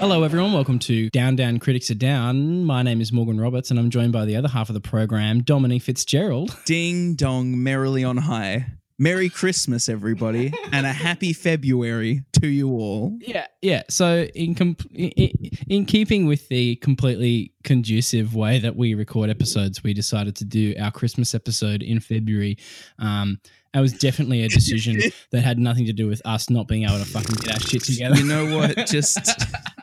Hello, 0.00 0.22
everyone. 0.22 0.54
Welcome 0.54 0.78
to 0.78 1.10
Down 1.10 1.36
Down 1.36 1.58
Critics 1.58 1.90
Are 1.90 1.94
Down. 1.94 2.64
My 2.64 2.82
name 2.82 3.02
is 3.02 3.12
Morgan 3.12 3.38
Roberts, 3.38 3.70
and 3.70 3.78
I'm 3.78 3.90
joined 3.90 4.12
by 4.12 4.24
the 4.24 4.34
other 4.34 4.48
half 4.48 4.70
of 4.70 4.74
the 4.74 4.80
program, 4.80 5.42
Dominic 5.42 5.82
Fitzgerald. 5.82 6.56
Ding 6.64 7.16
dong, 7.16 7.62
merrily 7.62 8.02
on 8.02 8.16
high. 8.16 8.64
Merry 8.98 9.28
Christmas, 9.28 9.90
everybody, 9.90 10.54
and 10.72 10.86
a 10.86 10.92
happy 10.92 11.34
February 11.34 12.22
to 12.40 12.48
you 12.48 12.70
all. 12.70 13.18
Yeah, 13.20 13.46
yeah. 13.60 13.82
So, 13.90 14.22
in, 14.34 14.54
com- 14.54 14.78
in 14.94 15.32
in 15.68 15.84
keeping 15.84 16.24
with 16.24 16.48
the 16.48 16.76
completely 16.76 17.52
conducive 17.62 18.34
way 18.34 18.58
that 18.58 18.76
we 18.76 18.94
record 18.94 19.28
episodes, 19.28 19.84
we 19.84 19.92
decided 19.92 20.34
to 20.36 20.46
do 20.46 20.74
our 20.80 20.90
Christmas 20.90 21.34
episode 21.34 21.82
in 21.82 22.00
February. 22.00 22.56
Um, 22.98 23.38
it 23.74 23.80
was 23.80 23.92
definitely 23.92 24.44
a 24.44 24.48
decision 24.48 24.98
that 25.30 25.42
had 25.42 25.58
nothing 25.58 25.84
to 25.86 25.92
do 25.92 26.08
with 26.08 26.22
us 26.24 26.48
not 26.48 26.68
being 26.68 26.84
able 26.84 26.98
to 26.98 27.04
fucking 27.04 27.36
get 27.36 27.54
our 27.54 27.60
shit 27.60 27.84
together. 27.84 28.16
You 28.16 28.24
know 28.24 28.56
what? 28.56 28.86
Just 28.86 29.18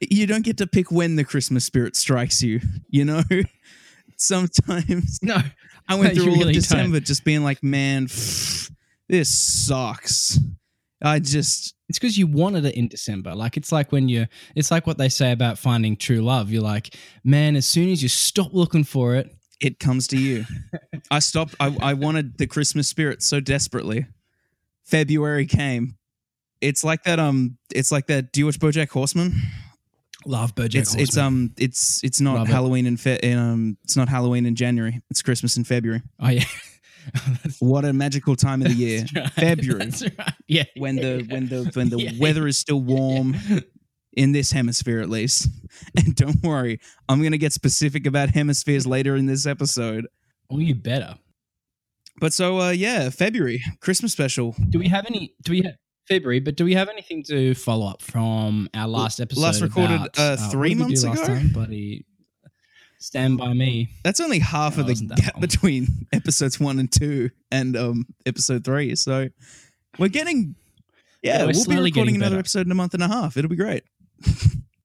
you 0.00 0.26
don't 0.26 0.44
get 0.44 0.58
to 0.58 0.66
pick 0.66 0.90
when 0.90 1.16
the 1.16 1.24
Christmas 1.24 1.64
spirit 1.64 1.96
strikes 1.96 2.42
you. 2.42 2.60
You 2.88 3.04
know, 3.04 3.22
sometimes 4.16 5.20
no, 5.22 5.38
I 5.88 5.94
went 5.96 6.14
through 6.14 6.24
all 6.24 6.28
really 6.28 6.40
of 6.40 6.46
don't. 6.46 6.54
December 6.54 7.00
just 7.00 7.24
being 7.24 7.42
like, 7.42 7.62
man, 7.62 8.04
this 9.08 9.28
sucks. 9.28 10.38
I 11.02 11.18
just 11.18 11.74
It's 11.88 11.98
because 11.98 12.18
you 12.18 12.26
wanted 12.26 12.66
it 12.66 12.74
in 12.74 12.88
December. 12.88 13.34
Like 13.34 13.56
it's 13.56 13.72
like 13.72 13.90
when 13.90 14.08
you 14.08 14.26
it's 14.54 14.70
like 14.70 14.86
what 14.86 14.98
they 14.98 15.08
say 15.08 15.32
about 15.32 15.58
finding 15.58 15.96
true 15.96 16.20
love. 16.20 16.50
You're 16.50 16.62
like, 16.62 16.94
man, 17.24 17.56
as 17.56 17.66
soon 17.66 17.90
as 17.90 18.02
you 18.02 18.08
stop 18.08 18.52
looking 18.52 18.84
for 18.84 19.16
it, 19.16 19.34
it 19.60 19.78
comes 19.78 20.06
to 20.08 20.18
you. 20.18 20.44
I 21.10 21.18
stopped. 21.20 21.54
I, 21.60 21.76
I 21.80 21.94
wanted 21.94 22.38
the 22.38 22.46
Christmas 22.46 22.88
spirit 22.88 23.22
so 23.22 23.40
desperately. 23.40 24.06
February 24.84 25.46
came. 25.46 25.96
It's 26.60 26.84
like 26.84 27.04
that. 27.04 27.18
Um, 27.18 27.56
it's 27.74 27.90
like 27.92 28.06
that. 28.08 28.32
Do 28.32 28.40
you 28.40 28.46
watch 28.46 28.58
BoJack 28.58 28.90
Horseman? 28.90 29.34
love 30.26 30.54
BoJack 30.54 30.74
it's 30.74 30.94
it's 30.96 31.16
um 31.16 31.50
it's 31.56 32.04
it's 32.04 32.20
not 32.20 32.34
Love 32.34 32.48
it. 32.48 32.52
Halloween 32.52 32.84
in 32.84 32.98
Fe- 32.98 33.20
in, 33.22 33.38
um 33.38 33.78
it's 33.84 33.96
not 33.96 34.06
Halloween 34.06 34.44
in 34.44 34.54
January. 34.54 35.00
It's 35.08 35.22
Christmas 35.22 35.56
in 35.56 35.64
February. 35.64 36.02
oh 36.20 36.28
yeah. 36.28 36.44
What 37.60 37.86
a 37.86 37.92
magical 37.94 38.36
time 38.36 38.60
of 38.60 38.68
the 38.68 38.74
year. 38.74 39.00
that's 39.00 39.14
right. 39.16 39.32
February. 39.32 39.84
That's 39.86 40.02
right. 40.02 40.34
Yeah. 40.46 40.64
When 40.76 40.96
the 40.96 41.24
when 41.30 41.48
the 41.48 41.70
when 41.72 41.88
the 41.90 41.98
Yeah. 42.02 42.12
weather 42.20 42.46
is 42.46 42.58
still 42.58 42.82
warm 42.82 43.34
in 44.12 44.32
this 44.32 44.52
hemisphere 44.52 45.00
at 45.00 45.08
least. 45.08 45.48
And 45.96 46.14
don't 46.14 46.42
worry, 46.42 46.80
I'm 47.08 47.22
gonna 47.22 47.38
get 47.38 47.54
specific 47.54 48.06
about 48.06 48.28
hemispheres 48.30 48.86
later 48.86 49.16
in 49.16 49.24
this 49.24 49.46
episode. 49.46 50.06
Oh, 50.50 50.58
you 50.58 50.74
better. 50.74 51.16
But 52.20 52.34
so 52.34 52.60
uh 52.60 52.70
yeah, 52.72 53.08
February 53.08 53.62
Christmas 53.80 54.12
special. 54.12 54.54
Do 54.68 54.78
we 54.78 54.88
have 54.88 55.06
any? 55.06 55.34
Do 55.44 55.52
we 55.52 55.62
have 55.62 55.74
February? 56.10 56.40
But 56.40 56.56
do 56.56 56.64
we 56.64 56.74
have 56.74 56.88
anything 56.90 57.22
to 57.24 57.54
follow 57.54 57.86
up 57.86 58.02
from 58.02 58.68
our 58.74 58.88
last 58.88 59.20
episode? 59.20 59.40
last 59.40 59.60
recorded, 59.62 59.94
about, 59.96 60.18
uh, 60.18 60.36
three 60.50 60.74
did 60.74 60.86
we 60.86 60.94
do 60.94 61.06
months 61.06 61.20
ago? 61.20 61.26
Time? 61.26 61.48
Bloody 61.48 62.04
Stand 62.98 63.38
by 63.38 63.54
me. 63.54 63.88
That's 64.04 64.20
only 64.20 64.40
half 64.40 64.76
No, 64.76 64.82
of 64.82 64.88
the 64.88 64.94
gap 65.16 65.34
long. 65.34 65.40
between 65.40 66.06
episodes 66.12 66.60
one 66.60 66.78
and 66.78 66.92
two 66.92 67.30
and 67.50 67.74
um 67.76 68.06
episode 68.26 68.62
three. 68.64 68.94
So 68.96 69.28
we're 69.98 70.08
getting 70.08 70.54
Yeah, 71.22 71.38
yeah, 71.38 71.44
we're 71.46 71.52
we'll 71.54 71.64
be 71.64 71.80
recording 71.80 72.16
another 72.16 72.32
better. 72.32 72.40
episode 72.40 72.66
in 72.66 72.72
a 72.72 72.74
month 72.74 72.92
and 72.92 73.02
a 73.02 73.08
half. 73.08 73.36
It'll 73.38 73.48
be 73.48 73.56
great. 73.56 73.84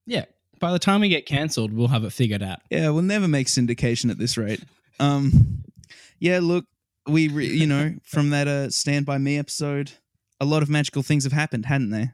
Yeah. 0.07 0.25
By 0.59 0.71
the 0.71 0.77
time 0.79 1.01
we 1.01 1.09
get 1.09 1.25
cancelled, 1.25 1.73
we'll 1.73 1.87
have 1.89 2.03
it 2.03 2.13
figured 2.13 2.43
out. 2.43 2.59
Yeah, 2.69 2.89
we'll 2.91 3.01
never 3.01 3.27
make 3.27 3.47
syndication 3.47 4.11
at 4.11 4.19
this 4.19 4.37
rate. 4.37 4.63
Um, 4.99 5.63
yeah, 6.19 6.39
look, 6.41 6.65
we 7.07 7.27
re- 7.27 7.47
you 7.53 7.65
know 7.65 7.95
from 8.03 8.29
that 8.29 8.47
uh 8.47 8.69
Stand 8.69 9.05
by 9.07 9.17
Me 9.17 9.37
episode, 9.39 9.91
a 10.45 10.49
lot 10.49 10.63
of 10.63 10.69
magical 10.69 11.03
things 11.03 11.23
have 11.23 11.33
happened, 11.33 11.65
hadn't 11.65 11.89
they? 11.89 12.11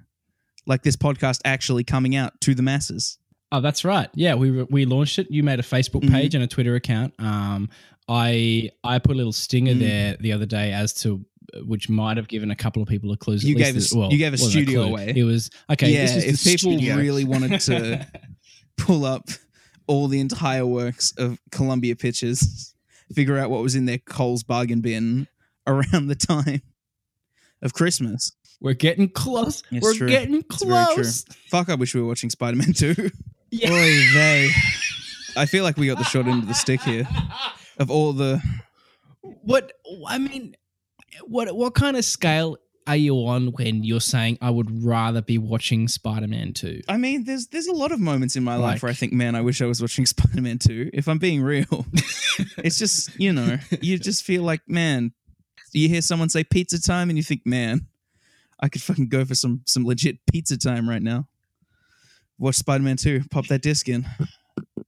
Like 0.66 0.84
this 0.84 0.96
podcast 0.96 1.42
actually 1.46 1.84
coming 1.84 2.16
out 2.16 2.40
to 2.42 2.56
the 2.56 2.62
masses. 2.62 3.18
Oh, 3.52 3.60
that's 3.62 3.84
right. 3.84 4.10
Yeah, 4.16 4.36
we 4.36 4.64
we 4.64 4.86
launched 4.86 5.20
it. 5.20 5.28
You 5.30 5.44
made 5.44 5.60
a 5.60 5.64
Facebook 5.64 6.04
Mhm. 6.04 6.12
page 6.12 6.36
and 6.36 6.44
a 6.44 6.48
Twitter 6.48 6.76
account. 6.76 7.14
Um, 7.20 7.70
I 8.08 8.70
I 8.84 9.00
put 9.00 9.14
a 9.14 9.18
little 9.18 9.34
stinger 9.34 9.74
Mm. 9.74 9.80
there 9.80 10.18
the 10.20 10.32
other 10.34 10.46
day 10.46 10.72
as 10.72 10.94
to 11.02 11.26
which 11.66 11.90
might 11.90 12.16
have 12.16 12.30
given 12.30 12.50
a 12.50 12.56
couple 12.56 12.82
of 12.82 12.88
people 12.88 13.12
a 13.12 13.18
clue. 13.18 13.36
You 13.36 13.56
gave 13.56 13.76
us- 13.76 13.94
you 13.94 14.18
gave 14.18 14.34
a 14.34 14.38
studio 14.38 14.84
away. 14.84 15.12
It 15.16 15.24
was 15.26 15.50
okay. 15.70 15.92
yeah, 15.94 16.04
this 16.06 16.24
is 16.24 16.46
if 16.46 16.54
people 16.62 16.74
studio. 16.78 16.96
really 16.96 17.26
wanted 17.26 17.60
to 17.62 18.08
pull 18.78 19.04
up 19.04 19.28
all 19.88 20.08
the 20.08 20.22
entire 20.22 20.66
works 20.66 21.12
of 21.18 21.38
Columbia 21.52 21.96
Pictures, 21.98 22.74
figure 23.14 23.38
out 23.38 23.50
what 23.50 23.62
was 23.62 23.76
in 23.76 23.86
their 23.86 23.98
Coles 23.98 24.44
bargain 24.44 24.80
bin 24.80 25.28
around 25.68 26.08
the 26.08 26.16
time 26.16 26.62
of 27.62 27.74
Christmas. 27.74 28.32
we're 28.60 28.74
getting 28.74 29.10
close. 29.10 29.64
It's 29.72 29.84
we're 29.84 29.94
true. 29.96 30.08
getting 30.10 30.36
It's 30.50 30.64
very 30.64 30.86
true. 30.86 30.94
close. 30.96 31.26
Fuck, 31.50 31.70
I 31.70 31.76
wish 31.76 31.94
we 31.96 32.02
were 32.02 32.08
watching 32.08 32.30
Spider 32.30 32.58
Man 32.58 32.74
2. 32.74 33.10
Yeah. 33.54 33.70
Oy 33.70 34.14
vey. 34.14 34.50
I 35.36 35.46
feel 35.46 35.66
like 35.66 35.76
we 35.76 35.88
got 35.88 35.98
the 35.98 36.06
short 36.06 36.26
end 36.26 36.42
of 36.44 36.48
the 36.48 36.54
stick 36.54 36.82
here 36.84 37.06
of 37.78 37.92
all 37.92 38.14
the. 38.14 38.42
What 39.22 39.74
I 40.08 40.18
mean, 40.18 40.56
what 41.26 41.54
what 41.56 41.74
kind 41.76 41.98
of 41.98 42.06
scale 42.06 42.58
are 42.88 42.96
you 42.96 43.14
on 43.28 43.48
when 43.48 43.84
you're 43.84 44.00
saying 44.02 44.38
I 44.42 44.50
would 44.50 44.84
rather 44.86 45.22
be 45.22 45.38
watching 45.38 45.88
Spider 45.90 46.28
Man 46.28 46.54
Two? 46.54 46.80
I 46.88 46.96
mean, 46.98 47.26
there's 47.26 47.48
there's 47.48 47.68
a 47.68 47.74
lot 47.74 47.92
of 47.92 48.00
moments 48.00 48.38
in 48.38 48.44
my 48.46 48.56
Like- 48.56 48.76
life 48.76 48.84
where 48.84 48.90
I 48.90 48.96
think, 48.96 49.12
man, 49.14 49.36
I 49.36 49.42
wish 49.42 49.62
I 49.62 49.66
was 49.66 49.82
watching 49.82 50.06
Spider 50.16 50.42
Man 50.42 50.58
2. 50.58 50.92
If 50.94 51.08
I'm 51.10 51.18
being 51.20 51.42
real, 51.42 51.86
it's 52.58 52.80
just 52.80 53.20
you 53.20 53.34
know, 53.34 53.58
you 53.82 53.98
just 54.00 54.24
feel 54.24 54.44
like, 54.44 54.62
man, 54.68 55.12
you 55.74 55.88
hear 55.90 56.02
someone 56.02 56.30
say 56.30 56.44
pizza 56.44 56.82
time, 56.82 57.10
and 57.10 57.18
you 57.18 57.24
think, 57.24 57.46
man, 57.46 57.88
I 58.60 58.70
could 58.70 58.82
fucking 58.82 59.10
go 59.10 59.26
for 59.26 59.36
some 59.36 59.62
some 59.66 59.86
legit 59.86 60.20
pizza 60.32 60.58
time 60.58 60.88
right 60.90 61.02
now. 61.02 61.28
Watch 62.38 62.56
Spider 62.56 62.84
Man 62.84 62.98
2, 62.98 63.26
pop 63.30 63.46
that 63.48 63.62
disc 63.62 63.88
in, 63.88 64.06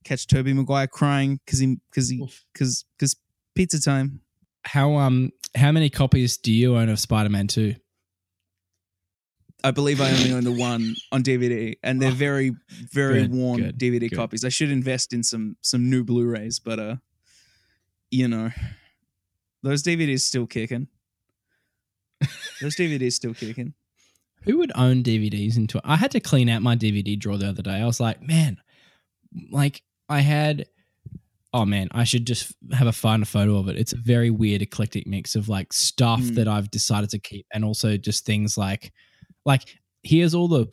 catch 0.04 0.26
Tobey 0.28 0.54
Maguire 0.54 0.88
crying 0.88 1.40
because 1.46 1.60
he 1.60 1.78
because 1.90 2.10
he 2.10 2.28
because 2.54 2.86
because 2.98 3.16
pizza 3.56 3.80
time. 3.82 4.22
How 4.66 4.96
um 4.96 5.32
how 5.56 5.72
many 5.72 5.90
copies 5.90 6.38
do 6.38 6.52
you 6.52 6.76
own 6.78 6.90
of 6.90 7.00
Spider 7.00 7.30
Man 7.30 7.48
Two? 7.48 7.76
I 9.66 9.72
believe 9.72 10.02
I 10.02 10.12
only 10.12 10.34
own 10.34 10.44
the 10.44 10.52
one 10.52 10.94
on 11.14 11.24
DVD, 11.24 11.76
and 11.84 12.02
they're 12.02 12.12
very, 12.12 12.52
very 12.92 13.22
Good, 13.22 13.32
worn 13.32 13.62
good, 13.62 13.80
DVD 13.80 14.10
good. 14.10 14.16
copies. 14.16 14.44
I 14.44 14.50
should 14.50 14.72
invest 14.72 15.14
in 15.14 15.24
some 15.24 15.56
some 15.62 15.90
new 15.90 16.04
Blu-rays, 16.04 16.60
but 16.60 16.80
uh, 16.80 16.96
you 18.12 18.28
know, 18.28 18.50
those 19.64 19.82
DVDs 19.84 20.22
still 20.22 20.46
kicking. 20.46 20.88
those 22.62 22.76
DVDs 22.76 23.14
still 23.14 23.34
kicking. 23.34 23.74
Who 24.44 24.58
would 24.58 24.72
own 24.76 25.04
DVDs 25.04 25.56
into 25.58 25.80
I 25.84 25.96
had 25.96 26.12
to 26.12 26.20
clean 26.20 26.50
out 26.50 26.62
my 26.62 26.76
DVD 26.76 27.18
drawer 27.18 27.38
the 27.38 27.48
other 27.50 27.62
day. 27.62 27.76
I 27.82 27.86
was 27.86 28.00
like, 28.00 28.22
man, 28.22 28.58
like 29.52 29.82
I 30.10 30.20
had 30.20 30.66
oh 31.56 31.66
man, 31.66 31.88
I 31.92 32.04
should 32.04 32.26
just 32.26 32.52
have 32.72 32.88
a 32.88 32.92
find 32.92 33.22
a 33.22 33.28
photo 33.28 33.58
of 33.58 33.70
it. 33.70 33.78
It's 33.78 33.94
a 33.94 33.98
very 33.98 34.30
weird 34.32 34.62
eclectic 34.64 35.06
mix 35.08 35.36
of 35.36 35.50
like 35.50 35.72
stuff 35.72 36.20
Mm. 36.22 36.36
that 36.36 36.48
I've 36.48 36.72
decided 36.72 37.10
to 37.12 37.20
keep 37.20 37.46
and 37.54 37.64
also 37.64 37.96
just 37.96 38.26
things 38.26 38.58
like 38.58 38.92
like 39.46 39.62
here's 40.04 40.34
all 40.34 40.48
the 40.48 40.68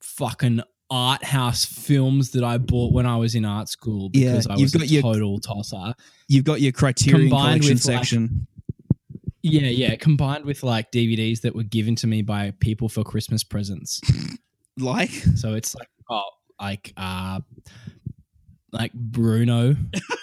fucking 0.00 0.60
art 0.90 1.22
house 1.24 1.64
films 1.64 2.30
that 2.30 2.42
I 2.44 2.58
bought 2.58 2.92
when 2.92 3.06
I 3.06 3.16
was 3.16 3.34
in 3.34 3.44
art 3.44 3.68
school 3.68 4.10
Yeah, 4.12 4.32
because 4.32 4.46
I 4.46 4.54
you've 4.56 4.72
was 4.72 4.82
a 4.82 4.86
your- 4.86 5.02
total 5.02 5.38
tosser. 5.38 5.94
You've 6.28 6.44
got 6.44 6.60
your 6.60 6.72
Criterion 6.72 7.28
Combined 7.28 7.62
collection 7.62 7.74
with, 7.74 7.86
like, 7.86 7.98
section. 8.04 8.46
Yeah, 9.42 9.62
yeah, 9.68 9.94
combined 9.96 10.44
with 10.44 10.62
like 10.62 10.90
DVDs 10.90 11.42
that 11.42 11.54
were 11.54 11.62
given 11.62 11.94
to 11.96 12.06
me 12.06 12.22
by 12.22 12.52
people 12.60 12.88
for 12.88 13.04
Christmas 13.04 13.44
presents. 13.44 14.00
like, 14.78 15.10
So 15.10 15.54
it's 15.54 15.74
like 15.74 15.88
oh, 16.10 16.22
like 16.60 16.92
uh, 16.96 17.40
like 18.72 18.92
Bruno. 18.92 19.76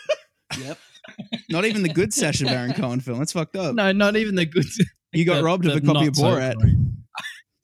yep. 0.59 0.77
Not 1.49 1.65
even 1.65 1.81
the 1.81 1.89
good 1.89 2.13
Sacha 2.13 2.43
Baron 2.45 2.73
Cohen 2.73 2.99
film. 2.99 3.19
That's 3.19 3.31
fucked 3.31 3.55
up. 3.55 3.73
No, 3.73 3.91
not 3.91 4.15
even 4.17 4.35
the 4.35 4.45
good. 4.45 4.65
you 5.13 5.25
got 5.25 5.35
the- 5.37 5.43
robbed 5.43 5.65
of 5.65 5.75
a 5.77 5.81
copy 5.81 6.07
of 6.07 6.13
Borat. 6.13 6.59
good. 6.59 6.97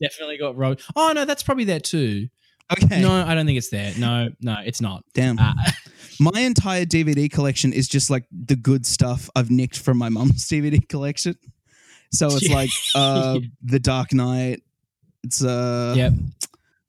Definitely 0.01 0.37
got 0.37 0.55
robbed. 0.57 0.81
Oh 0.95 1.11
no, 1.13 1.25
that's 1.25 1.43
probably 1.43 1.65
there 1.65 1.79
too. 1.79 2.29
Okay. 2.71 3.01
No, 3.01 3.11
I 3.11 3.35
don't 3.35 3.45
think 3.45 3.57
it's 3.57 3.69
there. 3.69 3.93
No, 3.97 4.29
no, 4.41 4.57
it's 4.65 4.81
not. 4.81 5.03
Damn. 5.13 5.37
Uh, 5.39 5.53
My 6.19 6.41
entire 6.41 6.85
DVD 6.85 7.31
collection 7.31 7.73
is 7.73 7.87
just 7.87 8.09
like 8.11 8.25
the 8.31 8.55
good 8.55 8.85
stuff 8.85 9.29
I've 9.35 9.49
nicked 9.49 9.79
from 9.79 9.97
my 9.97 10.09
mum's 10.09 10.47
DVD 10.49 10.87
collection. 10.87 11.35
So 12.11 12.27
it's 12.27 12.47
Yeah. 12.47 12.55
like 12.55 12.69
uh 12.95 13.39
The 13.63 13.79
Dark 13.79 14.13
Knight. 14.13 14.61
It's 15.23 15.43
uh 15.43 15.93
yep. 15.97 16.13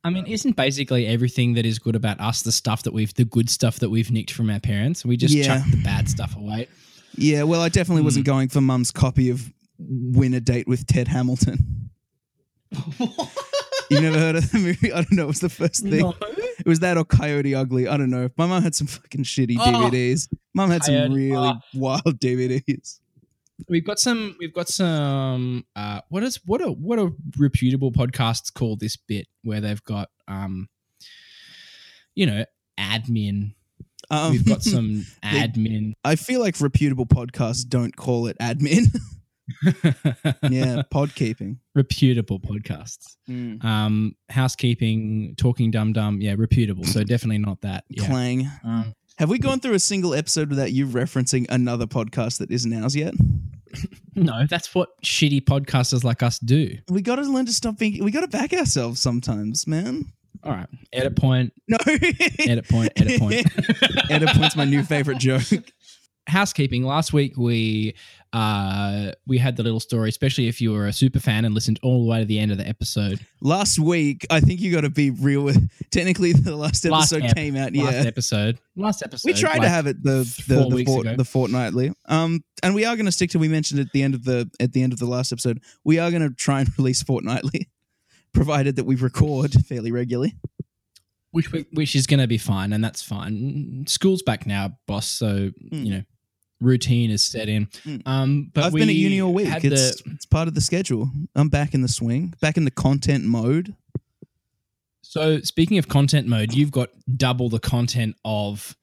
I 0.05 0.11
mean, 0.11 0.27
isn't 0.27 0.57
basically 0.57 1.07
everything 1.07 1.55
that 1.55 1.65
is 1.65 1.79
good 1.79 1.95
about 1.97 2.21
us 2.21 2.43
the 2.43 2.51
stuff 2.53 2.83
that 2.83 2.93
we've, 2.93 3.15
the 3.15 3.25
good 3.25 3.49
stuff 3.49 3.79
that 3.79 3.89
we've 3.89 4.11
nicked 4.11 4.33
from 4.33 4.51
our 4.51 4.59
parents? 4.61 5.05
We 5.05 5.17
just 5.17 5.33
Yeah. 5.35 5.45
chuck 5.59 5.71
the 5.71 5.77
bad 5.83 6.09
stuff 6.11 6.37
away. 6.37 6.67
yeah, 7.17 7.45
well 7.45 7.61
I 7.63 7.69
definitely 7.71 8.03
wasn't 8.03 8.27
Hmm. 8.27 8.33
going 8.33 8.49
for 8.49 8.61
mum's 8.61 8.91
copy 8.91 9.31
of 9.31 9.51
Win 9.79 10.35
a 10.35 10.41
Date 10.41 10.67
with 10.69 10.87
Tad 10.87 11.09
Hamilton. 11.09 11.89
You've 13.93 14.03
never 14.03 14.19
heard 14.19 14.37
of 14.37 14.51
the 14.51 14.59
movie? 14.59 14.93
I 14.93 15.03
don't 15.03 15.13
know, 15.13 15.25
it 15.25 15.29
was 15.29 15.41
the 15.41 15.49
first 15.49 15.83
thing. 15.83 16.01
No. 16.01 16.15
It 16.59 16.67
was 16.67 16.81
that 16.81 16.97
or 16.97 17.05
Coyote 17.05 17.55
Ugly. 17.55 17.89
I 17.89 17.97
don't 17.97 18.11
know. 18.11 18.29
My 18.37 18.47
mom 18.47 18.63
had 18.63 18.75
some 18.75 18.87
fucking 18.87 19.25
shitty 19.25 19.57
Oh. 19.59 19.65
DVDs. 19.65 20.29
Mom 20.55 20.71
had 20.71 20.85
some 20.85 21.13
really 21.13 21.35
oh. 21.35 21.55
wild 21.75 22.21
DVDs. 22.21 23.01
We've 23.69 23.85
got 23.85 23.99
some. 23.99 24.37
We've 24.41 24.53
got 24.53 24.69
some. 24.69 25.65
Uh, 25.77 26.01
what 26.09 26.23
is 26.23 26.41
what 26.45 26.61
a 26.61 26.67
what 26.69 26.99
a 26.99 27.13
reputable 27.39 27.93
podcasts 27.93 28.53
call 28.53 28.77
this 28.77 28.97
bit 28.97 29.29
where 29.45 29.61
they've 29.61 29.83
got 29.85 30.11
um 30.27 30.69
you 32.15 32.27
know, 32.27 32.45
admin. 32.79 33.55
Um, 34.11 34.33
We've 34.33 34.47
got 34.47 34.63
some 34.63 35.07
admin. 35.25 35.95
I 36.05 36.17
feel 36.17 36.41
like 36.41 36.61
reputable 36.61 37.07
podcasts 37.07 37.67
don't 37.67 37.97
call 37.97 38.27
it 38.27 38.37
admin. 38.39 38.87
yeah, 40.49 40.83
podkeeping. 40.93 41.59
reputable 41.75 42.41
podcasts. 42.41 43.17
Um, 43.29 44.15
housekeeping, 44.29 45.35
talking 45.37 45.71
dum 45.71 45.93
dum. 45.93 46.21
Yeah, 46.21 46.35
reputable. 46.37 46.85
So 46.85 47.03
definitely 47.03 47.39
not 47.39 47.61
that. 47.63 47.85
Yeah. 47.89 48.07
Clang. 48.07 48.51
Um, 48.65 48.95
Have 49.19 49.31
we 49.31 49.39
gone 49.39 49.61
through 49.61 49.75
a 49.75 49.81
single 49.81 50.15
episode 50.15 50.49
without 50.51 50.73
you 50.73 50.87
referencing 50.87 51.47
another 51.49 51.87
podcast 51.87 52.39
that 52.39 52.51
isn't 52.51 52.73
ours 52.73 52.97
yet? 52.97 53.15
no, 54.15 54.47
that's 54.49 54.75
what 54.75 54.91
shitty 55.03 55.43
podcasters 55.43 56.05
like 56.05 56.23
us 56.23 56.39
do. 56.39 56.77
We 56.89 57.03
got 57.03 57.17
to 57.17 57.23
learn 57.23 57.47
to 57.47 57.53
stop 57.53 57.79
being. 57.79 58.03
We 58.05 58.11
got 58.11 58.21
to 58.21 58.29
back 58.29 58.53
ourselves 58.53 59.01
sometimes, 59.01 59.67
man. 59.67 60.13
All 60.45 60.53
right. 60.53 60.67
Edit 60.93 61.17
point. 61.17 61.53
No. 61.69 61.79
Edit 61.87 62.69
point. 62.69 62.93
Edit 62.97 63.21
point. 63.21 63.47
Edit 64.11 64.29
point's 64.31 64.57
my 64.57 64.65
new 64.65 64.83
favorite 64.83 65.19
joke. 65.19 65.43
housekeeping 66.27 66.85
last 66.85 67.13
week 67.13 67.37
we 67.37 67.95
uh 68.33 69.13
we 69.27 69.37
had 69.39 69.57
the 69.57 69.63
little 69.63 69.79
story 69.81 70.09
especially 70.09 70.49
if 70.49 70.61
you 70.61 70.73
were 70.73 70.87
a 70.87 70.93
super 70.93 71.21
fan 71.21 71.45
and 71.45 71.55
listened 71.55 71.79
all 71.83 72.03
the 72.05 72.11
way 72.11 72.19
to 72.21 72.25
the 72.25 72.39
end 72.39 72.51
of 72.51 72.59
the 72.59 72.67
episode 72.67 73.21
Last 73.45 73.79
week, 73.79 74.25
I 74.31 74.39
think 74.41 74.61
you 74.61 74.71
got 74.73 74.83
to 74.83 74.89
be 74.91 75.11
real 75.11 75.43
with. 75.43 75.69
Technically, 75.91 76.33
the 76.51 76.55
last 76.55 76.85
Last 76.85 77.13
episode 77.13 77.29
ep- 77.31 77.35
came 77.37 77.57
out. 77.57 77.75
last 77.75 77.93
Yeah, 77.95 78.03
episode 78.07 78.59
last 78.77 79.03
episode 79.03 79.27
we 79.29 79.35
tried 79.35 79.59
to 79.61 79.69
have 79.69 79.87
it 79.89 80.01
the 80.03 80.19
the 80.47 80.69
the, 80.69 80.85
fort, 80.85 81.07
the 81.17 81.25
fortnightly. 81.25 81.93
Um, 82.07 82.45
and 82.63 82.73
we 82.75 82.85
are 82.85 82.95
going 82.95 83.07
to 83.07 83.13
stick 83.13 83.31
to. 83.31 83.39
We 83.41 83.49
mentioned 83.49 83.81
at 83.81 83.91
the 83.93 84.03
end 84.05 84.15
of 84.15 84.25
the 84.25 84.49
at 84.61 84.73
the 84.73 84.83
end 84.85 84.93
of 84.93 85.01
the 85.01 85.07
last 85.07 85.33
episode. 85.33 85.61
We 85.85 85.99
are 85.99 86.11
going 86.13 86.23
to 86.23 86.33
try 86.35 86.61
and 86.61 86.69
release 86.79 87.03
fortnightly, 87.03 87.69
provided 88.33 88.77
that 88.77 88.85
we 88.85 88.95
record 88.95 89.53
fairly 89.67 89.91
regularly. 89.91 90.35
which 91.33 91.51
which 91.73 91.97
is 91.97 92.07
going 92.07 92.21
to 92.21 92.29
be 92.29 92.39
fine 92.39 92.73
and 92.73 92.85
that's 92.85 93.03
fine 93.03 93.85
school's 93.89 94.23
back 94.23 94.47
now 94.47 94.71
boss 94.87 95.07
so 95.09 95.51
Mm. 95.73 95.85
you 95.85 95.91
know 95.91 96.03
routine 96.63 97.11
is 97.11 97.25
set 97.25 97.49
in 97.49 97.67
Mm. 97.85 98.03
um 98.07 98.51
but 98.55 98.65
I've 98.65 98.73
we 98.73 98.81
been 98.81 98.89
at 98.89 98.95
uni 98.95 99.21
all 99.21 99.35
week. 99.35 99.49
had 99.49 99.65
It's 99.65 100.03
the, 100.03 100.11
it's 100.13 100.27
part 100.27 100.49
of 100.49 100.55
the 100.55 100.61
schedule. 100.61 101.11
I'm 101.35 101.49
back 101.49 101.75
in 101.75 101.83
the 101.83 101.89
swing, 101.89 102.35
back 102.41 102.57
in 102.57 102.65
the 102.65 102.71
content 102.71 103.25
mode. 103.25 103.75
so 105.03 105.41
speaking 105.41 105.79
of 105.79 105.89
content 105.89 106.27
mode 106.27 106.55
you've 106.55 106.71
got 106.71 106.91
double 107.17 107.49
the 107.49 107.59
content 107.61 108.17
of 108.25 108.77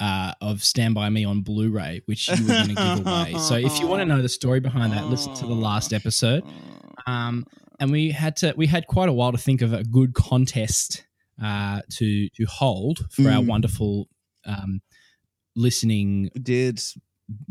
uh, 0.00 0.32
of 0.40 0.64
Stand 0.64 0.92
By 0.96 1.08
Me 1.08 1.24
on 1.24 1.42
Blu-ray, 1.42 2.02
which 2.06 2.28
you 2.28 2.42
were 2.42 2.48
going 2.48 2.74
to 2.74 2.74
give 2.74 3.06
away. 3.06 3.34
So 3.38 3.54
if 3.54 3.78
you 3.78 3.86
want 3.86 4.00
to 4.00 4.04
know 4.04 4.20
the 4.20 4.28
story 4.28 4.58
behind 4.58 4.92
that, 4.92 5.06
listen 5.06 5.32
to 5.34 5.46
the 5.46 5.54
last 5.54 5.92
episode. 5.92 6.42
Um, 7.06 7.46
and 7.78 7.92
we 7.92 8.10
had 8.10 8.34
to 8.38 8.54
we 8.56 8.66
had 8.66 8.88
quite 8.88 9.08
a 9.08 9.12
while 9.12 9.30
to 9.30 9.38
think 9.38 9.62
of 9.62 9.72
a 9.72 9.84
good 9.84 10.12
contest 10.14 11.04
uh, 11.40 11.82
to 11.90 12.28
to 12.30 12.44
hold 12.46 13.06
for 13.12 13.28
our 13.30 13.40
Mm. 13.42 13.46
wonderful 13.46 14.08
um, 14.46 14.80
listening 15.54 16.30
did 16.42 16.80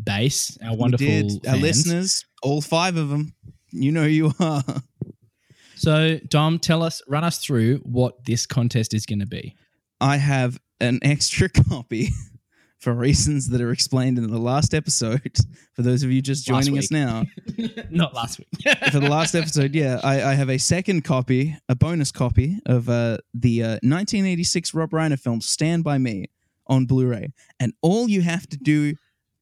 base, 0.04 0.58
our 0.64 0.76
wonderful 0.76 1.06
did. 1.06 1.48
Our 1.48 1.58
listeners, 1.58 2.26
all 2.42 2.62
five 2.62 2.98
of 2.98 3.10
them. 3.10 3.34
You 3.72 3.92
know 3.92 4.04
who 4.04 4.10
you 4.10 4.34
are. 4.40 4.64
So 5.76 6.20
Dom, 6.30 6.60
tell 6.60 6.84
us, 6.84 7.02
run 7.08 7.24
us 7.24 7.40
through 7.40 7.78
what 7.80 8.24
this 8.26 8.46
contest 8.46 8.94
is 8.94 9.06
going 9.06 9.20
to 9.20 9.26
be. 9.26 9.56
I 10.00 10.18
have 10.18 10.60
an 10.80 11.00
extra 11.02 11.50
copy 11.70 12.10
for 12.80 12.94
reasons 12.94 13.50
that 13.50 13.62
are 13.62 13.72
explained 13.72 14.18
in 14.18 14.30
the 14.30 14.38
last 14.38 14.74
episode. 14.74 15.38
For 15.74 15.82
those 15.82 16.04
of 16.04 16.12
you 16.12 16.22
just 16.22 16.46
joining 16.46 16.78
us 16.78 16.92
now, 16.92 17.24
Not 17.90 18.14
last 18.14 18.38
week. 18.40 18.50
for 18.92 19.00
the 19.00 19.10
last 19.10 19.34
episode, 19.34 19.74
yeah, 19.74 20.00
I, 20.04 20.22
I 20.22 20.34
have 20.34 20.50
a 20.50 20.60
second 20.60 21.04
copy, 21.04 21.58
a 21.68 21.74
bonus 21.76 22.12
copy 22.12 22.60
of 22.68 22.90
uh, 22.90 23.18
the 23.34 23.64
uh, 23.64 23.68
1986 23.82 24.74
Rob 24.76 24.92
Reiner 24.92 25.18
film 25.18 25.42
Stand 25.42 25.84
By 25.84 25.98
Me 25.98 26.26
on 26.68 26.86
Blu 26.86 27.08
ray. 27.08 27.30
And 27.60 27.74
all 27.82 28.08
you 28.08 28.22
have 28.22 28.48
to 28.50 28.58
do 28.58 28.94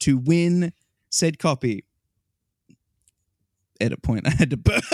to 0.01 0.17
win 0.17 0.73
said 1.09 1.39
copy. 1.39 1.85
At 3.79 3.91
a 3.91 3.97
point. 3.97 4.27
I 4.27 4.31
had 4.31 4.51
to 4.51 4.57
burp. 4.57 4.83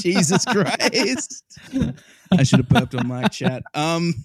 Jesus 0.00 0.44
Christ. 0.44 1.44
I 2.36 2.42
should 2.44 2.60
have 2.60 2.68
burped 2.68 2.94
on 2.94 3.06
my 3.06 3.28
chat. 3.28 3.62
Um, 3.74 4.24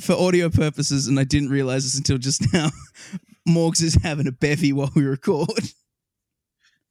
for 0.00 0.14
audio 0.14 0.50
purposes, 0.50 1.08
and 1.08 1.18
I 1.18 1.24
didn't 1.24 1.50
realize 1.50 1.84
this 1.84 1.96
until 1.96 2.18
just 2.18 2.52
now. 2.52 2.70
Morgs 3.48 3.82
is 3.82 3.98
having 4.02 4.26
a 4.26 4.32
bevy 4.32 4.72
while 4.72 4.90
we 4.94 5.02
record. 5.02 5.48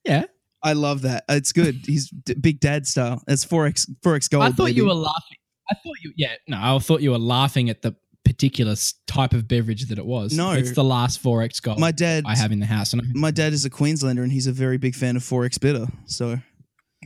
yeah, 0.06 0.26
I 0.62 0.74
love 0.74 1.02
that. 1.04 1.24
It's 1.30 1.52
good. 1.52 1.82
He's 1.86 2.10
d- 2.10 2.36
big 2.36 2.60
dad 2.60 2.86
style. 2.86 3.24
That's 3.26 3.44
four 3.44 3.66
x 3.66 3.88
four 4.04 4.20
gold. 4.30 4.44
I 4.44 4.52
thought 4.52 4.76
you 4.76 4.86
were 4.86 4.94
laughing. 4.94 5.38
I 5.74 5.80
thought 5.84 5.96
you, 6.04 6.14
yeah, 6.16 6.34
no, 6.48 6.58
I 6.60 6.80
thought 6.80 7.02
you 7.02 7.12
were 7.12 7.18
laughing 7.20 7.70
at 7.70 7.82
the 7.82 7.96
particular 8.26 8.76
type 9.08 9.34
of 9.34 9.48
beverage 9.48 9.88
that 9.90 9.98
it 10.00 10.06
was. 10.06 10.36
No. 10.36 10.52
it's 10.52 10.72
the 10.74 10.84
last 10.84 11.20
four 11.20 11.42
X 11.42 11.60
gold 11.60 11.80
My 11.80 11.92
dad. 11.92 12.24
I 12.26 12.36
have 12.36 12.52
in 12.52 12.60
the 12.60 12.66
house, 12.66 12.94
and 12.94 13.02
I, 13.02 13.06
My 13.14 13.32
dad 13.32 13.54
is 13.54 13.66
a 13.66 13.70
Queenslander, 13.70 14.24
and 14.24 14.32
he's 14.32 14.48
a 14.48 14.52
very 14.54 14.78
big 14.78 14.96
fan 14.96 15.16
of 15.16 15.24
four 15.24 15.46
x 15.46 15.58
bitter. 15.58 15.86
So 16.06 16.38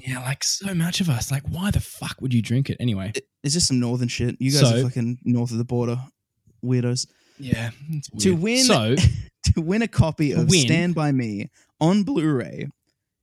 yeah, 0.06 0.20
like 0.20 0.44
so 0.44 0.74
much 0.76 1.02
of 1.02 1.10
us, 1.10 1.32
like 1.32 1.44
why 1.50 1.72
the 1.72 1.80
fuck 1.80 2.18
would 2.22 2.34
you 2.34 2.42
drink 2.42 2.70
it 2.70 2.78
anyway? 2.80 3.12
it- 3.16 3.26
it's 3.44 3.54
just 3.54 3.68
some 3.68 3.80
northern 3.80 4.10
shit. 4.10 4.36
You 4.40 4.52
guys 4.52 4.60
So- 4.62 4.80
are 4.80 4.84
fucking 4.84 5.20
north 5.24 5.52
of 5.52 5.58
the 5.58 5.64
border 5.66 6.00
weirdos. 6.64 7.08
Yeah, 7.40 7.70
To 8.20 8.36
win- 8.36 8.64
So 8.66 8.96
to 9.54 9.62
win 9.62 9.82
a 9.82 9.88
copy 9.88 10.32
of 10.34 10.50
win. 10.50 10.62
Stand 10.66 10.96
By 10.96 11.12
Me 11.12 11.50
on 11.80 12.04
Blu 12.04 12.30
ray 12.32 12.68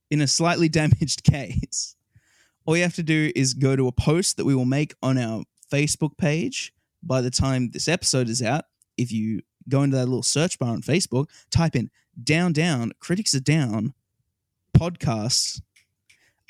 in 0.09 0.21
a 0.21 0.27
slightly 0.27 0.67
damaged 0.69 1.23
case, 1.31 1.94
all 2.65 2.75
you 2.75 2.83
have 2.83 2.95
to 2.95 3.03
do 3.03 3.31
is 3.35 3.53
go 3.53 3.75
to 3.75 3.87
a 3.87 3.91
post 3.91 4.37
that 4.37 4.45
we 4.45 4.55
will 4.55 4.65
make 4.65 4.93
on 5.01 5.17
our 5.17 5.43
Facebook 5.71 6.17
page 6.17 6.73
by 7.03 7.21
the 7.21 7.29
time 7.29 7.69
this 7.71 7.87
episode 7.87 8.27
is 8.27 8.41
out. 8.41 8.65
If 8.97 9.11
you 9.11 9.41
go 9.69 9.83
into 9.83 9.97
that 9.97 10.05
little 10.05 10.23
search 10.23 10.57
bar 10.57 10.69
on 10.69 10.81
Facebook, 10.81 11.27
type 11.51 11.75
in 11.75 11.91
down, 12.23 12.53
down, 12.53 12.91
critics 12.99 13.33
are 13.35 13.39
down, 13.39 13.93
podcast. 14.77 15.61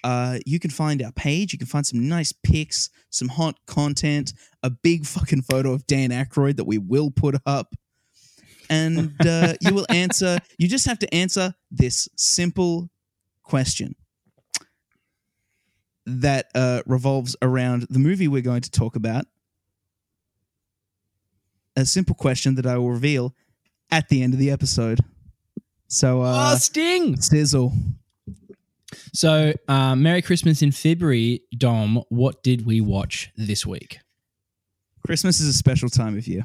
Uh, 0.03 0.38
you 0.45 0.59
can 0.59 0.69
find 0.69 1.01
our 1.01 1.12
page. 1.12 1.51
You 1.51 1.57
can 1.57 1.67
find 1.67 1.85
some 1.85 2.07
nice 2.07 2.31
pics, 2.31 2.89
some 3.09 3.27
hot 3.27 3.57
content, 3.65 4.33
a 4.62 4.69
big 4.69 5.06
fucking 5.06 5.41
photo 5.41 5.73
of 5.73 5.88
Dan 5.88 6.12
Aykroyd 6.12 6.57
that 6.57 6.67
we 6.67 6.77
will 6.77 7.09
put 7.09 7.35
up 7.45 7.75
and 8.69 9.13
uh, 9.25 9.56
you 9.62 9.73
will 9.73 9.88
answer. 9.89 10.38
You 10.57 10.67
just 10.67 10.86
have 10.86 11.00
to 11.00 11.13
answer 11.13 11.53
this 11.72 12.07
simple 12.15 12.89
question 13.43 13.95
that 16.05 16.47
uh, 16.55 16.81
revolves 16.85 17.35
around 17.41 17.88
the 17.89 18.00
movie 18.00 18.27
we're 18.27 18.41
going 18.41 18.62
to 18.62 18.71
talk 18.71 18.95
about. 18.95 19.25
A 21.75 21.85
simple 21.85 22.15
question 22.15 22.55
that 22.55 22.65
I 22.65 22.77
will 22.77 22.91
reveal 22.91 23.35
at 23.91 24.09
the 24.09 24.21
end 24.24 24.33
of 24.33 24.39
the 24.39 24.51
episode. 24.51 25.00
So, 25.88 26.21
uh, 26.21 26.51
oh, 26.53 26.57
Sting. 26.57 27.19
sizzle. 27.21 27.74
So, 29.13 29.53
uh, 29.67 29.95
Merry 29.95 30.21
Christmas 30.21 30.62
in 30.62 30.71
February, 30.71 31.41
Dom. 31.57 32.01
What 32.09 32.43
did 32.43 32.65
we 32.65 32.81
watch 32.81 33.29
this 33.35 33.65
week? 33.65 34.00
Christmas 35.05 35.39
is 35.39 35.47
a 35.47 35.53
special 35.53 35.89
time 35.89 36.17
of 36.17 36.27
year, 36.27 36.43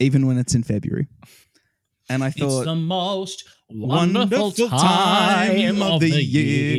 even 0.00 0.26
when 0.26 0.38
it's 0.38 0.54
in 0.54 0.62
February. 0.62 1.06
And 2.08 2.22
I 2.22 2.28
It's 2.28 2.38
thought, 2.38 2.64
the 2.66 2.74
most 2.74 3.44
wonderful, 3.70 4.38
Wonderful 4.50 4.68
time, 4.78 5.82
of 5.82 6.00
the 6.00 6.08
year. 6.22 6.76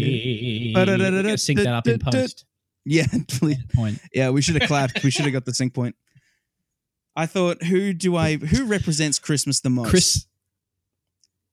year. 0.73 1.37
Sync 1.37 1.59
that 1.59 1.67
up 1.73 1.87
in 1.87 1.99
post. 1.99 2.45
yeah, 2.85 3.05
please. 3.27 3.57
Point. 3.73 3.99
Yeah, 4.13 4.29
we 4.29 4.41
should 4.41 4.55
have 4.61 4.67
clapped. 4.67 5.03
we 5.03 5.11
should 5.11 5.25
have 5.25 5.33
got 5.33 5.45
the 5.45 5.53
sync 5.53 5.73
point. 5.73 5.95
I 7.15 7.25
thought, 7.25 7.63
who 7.63 7.93
do 7.93 8.15
I 8.15 8.35
who 8.37 8.65
represents 8.65 9.19
Christmas 9.19 9.61
the 9.61 9.69
most? 9.69 9.89
Chris, 9.89 10.25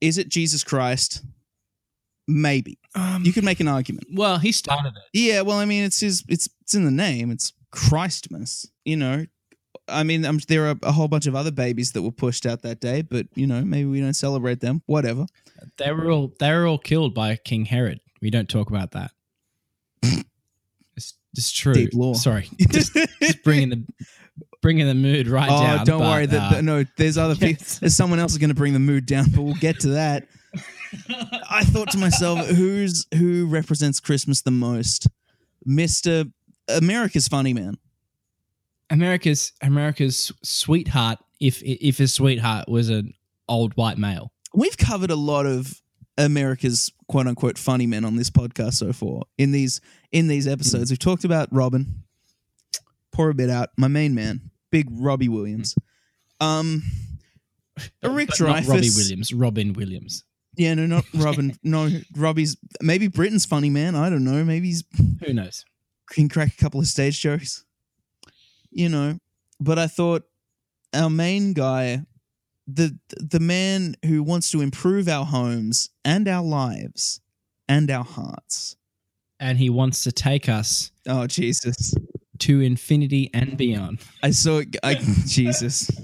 Is 0.01 0.19
it 0.19 0.29
Jesus 0.29 0.65
Christ? 0.65 1.23
Maybe. 2.29 2.79
um, 2.95 3.23
You 3.25 3.33
could 3.33 3.45
make 3.45 3.61
an 3.61 3.69
argument. 3.69 4.07
well, 4.13 4.39
he 4.39 4.53
started 4.53 4.93
it. 4.97 5.03
Yeah, 5.13 5.43
well, 5.43 5.59
I 5.59 5.65
mean, 5.65 5.85
it's 5.85 6.01
his 6.01 6.25
it's 6.29 6.49
it's 6.63 6.75
in 6.75 6.85
the 6.85 6.91
name. 6.91 7.31
It's 7.31 7.53
Christmas. 7.71 8.67
You 8.85 8.97
know. 8.97 9.27
I 9.93 10.03
mean, 10.03 10.25
um, 10.25 10.39
there 10.49 10.67
are 10.69 10.75
a 10.83 10.93
whole 10.93 11.09
bunch 11.09 11.27
of 11.27 11.37
other 11.37 11.51
babies 11.51 11.93
that 11.93 12.03
were 12.03 12.11
pushed 12.13 12.47
out 12.47 12.63
that 12.63 12.81
day, 12.81 13.03
but 13.03 13.27
you 13.35 13.47
know, 13.47 13.63
maybe 13.63 13.89
we 13.89 14.01
don't 14.01 14.15
celebrate 14.15 14.61
them. 14.61 14.83
Whatever. 14.87 15.27
They 15.79 15.93
were 15.93 16.11
all 16.11 16.33
they 16.39 16.53
were 16.53 16.67
all 16.67 16.79
killed 16.79 17.15
by 17.15 17.37
King 17.37 17.65
Herod. 17.65 18.01
We 18.21 18.31
don't 18.31 18.49
talk 18.49 18.71
about 18.71 18.93
that. 18.93 19.11
it's, 20.97 21.15
it's 21.35 21.51
true. 21.53 21.75
Deep 21.75 21.95
lore. 21.95 22.15
Sorry, 22.15 22.49
just, 22.71 22.97
just 23.21 23.43
bringing 23.45 23.71
the 23.71 23.85
bringing 24.63 24.87
the 24.87 24.95
mood 24.95 25.29
right 25.29 25.51
oh, 25.51 25.61
down. 25.61 25.85
don't 25.85 26.01
but, 26.01 26.09
worry. 26.09 26.27
That 26.27 26.53
uh, 26.53 26.61
no, 26.61 26.85
there's 26.97 27.19
other 27.19 27.35
people. 27.37 27.65
There's 27.81 27.97
someone 27.97 28.19
else 28.19 28.33
is 28.33 28.39
going 28.39 28.51
to 28.51 28.55
bring 28.55 28.73
the 28.73 28.79
mood 28.79 29.07
down, 29.07 29.27
but 29.31 29.43
we'll 29.43 29.55
get 29.55 29.81
to 29.81 29.89
that. 29.89 30.27
I 31.51 31.65
thought 31.65 31.91
to 31.93 31.99
myself, 31.99 32.47
who's 32.47 33.07
who 33.15 33.47
represents 33.47 34.01
Christmas 34.01 34.43
the 34.43 34.51
most? 34.51 35.09
Mister 35.65 36.25
America's 36.69 37.29
funny 37.29 37.53
man. 37.53 37.77
America's 38.93 39.53
America's 39.63 40.31
sweetheart. 40.43 41.19
If 41.41 41.61
if 41.65 41.99
his 41.99 42.15
sweetheart 42.15 42.69
was 42.69 42.89
an 42.89 43.15
old 43.49 43.73
white 43.75 43.99
male, 43.99 44.33
We've 44.55 44.77
covered 44.77 45.11
a 45.11 45.17
lot 45.17 45.47
of 45.47 45.81
America's 46.19 46.93
quote 47.09 47.27
unquote 47.27 47.57
funny 47.59 47.87
men 47.87 48.05
on 48.05 48.17
this 48.17 48.31
podcast 48.31 48.75
so 48.75 48.93
far. 48.93 49.23
In 49.39 49.51
these 49.51 49.81
in 50.13 50.29
these 50.29 50.47
episodes, 50.47 50.91
we've 50.91 50.99
talked 50.99 51.25
about 51.25 51.49
Robin. 51.51 52.05
Pour 53.13 53.29
a 53.31 53.35
bit 53.35 53.51
out. 53.51 53.71
My 53.77 53.89
main 53.89 54.15
man, 54.15 54.51
big 54.71 54.87
Robbie 54.91 55.29
Williams. 55.29 55.75
Um, 56.41 56.83
Rick 58.03 58.29
But 58.31 58.41
not 58.41 58.65
Robbie 58.67 58.91
Williams, 58.97 59.33
Robin 59.33 59.73
Williams. 59.75 60.25
Yeah, 60.57 60.75
no, 60.75 60.87
not 60.87 61.05
Robin. 61.15 61.57
no, 61.63 61.89
Robbie's 62.17 62.57
maybe 62.81 63.09
Britain's 63.09 63.45
funny 63.47 63.71
man. 63.71 63.95
I 63.95 64.09
don't 64.11 64.25
know. 64.25 64.45
Maybe 64.45 64.69
he's 64.69 64.85
Who 65.25 65.33
knows? 65.35 65.65
can 66.11 66.29
crack 66.29 66.55
a 66.55 66.57
couple 66.57 66.81
of 66.81 66.87
stage 66.87 67.21
jokes. 67.21 67.65
You 68.73 68.89
know, 68.89 69.19
but 69.61 69.79
I 69.79 69.87
thought 69.87 70.25
our 70.95 71.11
main 71.11 71.53
guy, 71.53 72.05
the 72.67 72.99
the 73.19 73.41
man 73.41 73.97
who 74.05 74.23
wants 74.23 74.51
to 74.53 74.61
improve 74.61 75.09
our 75.09 75.25
homes 75.27 75.91
and 76.05 76.27
our 76.29 76.43
lives 76.45 77.21
and 77.69 77.91
our 77.91 78.05
hearts. 78.05 78.77
And 79.41 79.59
he 79.59 79.71
wants 79.71 80.05
to 80.05 80.13
take 80.13 80.49
us 80.49 80.91
Oh 81.07 81.27
Jesus! 81.27 81.95
to 82.41 82.61
infinity 82.61 83.31
and 83.35 83.57
beyond. 83.57 84.01
I 84.23 84.31
saw 84.31 84.59
it. 84.59 84.77
I, 84.83 84.95
Jesus. 85.27 85.91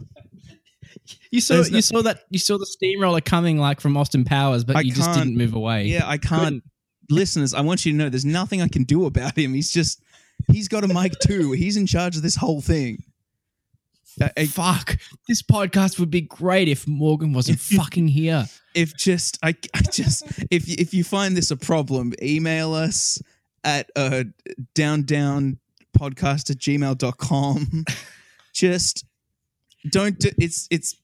You 1.30 1.40
saw 1.40 1.54
There's 1.54 1.68
you 1.70 1.74
no- 1.76 1.80
saw 1.80 2.02
that 2.02 2.24
you 2.30 2.38
saw 2.38 2.58
the 2.58 2.66
steamroller 2.66 3.20
coming 3.20 3.58
like 3.58 3.80
from 3.80 3.96
Austin 3.96 4.24
Powers, 4.24 4.64
but 4.64 4.76
I 4.76 4.80
you 4.80 4.92
just 4.92 5.12
didn't 5.14 5.36
move 5.36 5.54
away. 5.54 5.84
Yeah, 5.84 6.02
I 6.06 6.18
can't. 6.18 6.42
Couldn't. 6.42 6.64
Listeners, 7.10 7.54
I 7.54 7.60
want 7.62 7.86
you 7.86 7.92
to 7.92 7.98
know 7.98 8.08
there's 8.10 8.24
nothing 8.26 8.60
I 8.60 8.68
can 8.68 8.84
do 8.84 9.06
about 9.06 9.36
him. 9.38 9.54
He's 9.54 9.70
just 9.70 10.02
he's 10.52 10.68
got 10.68 10.84
a 10.84 10.88
mic 10.88 11.18
too. 11.20 11.52
He's 11.52 11.76
in 11.76 11.86
charge 11.86 12.16
of 12.16 12.22
this 12.22 12.36
whole 12.36 12.60
thing. 12.60 13.02
Uh, 14.20 14.28
Fuck. 14.46 14.98
This 15.28 15.42
podcast 15.42 16.00
would 16.00 16.10
be 16.10 16.22
great 16.22 16.66
if 16.68 16.88
Morgan 16.88 17.32
wasn't 17.32 17.60
fucking 17.76 18.08
here. 18.08 18.46
if 18.74 18.96
just 18.96 19.38
I, 19.42 19.54
I 19.74 19.80
just 19.92 20.24
if 20.50 20.68
if 20.68 20.92
you 20.92 21.04
find 21.04 21.36
this 21.36 21.50
a 21.52 21.56
problem 21.56 22.12
email 22.22 22.74
us 22.74 23.20
at 23.64 23.90
uh 23.96 24.24
down 24.74 25.02
down 25.02 25.58
podcast 25.96 26.50
at 26.50 26.58
gmail.com 26.58 27.84
just 28.54 29.04
don't 29.90 30.18
do, 30.18 30.30
it's 30.38 30.66
it's 30.70 30.96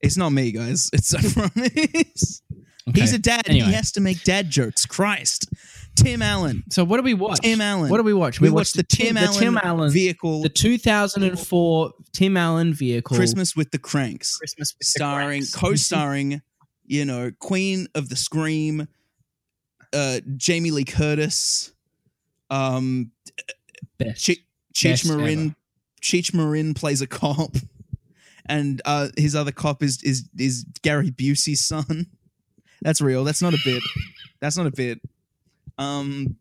it's 0.00 0.16
not 0.16 0.30
me 0.30 0.52
guys 0.52 0.90
it's 0.92 1.14
i 1.14 1.20
promise 1.20 2.42
Okay. 2.88 3.00
he's 3.00 3.12
a 3.12 3.18
dad 3.18 3.42
Anyway. 3.48 3.66
he 3.66 3.72
has 3.72 3.90
to 3.92 4.00
make 4.00 4.22
dad 4.22 4.48
jokes 4.50 4.86
christ 4.86 5.48
tim 5.96 6.22
allen. 6.22 6.62
So 6.70 6.84
what 6.84 6.98
do 6.98 7.02
we 7.02 7.14
watch? 7.14 7.40
tim 7.40 7.60
allen. 7.60 7.90
What 7.90 7.96
do 7.96 8.02
we 8.02 8.14
watch? 8.14 8.40
we, 8.40 8.50
watched 8.50 8.76
the 8.76 8.82
tim, 8.82 9.16
allen, 9.16 9.32
the 9.32 9.38
Tim 9.40 9.58
Allen 9.62 9.90
vehicle. 9.90 10.42
the 10.42 10.48
2004 10.48 11.92
Tim 12.12 12.36
Allen 12.36 12.72
vehicle. 12.74 13.16
Christmas 13.16 13.56
with 13.56 13.70
the 13.70 13.78
cranks. 13.78 14.36
Christmas 14.38 14.72
with 14.74 14.78
the 14.80 14.84
starring 14.84 15.40
Cranks. 15.40 15.54
co-starring 15.54 16.42
you 16.86 17.04
know 17.04 17.32
queen 17.40 17.88
of 17.94 18.08
the 18.08 18.16
scream 18.16 18.86
uh 19.92 20.20
jamie 20.36 20.70
lee 20.70 20.84
curtis 20.84 21.72
um 22.50 23.10
Best. 23.98 24.24
Che- 24.24 24.44
cheech 24.74 24.90
Best 25.02 25.06
marin 25.08 25.40
ever. 25.46 25.54
cheech 26.02 26.34
marin 26.34 26.74
plays 26.74 27.00
a 27.00 27.06
cop. 27.06 27.56
And 28.48 28.80
uh 28.84 29.08
his 29.16 29.34
other 29.34 29.50
cop 29.50 29.82
is 29.82 30.00
is 30.04 30.28
is 30.38 30.64
gary 30.82 31.10
busey's 31.10 31.66
son. 31.66 32.06
That's 32.80 33.00
real. 33.00 33.24
That's 33.24 33.42
not 33.42 33.54
a 33.54 33.58
bit. 33.64 33.82
That's 34.40 34.56
not 34.56 34.66
a 34.66 34.70
bit 34.70 35.00
um 35.78 36.36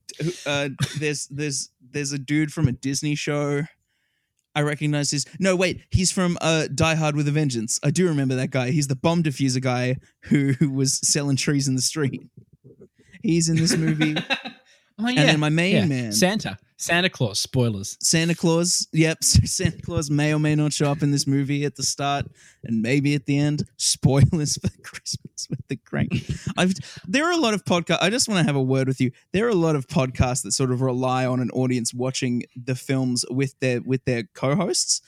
uh 0.45 0.69
there's 0.97 1.27
there's 1.27 1.69
there's 1.91 2.11
a 2.13 2.17
dude 2.19 2.51
from 2.53 2.67
a 2.67 2.71
disney 2.71 3.15
show 3.15 3.63
I 4.57 4.61
recognize 4.61 5.11
his. 5.11 5.25
No, 5.37 5.53
wait, 5.57 5.81
he's 5.91 6.13
from 6.13 6.37
uh, 6.39 6.67
Die 6.73 6.95
Hard 6.95 7.17
with 7.17 7.27
a 7.27 7.31
Vengeance. 7.31 7.77
I 7.83 7.91
do 7.91 8.07
remember 8.07 8.35
that 8.35 8.51
guy. 8.51 8.71
He's 8.71 8.87
the 8.87 8.95
bomb 8.95 9.21
diffuser 9.21 9.61
guy 9.61 9.97
who, 10.21 10.53
who 10.53 10.69
was 10.71 10.97
selling 11.05 11.35
trees 11.35 11.67
in 11.67 11.75
the 11.75 11.81
street. 11.81 12.21
He's 13.21 13.49
in 13.49 13.57
this 13.57 13.75
movie. 13.75 14.15
oh 14.97 15.09
yeah. 15.09 15.19
And 15.19 15.29
then 15.29 15.39
my 15.41 15.49
main 15.49 15.75
Yeah. 15.75 15.85
man, 15.87 16.11
Santa. 16.13 16.57
Santa 16.77 17.09
Claus. 17.09 17.39
Spoilers. 17.39 17.97
Santa 18.01 18.35
Claus. 18.35 18.87
Yep, 18.91 19.23
Santa 19.23 19.81
Claus 19.81 20.09
may 20.09 20.33
or 20.33 20.39
may 20.39 20.55
not 20.55 20.73
show 20.73 20.91
up 20.91 21.01
in 21.01 21.11
this 21.11 21.25
movie 21.25 21.63
at 21.65 21.75
the 21.75 21.83
start 21.83 22.25
and 22.63 22.81
maybe 22.81 23.15
at 23.15 23.25
the 23.25 23.37
end. 23.37 23.63
Spoilers 23.77 24.57
for 24.57 24.69
Christmas 24.83 25.47
with 25.49 25.65
the 25.67 25.77
Crank. 25.77 26.13
I've 26.57 26.73
there 27.07 27.25
are 27.25 27.31
a 27.31 27.37
lot 27.37 27.53
of 27.53 27.63
podcasts. 27.63 27.99
I 28.01 28.09
just 28.09 28.27
want 28.27 28.39
to 28.39 28.45
have 28.45 28.55
a 28.55 28.61
word 28.61 28.87
with 28.87 28.99
you. 28.99 29.11
There 29.31 29.45
are 29.45 29.49
a 29.49 29.55
lot 29.55 29.75
of 29.75 29.87
podcasts 29.87 30.43
that 30.43 30.51
sort 30.51 30.71
of 30.71 30.81
rely 30.81 31.25
on 31.25 31.39
an 31.39 31.49
audience 31.51 31.93
watching 31.93 32.43
the 32.55 32.75
films 32.75 33.23
with 33.29 33.57
their 33.59 33.81
with 33.81 34.03
their 34.05 34.23
co-hosts. 34.33 35.01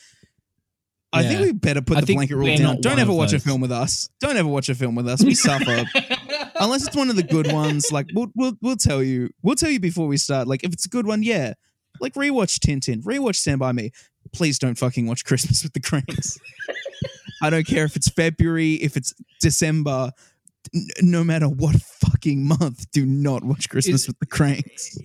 I 1.13 1.23
think 1.23 1.41
we 1.41 1.51
better 1.53 1.81
put 1.81 1.97
I 1.97 2.01
the 2.01 2.13
blanket 2.13 2.35
rule 2.35 2.55
down. 2.57 2.81
Don't 2.81 2.99
ever 2.99 3.13
watch 3.13 3.33
a 3.33 3.39
film 3.39 3.61
with 3.61 3.71
us. 3.71 4.09
Don't 4.19 4.37
ever 4.37 4.47
watch 4.47 4.69
a 4.69 4.75
film 4.75 4.95
with 4.95 5.07
us. 5.07 5.23
We 5.23 5.33
suffer 5.35 5.85
unless 6.59 6.85
it's 6.87 6.95
one 6.95 7.09
of 7.09 7.15
the 7.15 7.23
good 7.23 7.51
ones, 7.51 7.91
like 7.91 8.07
we'll 8.13 8.27
we'll 8.35 8.53
we'll 8.61 8.75
tell 8.75 9.01
you. 9.03 9.29
We'll 9.41 9.55
tell 9.55 9.69
you 9.69 9.79
before 9.79 10.07
we 10.07 10.17
start. 10.17 10.47
Like 10.47 10.63
if 10.63 10.73
it's 10.73 10.85
a 10.85 10.89
good 10.89 11.05
one, 11.07 11.23
yeah. 11.23 11.53
Like 11.99 12.13
rewatch 12.13 12.59
Tintin, 12.59 13.03
rewatch 13.03 13.35
Stand 13.37 13.59
by 13.59 13.71
Me. 13.71 13.91
Please 14.33 14.59
don't 14.59 14.77
fucking 14.77 15.07
watch 15.07 15.25
Christmas 15.25 15.63
with 15.63 15.73
the 15.73 15.79
Cranks. 15.79 16.37
I 17.41 17.49
don't 17.49 17.65
care 17.65 17.85
if 17.85 17.95
it's 17.95 18.09
February, 18.09 18.73
if 18.75 18.97
it's 18.97 19.13
December. 19.39 20.11
N- 20.75 20.87
no 21.01 21.23
matter 21.23 21.47
what 21.47 21.75
fucking 21.81 22.43
month, 22.45 22.89
do 22.91 23.05
not 23.05 23.43
watch 23.43 23.69
Christmas 23.69 24.01
Is- 24.01 24.07
with 24.07 24.19
the 24.19 24.25
Cranks. 24.25 24.97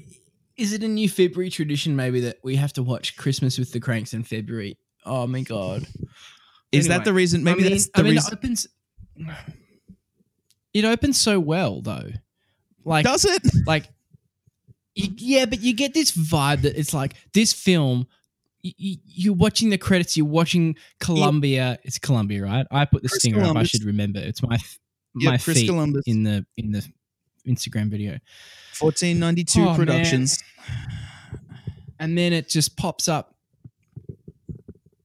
Is 0.58 0.72
it 0.74 0.82
a 0.82 0.88
new 0.88 1.08
February 1.08 1.48
tradition 1.50 1.96
maybe 1.96 2.20
that 2.20 2.36
we 2.44 2.56
have 2.56 2.72
to 2.74 2.82
watch 2.82 3.16
Christmas 3.16 3.58
with 3.58 3.72
the 3.72 3.80
Cranks 3.80 4.12
in 4.12 4.22
February? 4.22 4.76
Oh 5.06 5.26
my 5.26 5.40
god. 5.42 5.86
Is 6.72 6.88
that 6.88 7.04
the 7.04 7.12
reason? 7.12 7.42
Maybe 7.42 7.60
I 7.60 7.62
mean, 7.62 7.70
that's 7.72 7.86
the 7.86 8.00
I 8.00 8.02
mean, 8.02 8.12
reason. 8.12 8.32
it 8.32 8.36
opens. 8.36 8.66
It 10.74 10.84
opens 10.84 11.20
so 11.20 11.38
well 11.38 11.80
though, 11.82 12.10
like 12.84 13.04
Does 13.04 13.24
it? 13.24 13.42
like, 13.66 13.84
y- 14.96 15.08
yeah, 15.16 15.44
but 15.46 15.60
you 15.60 15.74
get 15.74 15.92
this 15.94 16.12
vibe 16.12 16.62
that 16.62 16.78
it's 16.78 16.94
like 16.94 17.14
this 17.34 17.52
film. 17.52 18.06
You're 18.62 19.34
watching 19.34 19.70
the 19.70 19.78
credits. 19.78 20.16
You're 20.16 20.24
watching 20.26 20.76
Columbia. 21.00 21.78
It's 21.82 21.98
Columbia, 21.98 22.44
right? 22.44 22.66
I 22.70 22.84
put 22.84 23.02
the 23.02 23.08
Chris 23.08 23.20
stinger 23.22 23.42
up. 23.42 23.56
I 23.56 23.64
should 23.64 23.82
remember. 23.84 24.20
It's 24.20 24.40
my 24.42 24.56
Yeah, 25.16 25.30
my 25.30 25.38
Chris 25.38 25.58
feet 25.58 25.68
Columbus. 25.68 26.04
in 26.06 26.22
the 26.22 26.46
in 26.56 26.70
the 26.72 26.86
Instagram 27.46 27.90
video. 27.90 28.18
1492 28.78 29.60
Oh, 29.60 29.64
man. 29.64 29.76
Productions. 29.76 30.42
and 31.98 32.16
then 32.16 32.32
it 32.32 32.48
just 32.48 32.76
pops 32.76 33.08
up 33.08 33.34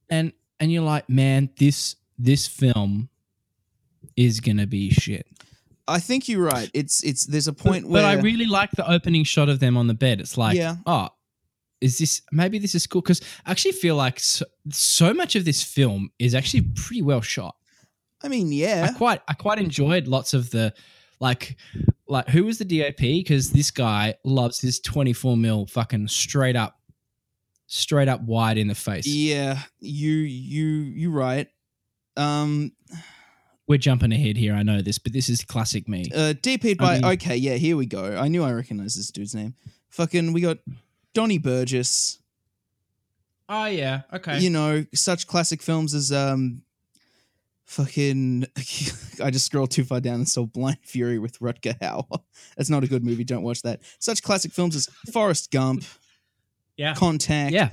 and 0.09 0.31
and 0.59 0.71
you're 0.71 0.83
like 0.83 1.07
man 1.09 1.49
this 1.57 1.95
this 2.17 2.47
film 2.47 3.09
is 4.15 4.39
gonna 4.39 4.65
be 4.67 4.89
shit 4.89 5.27
I 5.87 5.99
think 5.99 6.27
you're 6.27 6.43
right. 6.43 6.69
It's 6.73 7.03
it's 7.03 7.25
there's 7.25 7.47
a 7.47 7.53
point 7.53 7.83
but 7.83 7.91
where 7.91 8.03
But 8.03 8.17
i 8.17 8.21
really 8.21 8.45
like 8.45 8.71
the 8.71 8.89
opening 8.89 9.23
shot 9.23 9.49
of 9.49 9.59
them 9.59 9.77
on 9.77 9.87
the 9.87 9.93
bed 9.93 10.19
it's 10.19 10.37
like 10.37 10.57
Yeah. 10.57 10.75
oh 10.85 11.09
is 11.79 11.97
this 11.97 12.21
maybe 12.31 12.57
this 12.59 12.73
is 12.75 12.87
cool 12.87 13.01
because 13.01 13.21
i 13.45 13.51
actually 13.51 13.73
feel 13.73 13.95
like 13.95 14.19
so, 14.19 14.45
so 14.71 15.13
much 15.13 15.35
of 15.35 15.45
this 15.45 15.61
film 15.63 16.09
is 16.19 16.33
actually 16.33 16.61
pretty 16.75 17.01
well 17.01 17.21
shot 17.21 17.55
I 18.23 18.29
mean, 18.29 18.51
yeah. 18.51 18.87
i 18.89 18.97
quite 18.97 19.21
i 19.27 19.33
quite 19.33 19.59
enjoyed 19.59 20.07
lots 20.07 20.33
of 20.33 20.49
the 20.49 20.73
like 21.19 21.55
like 22.07 22.27
who 22.29 22.43
was 22.45 22.57
the 22.57 22.65
dop 22.65 22.97
because 22.97 23.51
this 23.51 23.71
guy 23.71 24.15
loves 24.23 24.59
his 24.59 24.79
24 24.79 25.37
mil 25.37 25.67
fucking 25.67 26.07
straight 26.07 26.55
up 26.55 26.75
straight 27.67 28.07
up 28.07 28.21
wide 28.21 28.57
in 28.57 28.67
the 28.67 28.75
face 28.75 29.05
Yeah, 29.05 29.59
you 29.79 30.11
you 30.11 30.65
you 30.65 31.11
right. 31.11 31.47
Um 32.15 32.71
We're 33.67 33.77
jumping 33.77 34.11
ahead 34.13 34.37
here. 34.37 34.53
I 34.53 34.63
know 34.63 34.81
this, 34.81 34.97
but 34.97 35.11
this 35.13 35.27
is 35.29 35.43
classic 35.43 35.87
me. 35.89 36.09
uh 36.15 36.33
DP'd 36.41 36.77
by 36.77 36.95
I 36.95 36.99
mean- 37.01 37.05
okay, 37.13 37.35
yeah, 37.35 37.55
here 37.55 37.75
we 37.77 37.85
go. 37.85 38.15
I 38.17 38.27
knew 38.27 38.43
I 38.43 38.51
recognized 38.53 38.97
this 38.97 39.11
dude's 39.11 39.35
name. 39.35 39.55
Fucking 39.89 40.31
we 40.33 40.41
got 40.41 40.57
Donnie 41.13 41.37
Burgess. 41.37 42.19
Oh 43.49 43.65
yeah, 43.65 44.01
okay. 44.13 44.39
You 44.39 44.49
know, 44.49 44.85
such 44.93 45.27
classic 45.27 45.61
films 45.61 45.93
as 45.93 46.11
um 46.11 46.61
fucking 47.65 48.45
I 49.23 49.29
just 49.31 49.45
scrolled 49.45 49.71
too 49.71 49.83
far 49.83 49.99
down 49.99 50.15
and 50.15 50.29
saw 50.29 50.45
Blind 50.45 50.77
Fury 50.83 51.19
with 51.19 51.39
Rutger 51.39 51.77
Hauer. 51.79 52.21
That's 52.57 52.69
not 52.69 52.83
a 52.83 52.87
good 52.87 53.03
movie, 53.03 53.23
don't 53.23 53.43
watch 53.43 53.61
that. 53.63 53.81
Such 53.99 54.23
classic 54.23 54.51
films 54.53 54.75
as 54.75 54.87
Forrest 55.11 55.51
Gump, 55.51 55.83
yeah, 56.77 56.93
Contact, 56.93 57.51
yeah. 57.53 57.69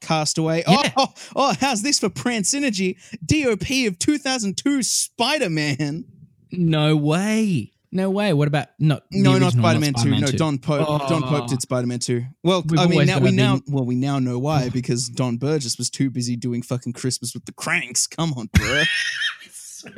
Castaway. 0.00 0.62
Yeah. 0.66 0.90
Oh, 0.96 1.06
oh, 1.34 1.54
how's 1.60 1.82
this 1.82 1.98
for 1.98 2.08
Prance 2.08 2.52
Synergy? 2.54 2.96
DOP 3.24 3.86
of 3.88 3.98
2002 3.98 4.82
Spider 4.82 5.50
Man. 5.50 6.04
No 6.52 6.96
way, 6.96 7.72
no 7.92 8.10
way. 8.10 8.32
What 8.32 8.48
about 8.48 8.68
not? 8.78 9.02
the 9.10 9.20
No, 9.22 9.38
not 9.38 9.52
Spider 9.52 9.80
Man 9.80 9.94
2. 9.94 10.00
Spider-Man 10.00 10.20
No, 10.20 10.26
Don 10.28 10.58
Pope. 10.58 11.08
Don 11.08 11.22
Pope 11.22 11.44
Oh. 11.44 11.48
did 11.48 11.60
Spider 11.60 11.86
Man 11.86 11.98
2. 11.98 12.24
Well, 12.44 12.62
We've 12.66 12.78
I 12.78 12.86
mean, 12.86 13.06
now 13.06 13.18
we 13.18 13.30
now 13.32 13.60
well 13.66 13.84
we 13.84 13.94
now 13.96 14.18
know 14.18 14.38
why 14.38 14.68
because 14.72 15.08
Don 15.08 15.36
Burgess 15.38 15.76
was 15.78 15.90
too 15.90 16.10
busy 16.10 16.36
doing 16.36 16.62
fucking 16.62 16.92
Christmas 16.92 17.34
with 17.34 17.44
the 17.46 17.52
Cranks. 17.52 18.06
Come 18.06 18.32
on, 18.34 18.48
bro. 18.52 18.82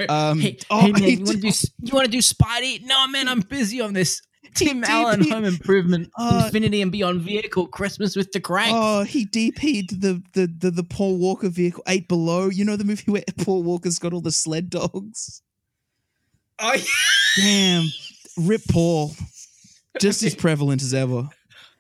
Um, 0.09 0.41
hey, 0.41 0.59
oh, 0.69 0.81
hey, 0.83 0.93
man, 0.93 1.03
you 1.03 1.25
want 1.25 1.29
to 1.29 1.37
do? 1.51 1.51
You 1.83 1.95
want 1.95 2.05
to 2.05 2.11
do 2.11 2.19
Spidey? 2.19 2.85
No, 2.85 3.07
man, 3.09 3.27
I'm 3.27 3.41
busy 3.41 3.81
on 3.81 3.95
this. 3.95 4.21
Tim 4.59 4.85
Allen 4.85 5.29
Home 5.31 5.45
Improvement, 5.55 6.11
Uh, 6.17 6.43
Infinity 6.47 6.83
and 6.83 6.91
Beyond 6.93 7.21
vehicle, 7.23 7.67
Christmas 7.69 8.17
with 8.17 8.33
the 8.33 8.41
Cranks. 8.41 8.73
Oh, 8.75 9.03
he 9.05 9.27
DP'd 9.27 10.01
the, 10.01 10.23
the 10.35 10.47
the 10.47 10.71
the 10.71 10.85
Paul 10.85 11.17
Walker 11.19 11.49
vehicle 11.49 11.83
eight 11.89 12.09
below. 12.09 12.49
You 12.49 12.65
know 12.65 12.77
the 12.77 12.85
movie 12.85 13.11
where 13.11 13.23
Paul 13.45 13.63
Walker's 13.63 13.99
got 13.99 14.13
all 14.13 14.21
the 14.21 14.33
sled 14.33 14.71
dogs. 14.71 15.43
Oh, 16.61 16.75
yeah. 16.75 16.83
Damn, 17.37 17.85
Rip 18.37 18.63
Paul, 18.71 19.13
just 20.01 20.23
as 20.25 20.35
prevalent 20.35 20.83
as 20.83 20.93
ever. 20.93 21.29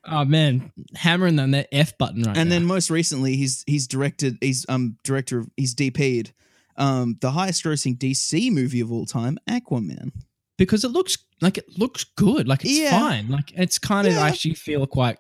Oh 0.05 0.25
man, 0.25 0.73
hammering 0.95 1.39
on 1.39 1.51
that 1.51 1.69
F 1.73 1.99
button 1.99 2.23
right 2.23 2.37
and 2.37 2.49
now. 2.49 2.55
then 2.55 2.65
most 2.65 2.89
recently, 2.91 3.37
he's 3.37 3.65
he's 3.67 3.87
directed. 3.89 4.37
He's 4.41 4.65
um 4.69 4.97
director. 5.05 5.41
of 5.41 5.51
He's 5.57 5.75
DP'd 5.75 6.33
um 6.77 7.17
the 7.21 7.33
highest 7.33 7.65
grossing 7.65 7.99
DC 7.99 8.53
movie 8.53 8.81
of 8.81 8.93
all 8.93 9.05
time, 9.05 9.39
Aquaman. 9.51 10.13
Because 10.59 10.85
it 10.85 10.89
looks 10.91 11.17
like 11.41 11.57
it 11.57 11.79
looks 11.79 12.05
good, 12.05 12.47
like 12.47 12.65
it's 12.65 12.79
Yeah. 12.79 12.91
fine, 12.99 13.29
like 13.29 13.53
it's 13.57 13.79
kind 13.79 14.07
of 14.07 14.13
Yeah. 14.13 14.25
I 14.25 14.29
actually 14.29 14.55
feel 14.55 14.87
quite 14.87 15.17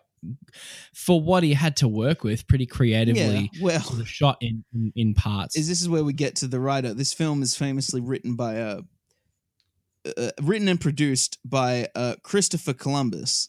for 0.92 1.20
what 1.22 1.44
he 1.44 1.54
had 1.54 1.76
to 1.76 1.86
work 1.88 2.24
with, 2.24 2.46
pretty 2.48 2.66
creatively 2.66 3.50
Yeah. 3.54 3.62
Well, 3.62 3.80
sort 3.80 4.00
of 4.00 4.08
shot 4.08 4.36
in 4.40 4.64
in, 4.74 4.92
in 4.96 5.14
parts. 5.14 5.56
is 5.56 5.68
this 5.68 5.80
is 5.80 5.88
where 5.88 6.04
we 6.04 6.12
get 6.12 6.36
to 6.36 6.48
the 6.48 6.60
writer. 6.60 6.92
This 6.92 7.12
film 7.14 7.40
is 7.42 7.56
famously 7.56 8.00
written 8.00 8.34
by 8.34 8.60
uh, 8.60 8.80
uh 10.16 10.30
written 10.42 10.68
and 10.68 10.80
produced 10.80 11.38
by 11.44 11.88
uh 11.94 12.16
Christopher 12.22 12.74
Columbus, 12.74 13.48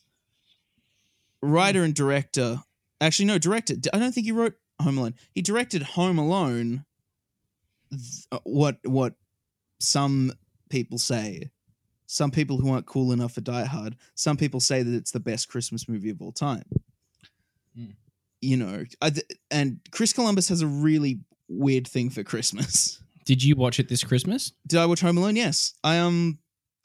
writer 1.41 1.83
and 1.83 1.93
director. 1.95 2.63
Actually, 3.01 3.25
no, 3.25 3.37
director. 3.37 3.75
I 3.93 3.97
don't 3.99 4.11
think 4.13 4.25
he 4.25 4.31
wrote 4.31 4.55
Home 4.81 4.97
Alone. 4.97 5.15
He 5.33 5.41
directed 5.41 5.81
Home 5.83 6.19
Alone. 6.19 6.85
th- 7.91 8.25
uh, 8.31 8.39
What 8.43 8.77
what 8.83 9.15
some 9.79 10.33
people 10.69 10.97
say. 10.99 11.49
Some 12.11 12.31
people 12.31 12.57
who 12.57 12.71
aren't 12.71 12.87
cool 12.87 13.11
enough 13.11 13.33
for 13.33 13.41
Die 13.41 13.65
Hard. 13.65 13.95
Some 14.15 14.35
people 14.35 14.59
say 14.59 14.81
that 14.81 14.95
it's 14.95 15.11
the 15.11 15.19
best 15.19 15.47
Christmas 15.47 15.87
movie 15.87 16.09
of 16.09 16.19
all 16.23 16.31
time. 16.31 16.63
Hmm. 17.75 17.91
You 18.41 18.57
know, 18.57 18.83
I 18.99 19.11
th- 19.11 19.27
and 19.51 19.79
Chris 19.91 20.11
Columbus 20.11 20.49
has 20.49 20.63
a 20.63 20.67
really 20.67 21.19
weird 21.47 21.87
thing 21.87 22.09
for 22.09 22.23
Christmas. 22.23 22.99
Did 23.25 23.43
you 23.43 23.55
watch 23.55 23.79
it 23.79 23.89
this 23.89 24.03
Christmas? 24.03 24.53
Did 24.65 24.79
I 24.79 24.87
watch 24.87 25.01
Home 25.01 25.19
Alone? 25.19 25.35
Yes. 25.35 25.75
I 25.83 25.99
um 25.99 26.39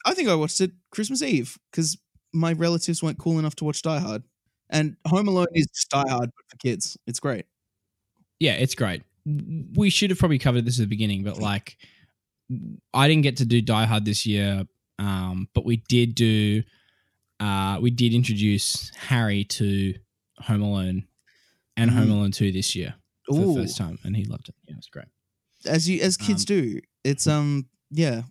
I 0.05 0.13
think 0.13 0.29
I 0.29 0.35
watched 0.35 0.61
it 0.61 0.69
Christmas 0.91 1.23
Eve 1.23 1.57
because 1.71 1.97
my 2.31 2.53
relatives 2.53 3.01
weren't 3.01 3.17
cool 3.17 3.39
enough 3.39 3.55
to 3.55 3.63
watch 3.63 3.81
Die 3.81 3.99
Hard. 3.99 4.21
And 4.69 4.95
Home 5.07 5.27
Alone 5.27 5.47
is 5.55 5.65
just 5.73 5.89
Die 5.89 6.07
Hard 6.07 6.29
but 6.35 6.45
for 6.49 6.57
kids. 6.57 6.99
It's 7.07 7.19
great. 7.19 7.47
Yeah, 8.39 8.53
it's 8.53 8.75
great. 8.75 9.01
We 9.75 9.89
should 9.89 10.11
have 10.11 10.19
probably 10.19 10.37
covered 10.37 10.65
this 10.65 10.77
at 10.77 10.83
the 10.83 10.87
beginning, 10.87 11.23
but 11.23 11.39
like, 11.39 11.77
I 12.93 13.07
didn't 13.07 13.23
get 13.23 13.37
to 13.37 13.45
do 13.45 13.59
Die 13.59 13.85
Hard 13.85 14.05
this 14.05 14.27
year, 14.27 14.67
um, 14.99 15.47
but 15.53 15.65
we 15.65 15.77
did 15.87 16.15
do. 16.15 16.63
Uh, 17.39 17.79
we 17.81 17.89
did 17.91 18.13
introduce 18.13 18.91
Harry 18.95 19.43
to 19.43 19.93
Home 20.39 20.61
Alone 20.61 21.05
and 21.77 21.91
Home 21.91 22.07
Mhm. 22.07 22.11
Alone 22.11 22.31
Two 22.31 22.51
this 22.51 22.75
year 22.75 22.95
for 23.25 23.35
Ooh. 23.35 23.53
the 23.53 23.61
first 23.61 23.77
time, 23.77 23.99
and 24.03 24.15
he 24.15 24.23
loved 24.25 24.49
it. 24.49 24.55
Yeah, 24.67 24.73
it 24.73 24.77
was 24.77 24.87
great. 24.87 25.07
As 25.65 25.89
you 25.89 26.01
as 26.01 26.15
kids 26.17 26.43
Um, 26.43 26.45
do. 26.45 26.79
It's 27.03 27.27
um 27.27 27.67
yeah. 27.91 28.23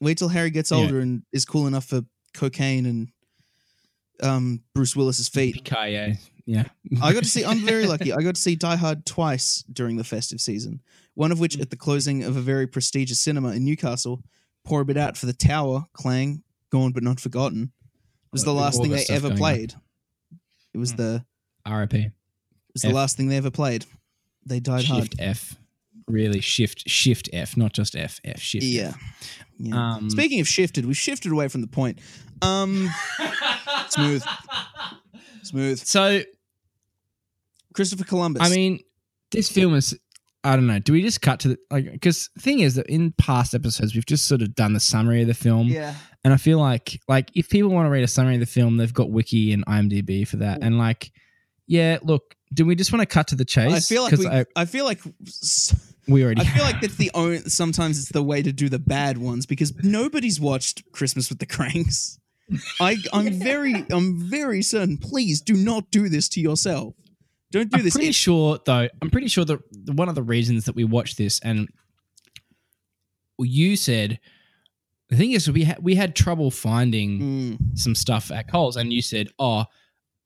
Wait 0.00 0.18
till 0.18 0.28
Harry 0.28 0.50
gets 0.50 0.70
Yeah. 0.70 0.78
older 0.78 1.00
and 1.00 1.22
is 1.32 1.44
cool 1.44 1.66
enough 1.66 1.86
for 1.86 2.02
cocaine 2.32 2.86
and 2.86 3.08
um 4.22 4.62
Bruce 4.74 4.94
Willis's 4.94 5.28
feet. 5.28 5.64
PKA. 5.64 6.18
Yeah, 6.46 6.64
I 7.00 7.14
got 7.14 7.22
to 7.22 7.28
see. 7.28 7.42
I'm 7.44 7.64
very 7.64 7.86
lucky. 7.86 8.12
I 8.12 8.20
got 8.22 8.34
to 8.34 8.40
see 8.40 8.54
Die 8.54 8.76
Hard 8.76 9.06
twice 9.06 9.64
during 9.72 9.96
the 9.96 10.04
festive 10.04 10.42
season. 10.42 10.82
One 11.14 11.32
of 11.32 11.40
which 11.40 11.58
at 11.58 11.70
the 11.70 11.76
closing 11.76 12.22
of 12.22 12.36
a 12.36 12.40
very 12.42 12.66
prestigious 12.66 13.18
cinema 13.18 13.52
in 13.52 13.64
Newcastle. 13.64 14.22
Pour 14.64 14.80
a 14.80 14.84
bit 14.84 14.96
out 14.96 15.16
for 15.16 15.26
the 15.26 15.32
Tower, 15.32 15.84
Clang, 15.92 16.42
Gone 16.70 16.92
but 16.92 17.02
Not 17.02 17.20
Forgotten. 17.20 17.64
It 17.64 18.32
was 18.32 18.42
Oh, 18.42 18.46
the 18.46 18.52
last 18.54 18.80
thing 18.80 18.90
they 18.90 19.04
ever 19.10 19.28
going 19.28 19.32
on. 19.32 19.38
played. 19.38 19.74
It 20.72 20.78
was 20.78 20.92
Hmm. 20.92 20.96
the 20.96 21.24
RIP. 21.66 21.94
it 21.94 22.12
was 22.72 22.82
the 22.82 22.90
last 22.90 23.16
thing 23.16 23.28
they 23.28 23.36
ever 23.36 23.50
played. 23.50 23.86
They 24.46 24.60
died 24.60 24.84
hard. 24.86 25.04
Shift 25.04 25.14
F. 25.18 25.56
Really 26.08 26.40
shift 26.40 26.88
shift 26.88 27.30
F, 27.32 27.56
not 27.56 27.72
just 27.72 27.94
F. 27.96 28.20
F 28.24 28.40
shift. 28.40 28.64
Yeah. 28.66 28.88
F. 28.88 28.96
yeah. 29.58 29.94
Um, 29.94 30.10
Speaking 30.10 30.40
of 30.40 30.48
shifted, 30.48 30.84
we've 30.84 30.96
shifted 30.98 31.30
away 31.32 31.48
from 31.48 31.60
the 31.62 31.66
point. 31.66 32.00
Um, 32.42 32.90
smooth, 33.88 34.22
smooth. 35.42 35.78
So 35.78 36.22
Christopher 37.72 38.04
Columbus. 38.04 38.42
I 38.42 38.54
mean, 38.54 38.80
this 39.30 39.48
film 39.48 39.74
is. 39.74 39.96
I 40.44 40.56
don't 40.56 40.66
know. 40.66 40.78
Do 40.78 40.92
we 40.92 41.00
just 41.00 41.22
cut 41.22 41.40
to 41.40 41.48
the 41.48 41.58
like? 41.70 41.90
Because 41.90 42.28
thing 42.38 42.60
is 42.60 42.74
that 42.74 42.86
in 42.86 43.12
past 43.12 43.54
episodes 43.54 43.94
we've 43.94 44.04
just 44.04 44.28
sort 44.28 44.42
of 44.42 44.54
done 44.54 44.74
the 44.74 44.80
summary 44.80 45.22
of 45.22 45.28
the 45.28 45.34
film, 45.34 45.68
yeah, 45.68 45.94
and 46.22 46.34
I 46.34 46.36
feel 46.36 46.58
like 46.58 47.00
like 47.08 47.30
if 47.34 47.48
people 47.48 47.70
want 47.70 47.86
to 47.86 47.90
read 47.90 48.04
a 48.04 48.08
summary 48.08 48.34
of 48.34 48.40
the 48.40 48.46
film, 48.46 48.76
they've 48.76 48.92
got 48.92 49.10
Wiki 49.10 49.52
and 49.52 49.64
IMDb 49.66 50.28
for 50.28 50.36
that, 50.36 50.62
and 50.62 50.78
like, 50.78 51.12
yeah, 51.66 51.98
look, 52.02 52.36
do 52.52 52.66
we 52.66 52.74
just 52.74 52.92
want 52.92 53.00
to 53.00 53.06
cut 53.06 53.28
to 53.28 53.36
the 53.36 53.44
chase? 53.44 53.72
I 53.72 53.80
feel 53.80 54.02
like 54.02 54.18
we, 54.18 54.26
I, 54.26 54.44
I 54.54 54.64
feel 54.66 54.84
like 54.84 55.00
we 56.06 56.22
already. 56.22 56.42
I 56.42 56.44
feel 56.44 56.64
like 56.64 56.80
that's 56.82 56.96
the 56.96 57.10
only. 57.14 57.38
Sometimes 57.38 57.98
it's 57.98 58.10
the 58.10 58.22
way 58.22 58.42
to 58.42 58.52
do 58.52 58.68
the 58.68 58.78
bad 58.78 59.18
ones 59.18 59.46
because 59.46 59.72
nobody's 59.82 60.40
watched 60.40 60.92
Christmas 60.92 61.30
with 61.30 61.38
the 61.38 61.46
Cranks. 61.46 62.18
I 62.80 62.96
I'm 63.12 63.32
very 63.40 63.86
I'm 63.90 64.28
very 64.28 64.62
certain. 64.62 64.98
Please 64.98 65.40
do 65.40 65.54
not 65.54 65.90
do 65.90 66.08
this 66.08 66.28
to 66.30 66.40
yourself. 66.40 66.94
Don't 67.54 67.70
do 67.70 67.78
this. 67.78 67.78
I'm 67.78 67.84
this. 67.84 67.94
pretty 67.94 68.08
It- 68.08 68.14
sure 68.14 68.58
though. 68.64 68.88
I'm 69.00 69.10
pretty 69.10 69.28
sure 69.28 69.44
that 69.44 69.60
one 69.94 70.08
of 70.08 70.14
the 70.16 70.22
reasons 70.22 70.64
that 70.64 70.74
we 70.74 70.84
watched 70.84 71.16
this, 71.18 71.38
and 71.40 71.68
you 73.38 73.76
said, 73.76 74.18
the 75.08 75.16
thing 75.16 75.32
is, 75.32 75.50
we 75.50 75.64
had 75.64 75.78
we 75.82 75.94
had 75.94 76.14
trouble 76.16 76.50
finding. 76.50 77.20
Mm, 77.20 77.78
some 77.78 77.94
stuff 77.94 78.30
at 78.30 78.50
Coles, 78.50 78.76
and 78.76 78.92
you 78.92 79.02
said, 79.02 79.28
"Oh, 79.38 79.64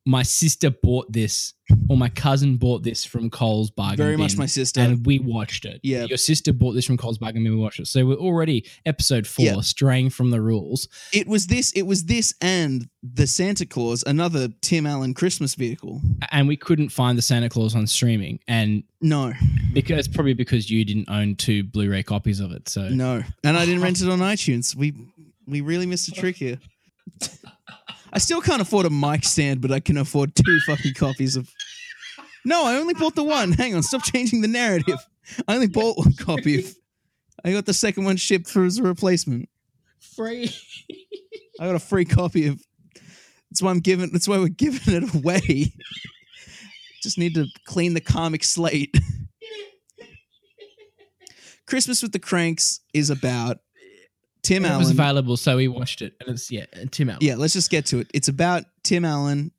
my 0.08 0.22
sister 0.22 0.70
bought 0.70 1.12
this, 1.12 1.52
or 1.90 1.96
my 1.98 2.08
cousin 2.08 2.56
bought 2.56 2.82
this 2.82 3.04
from 3.04 3.28
Coles 3.28 3.70
bargain 3.70 3.98
very 3.98 4.16
much 4.16 4.38
my 4.38 4.46
sister. 4.46 4.80
and 4.80 5.04
we 5.04 5.18
watched 5.18 5.66
it. 5.66 5.80
Yeah. 5.82 6.04
your 6.04 6.16
sister 6.16 6.50
bought 6.54 6.72
this 6.72 6.86
from 6.86 6.96
Coles 6.96 7.18
bargain 7.18 7.44
bin. 7.44 7.52
We 7.52 7.58
watched 7.58 7.78
it, 7.78 7.88
so 7.88 8.06
we're 8.06 8.14
already 8.14 8.64
episode 8.86 9.26
four, 9.26 9.44
Yeah. 9.44 9.60
straying 9.60 10.08
from 10.10 10.30
the 10.30 10.40
rules. 10.40 10.88
it 11.12 11.28
was 11.28 11.46
this. 11.48 11.72
It 11.72 11.82
was 11.82 12.04
this 12.06 12.32
and 12.40 12.88
the 13.02 13.26
Santa 13.26 13.66
Claus, 13.66 14.02
another 14.06 14.48
Tim 14.62 14.86
Allen 14.86 15.12
Christmas 15.12 15.54
vehicle. 15.54 16.00
and 16.32 16.48
we 16.48 16.56
couldn't 16.56 16.88
find 16.88 17.18
the 17.18 17.22
Santa 17.22 17.50
Claus 17.50 17.74
on 17.74 17.86
streaming, 17.86 18.40
and 18.48 18.84
No, 19.02 19.34
because 19.74 20.08
probably 20.08 20.32
because 20.32 20.70
you 20.70 20.86
didn't 20.86 21.10
own 21.10 21.36
two 21.36 21.64
Blu-ray 21.64 22.02
copies 22.02 22.40
of 22.40 22.50
it. 22.52 22.66
So 22.70 22.88
no, 22.88 23.22
and 23.44 23.56
I 23.58 23.66
didn't 23.66 23.82
rent 23.82 24.00
it 24.02 24.08
on 24.08 24.20
iTunes. 24.20 24.74
We 24.74 24.94
we 25.46 25.60
really 25.60 25.84
missed 25.84 26.08
a 26.08 26.12
trick 26.12 26.36
here. 26.36 26.58
I 28.12 28.18
still 28.18 28.40
can't 28.40 28.62
afford 28.62 28.86
a 28.86 28.90
mic 28.90 29.24
stand, 29.24 29.60
but 29.60 29.70
I 29.70 29.80
can 29.80 29.96
afford 29.98 30.34
two 30.34 30.60
fucking 30.66 30.94
copies 30.94 31.36
of. 31.36 31.48
No, 32.44 32.64
I 32.64 32.76
only 32.76 32.94
bought 32.94 33.14
the 33.14 33.24
one. 33.24 33.52
Hang 33.52 33.74
on, 33.74 33.82
stop 33.82 34.02
changing 34.04 34.40
the 34.40 34.48
narrative. 34.48 34.98
I 35.46 35.54
only 35.54 35.66
bought 35.66 35.98
one 35.98 36.14
copy 36.14 36.60
of. 36.60 36.74
I 37.44 37.52
got 37.52 37.66
the 37.66 37.74
second 37.74 38.04
one 38.04 38.16
shipped 38.16 38.48
for 38.48 38.64
as 38.64 38.78
a 38.78 38.82
replacement. 38.82 39.48
free. 40.00 40.50
I 41.60 41.66
got 41.66 41.74
a 41.74 41.80
free 41.80 42.04
copy 42.04 42.46
of. 42.48 42.60
That's 43.50 43.62
why 43.62 43.70
I'm 43.70 43.80
giving. 43.80 44.10
That's 44.10 44.28
why 44.28 44.38
we're 44.38 44.48
giving 44.48 44.94
it 44.94 45.14
away. 45.14 45.72
Just 47.02 47.18
need 47.18 47.34
to 47.34 47.46
clean 47.64 47.94
the 47.94 48.00
karmic 48.00 48.42
slate. 48.44 48.96
Christmas 51.66 52.02
with 52.02 52.12
the 52.12 52.18
Cranks 52.18 52.80
is 52.94 53.10
about 53.10 53.58
Tim 54.42 54.64
Allen. 54.64 54.78
was 54.78 54.90
available, 54.90 55.36
so 55.36 55.56
we 55.56 55.68
watched 55.68 56.02
it, 56.02 56.14
and 56.20 56.30
it's 56.30 56.50
yeah, 56.50 56.66
Tim 56.90 57.10
Allen. 57.10 57.20
yeah, 57.22 57.36
let's 57.36 57.52
just 57.52 57.70
get 57.70 57.86
to 57.86 57.98
it. 57.98 58.10
It's 58.14 58.28
about 58.28 58.64
Tim 58.82 59.04
Allen, 59.04 59.52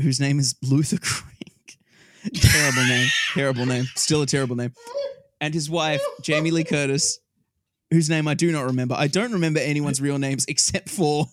whose 0.00 0.20
name 0.20 0.38
is 0.38 0.54
Luther 0.62 0.98
Crank. 0.98 1.78
terrible 2.34 2.84
name. 2.84 3.08
Terrible 3.34 3.66
name. 3.66 3.84
Still 3.96 4.22
a 4.22 4.26
terrible 4.26 4.56
name. 4.56 4.72
And 5.40 5.52
his 5.54 5.68
wife, 5.68 6.02
Jamie 6.22 6.52
Lee 6.52 6.64
Curtis, 6.64 7.18
whose 7.90 8.08
name 8.08 8.28
I 8.28 8.34
do 8.34 8.52
not 8.52 8.66
remember. 8.66 8.94
I 8.96 9.08
don't 9.08 9.32
remember 9.32 9.60
anyone's 9.60 10.00
real 10.00 10.18
names 10.18 10.44
except 10.46 10.88
for 10.88 11.26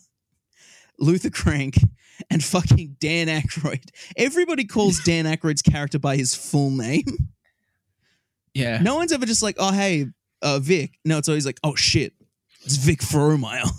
Luther 1.00 1.30
Crank 1.30 1.76
and 2.30 2.44
fucking 2.44 2.98
Dan 3.00 3.28
Aykroyd. 3.28 3.90
Everybody 4.18 4.66
calls 4.66 5.00
Dan 5.00 5.26
Aykroyd's 5.26 5.62
character 5.62 6.00
by 6.00 6.18
his 6.18 6.36
full 6.36 6.72
name. 6.72 7.06
yeah. 8.54 8.82
No 8.82 8.96
one's 8.96 9.12
ever 9.12 9.26
just 9.26 9.44
like, 9.44 9.56
oh, 9.60 9.72
hey, 9.72 10.08
uh, 10.42 10.60
Vic. 10.60 10.98
No, 11.06 11.18
it's 11.18 11.30
always 11.30 11.46
like, 11.46 11.60
oh, 11.64 11.76
shit. 11.76 12.14
It's 12.64 12.76
Vic 12.76 13.00
Frohmeyer. 13.00 13.70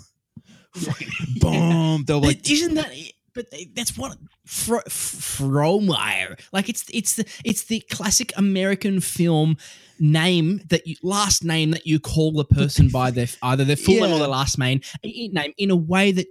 Boom. 1.39 2.03
They'll 2.05 2.21
be 2.21 2.27
like, 2.27 2.49
isn't 2.49 2.75
that? 2.75 2.91
But 3.33 3.45
that's 3.75 3.97
what 3.97 4.17
Fro- 4.45 4.81
Frohmeyer. 4.89 6.39
Like 6.51 6.67
it's 6.67 6.83
it's 6.93 7.15
the 7.15 7.25
it's 7.45 7.63
the 7.63 7.79
classic 7.91 8.33
American 8.35 8.99
film 8.99 9.57
name 9.99 10.61
that 10.69 10.85
you 10.85 10.95
last 11.01 11.43
name 11.43 11.71
that 11.71 11.85
you 11.85 11.99
call 11.99 12.33
the 12.33 12.43
person 12.43 12.89
by 12.89 13.11
their 13.11 13.27
either 13.43 13.63
their 13.63 13.77
full 13.77 13.95
name 13.95 14.11
or 14.11 14.19
their 14.19 14.27
last 14.27 14.57
name 14.57 14.81
name 15.03 15.53
in 15.57 15.71
a 15.71 15.75
way 15.75 16.11
that 16.11 16.27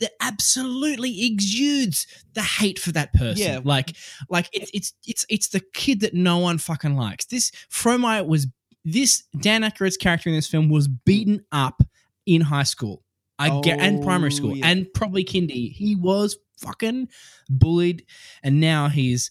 that 0.00 0.12
absolutely 0.20 1.24
exudes 1.24 2.06
the 2.34 2.42
hate 2.42 2.78
for 2.78 2.92
that 2.92 3.12
person. 3.14 3.42
Yeah. 3.42 3.60
Like 3.64 3.96
like 4.28 4.48
it's 4.52 4.70
it's 4.74 4.92
it's 5.06 5.26
it's 5.28 5.48
the 5.48 5.62
kid 5.72 6.00
that 6.00 6.14
no 6.14 6.38
one 6.38 6.58
fucking 6.58 6.96
likes. 6.96 7.24
This 7.26 7.50
Frohmeyer 7.70 8.26
was 8.26 8.46
this 8.84 9.24
Dan 9.40 9.62
Aykroyd's 9.62 9.96
character 9.96 10.28
in 10.28 10.34
this 10.36 10.46
film 10.46 10.68
was 10.68 10.88
beaten 10.88 11.44
up 11.52 11.82
in 12.26 12.40
high 12.40 12.62
school. 12.64 13.02
I 13.38 13.60
get 13.60 13.80
and 13.80 13.98
oh, 14.00 14.02
primary 14.04 14.30
Oh, 14.32 14.36
school 14.36 14.56
yeah. 14.56 14.66
and 14.68 14.86
probably 14.94 15.24
kindy. 15.24 15.72
He 15.72 15.96
was 15.96 16.36
fucking 16.60 17.08
bullied, 17.50 18.04
and 18.42 18.60
now 18.60 18.88
he's 18.88 19.30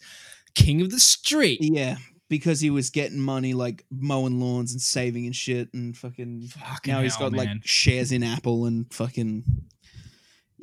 king 0.56 0.82
of 0.82 0.90
the 0.92 1.00
street. 1.00 1.60
yeah. 1.62 1.96
because 2.30 2.60
he 2.60 2.70
was 2.70 2.90
getting 2.90 3.20
money 3.20 3.54
like 3.54 3.86
mowing 3.92 4.40
lawns 4.40 4.72
and 4.74 4.82
saving 4.82 5.26
and 5.26 5.36
shit 5.36 5.70
and 5.74 5.96
fucking 5.96 6.48
Fucking 6.48 6.94
now 6.94 7.02
he's 7.02 7.16
got 7.16 7.32
man. 7.32 7.46
like 7.46 7.50
shares 7.66 8.12
in 8.12 8.24
Apple 8.24 8.66
and 8.66 8.92
fucking 8.94 9.44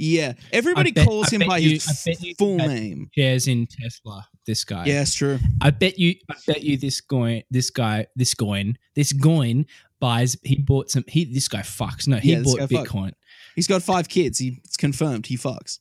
yeah. 0.00 0.32
Everybody 0.52 0.90
bet- 0.92 1.06
calls 1.06 1.32
I 1.32 1.36
him 1.36 1.48
by 1.48 1.58
you- 1.58 1.70
his 1.70 1.86
I 1.88 2.10
bet 2.10 2.22
you 2.22 2.34
full 2.36 2.56
name. 2.56 3.10
shares 3.14 3.46
in 3.46 3.66
Tesla. 3.66 4.26
This 4.46 4.64
guy. 4.64 4.86
Yeah, 4.86 5.02
it's 5.02 5.14
true. 5.14 5.38
I 5.60 5.70
bet 5.70 5.98
you. 5.98 6.14
I 6.30 6.34
bet 6.46 6.62
you 6.62 6.76
this 6.76 7.00
guy. 7.00 7.44
This 7.50 7.70
guy. 7.70 8.06
This 8.16 8.34
goin. 8.34 8.76
This 8.96 9.12
goin 9.12 9.66
buys. 10.00 10.36
He 10.42 10.56
bought 10.56 10.90
some. 10.90 11.04
He. 11.06 11.24
This 11.24 11.46
guy 11.48 11.60
fucks. 11.60 12.08
No, 12.08 12.16
he 12.16 12.32
Yeah, 12.32 12.42
bought 12.42 12.58
guy 12.58 12.66
fuck. 12.66 12.86
Bitcoin. 12.88 13.12
He's 13.54 13.66
got 13.66 13.82
five 13.82 14.08
kids. 14.08 14.38
He, 14.38 14.58
it's 14.64 14.76
confirmed 14.76 15.26
he 15.26 15.36
fucks. 15.36 15.78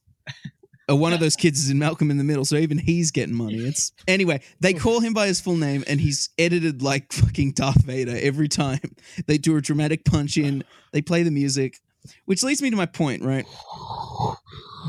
Uh, 0.89 0.95
one 0.95 1.13
of 1.13 1.19
those 1.19 1.36
kids 1.36 1.60
is 1.63 1.69
in 1.69 1.77
Malcolm 1.77 2.10
in 2.10 2.17
the 2.17 2.23
Middle, 2.23 2.43
so 2.45 2.55
even 2.55 2.79
he's 2.79 3.12
getting 3.12 3.36
money. 3.36 3.58
It's 3.58 3.91
anyway. 4.08 4.41
They 4.60 4.73
call 4.73 4.99
him 5.01 5.13
by 5.13 5.27
his 5.27 5.39
full 5.39 5.55
name, 5.55 5.84
and 5.88 6.01
he's 6.01 6.29
edited 6.39 6.82
like 6.82 7.13
fucking 7.13 7.51
Darth 7.53 7.84
Vader 7.84 8.17
every 8.19 8.47
time. 8.47 8.79
They 9.27 9.38
do 9.38 9.55
a 9.55 9.62
dramatic 9.62 10.03
punch 10.03 10.36
in. 10.38 10.63
They 10.91 11.01
play 11.03 11.21
the 11.23 11.29
music, 11.32 11.79
which 12.25 12.43
leads 12.43 12.62
me 12.62 12.69
to 12.69 12.75
my 12.75 12.85
point. 12.85 13.23
Right, 13.23 13.45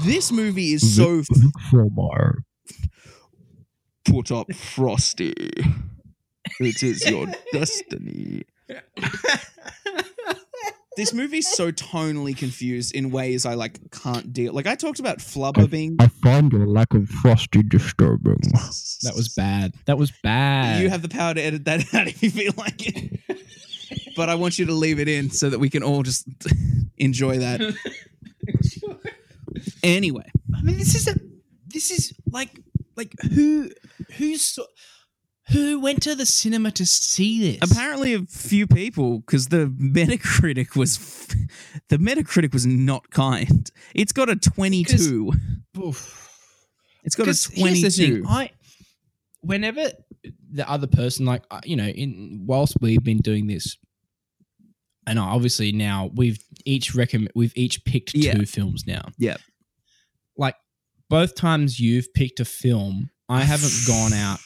this 0.04 0.32
movie 0.32 0.72
is 0.72 0.96
so 0.96 1.22
put 4.04 4.32
up 4.32 4.52
Frosty. 4.52 5.34
It 6.58 6.82
is 6.82 7.08
your 7.08 7.26
destiny. 7.52 8.44
this 10.96 11.12
movie's 11.14 11.48
so 11.48 11.70
tonally 11.72 12.36
confused 12.36 12.94
in 12.94 13.10
ways 13.10 13.46
I 13.46 13.54
like 13.54 13.78
can't 13.90 14.32
deal. 14.32 14.52
Like 14.52 14.66
I 14.66 14.74
talked 14.74 15.00
about 15.00 15.18
Flubber 15.18 15.70
being 15.70 15.96
I 15.98 16.08
find 16.08 16.52
your 16.52 16.66
lack 16.66 16.94
of 16.94 17.08
frosty 17.08 17.62
disturbing. 17.62 18.40
That 19.02 19.12
was 19.14 19.32
bad. 19.34 19.74
That 19.86 19.98
was 19.98 20.12
bad. 20.22 20.82
You 20.82 20.90
have 20.90 21.02
the 21.02 21.08
power 21.08 21.34
to 21.34 21.40
edit 21.40 21.64
that 21.64 21.80
out 21.94 22.08
if 22.08 22.22
you 22.22 22.30
feel 22.30 22.52
like 22.56 22.86
it. 22.86 23.20
but 24.16 24.28
I 24.28 24.34
want 24.34 24.58
you 24.58 24.66
to 24.66 24.74
leave 24.74 25.00
it 25.00 25.08
in 25.08 25.30
so 25.30 25.50
that 25.50 25.58
we 25.58 25.70
can 25.70 25.82
all 25.82 26.02
just 26.02 26.26
enjoy 27.00 27.38
that. 27.38 27.60
Anyway, 29.82 30.30
I 30.56 30.62
mean, 30.62 30.76
this 30.78 30.94
is 30.94 31.08
a. 31.08 31.14
This 31.66 31.90
is 31.90 32.12
like 32.30 32.50
like 32.96 33.12
who 33.32 33.70
who's 34.16 34.42
so- 34.42 34.66
who 35.48 35.80
went 35.80 36.02
to 36.04 36.14
the 36.14 36.26
cinema 36.26 36.70
to 36.72 36.86
see 36.86 37.58
this? 37.58 37.70
apparently 37.72 38.14
a 38.14 38.20
few 38.22 38.66
people 38.66 39.18
because 39.20 39.46
the 39.48 39.66
Metacritic 39.80 40.76
was 40.76 40.98
the 41.88 41.96
Metacritic 41.98 42.52
was 42.52 42.66
not 42.66 43.10
kind. 43.10 43.70
It's 43.94 44.12
got 44.12 44.28
a 44.28 44.36
22. 44.36 45.32
Oof. 45.78 46.28
It's 47.02 47.16
got 47.16 47.24
a 47.24 47.26
'Cause 47.30 47.46
here's 47.52 47.82
the 47.82 47.90
thing, 47.90 48.22
22. 48.22 48.28
I 48.28 48.50
whenever 49.40 49.90
the 50.52 50.68
other 50.70 50.86
person, 50.86 51.26
like 51.26 51.42
uh, 51.50 51.60
you 51.64 51.76
know, 51.76 51.86
in 51.88 52.42
whilst 52.46 52.76
we've 52.80 53.02
been 53.02 53.18
doing 53.18 53.46
this, 53.48 53.76
and 55.06 55.18
obviously 55.18 55.72
now 55.72 56.10
we've 56.14 56.42
each 56.64 56.94
recommend 56.94 57.30
we've 57.34 57.52
each 57.56 57.84
picked 57.84 58.14
Yeah. 58.14 58.34
two 58.34 58.46
films 58.46 58.86
now. 58.86 59.08
Yeah. 59.18 59.36
like 60.36 60.54
both 61.08 61.34
times 61.34 61.80
you've 61.80 62.12
picked 62.14 62.40
a 62.40 62.44
film, 62.44 63.10
I 63.28 63.42
haven't 63.42 63.72
gone 63.86 64.12
out 64.12 64.38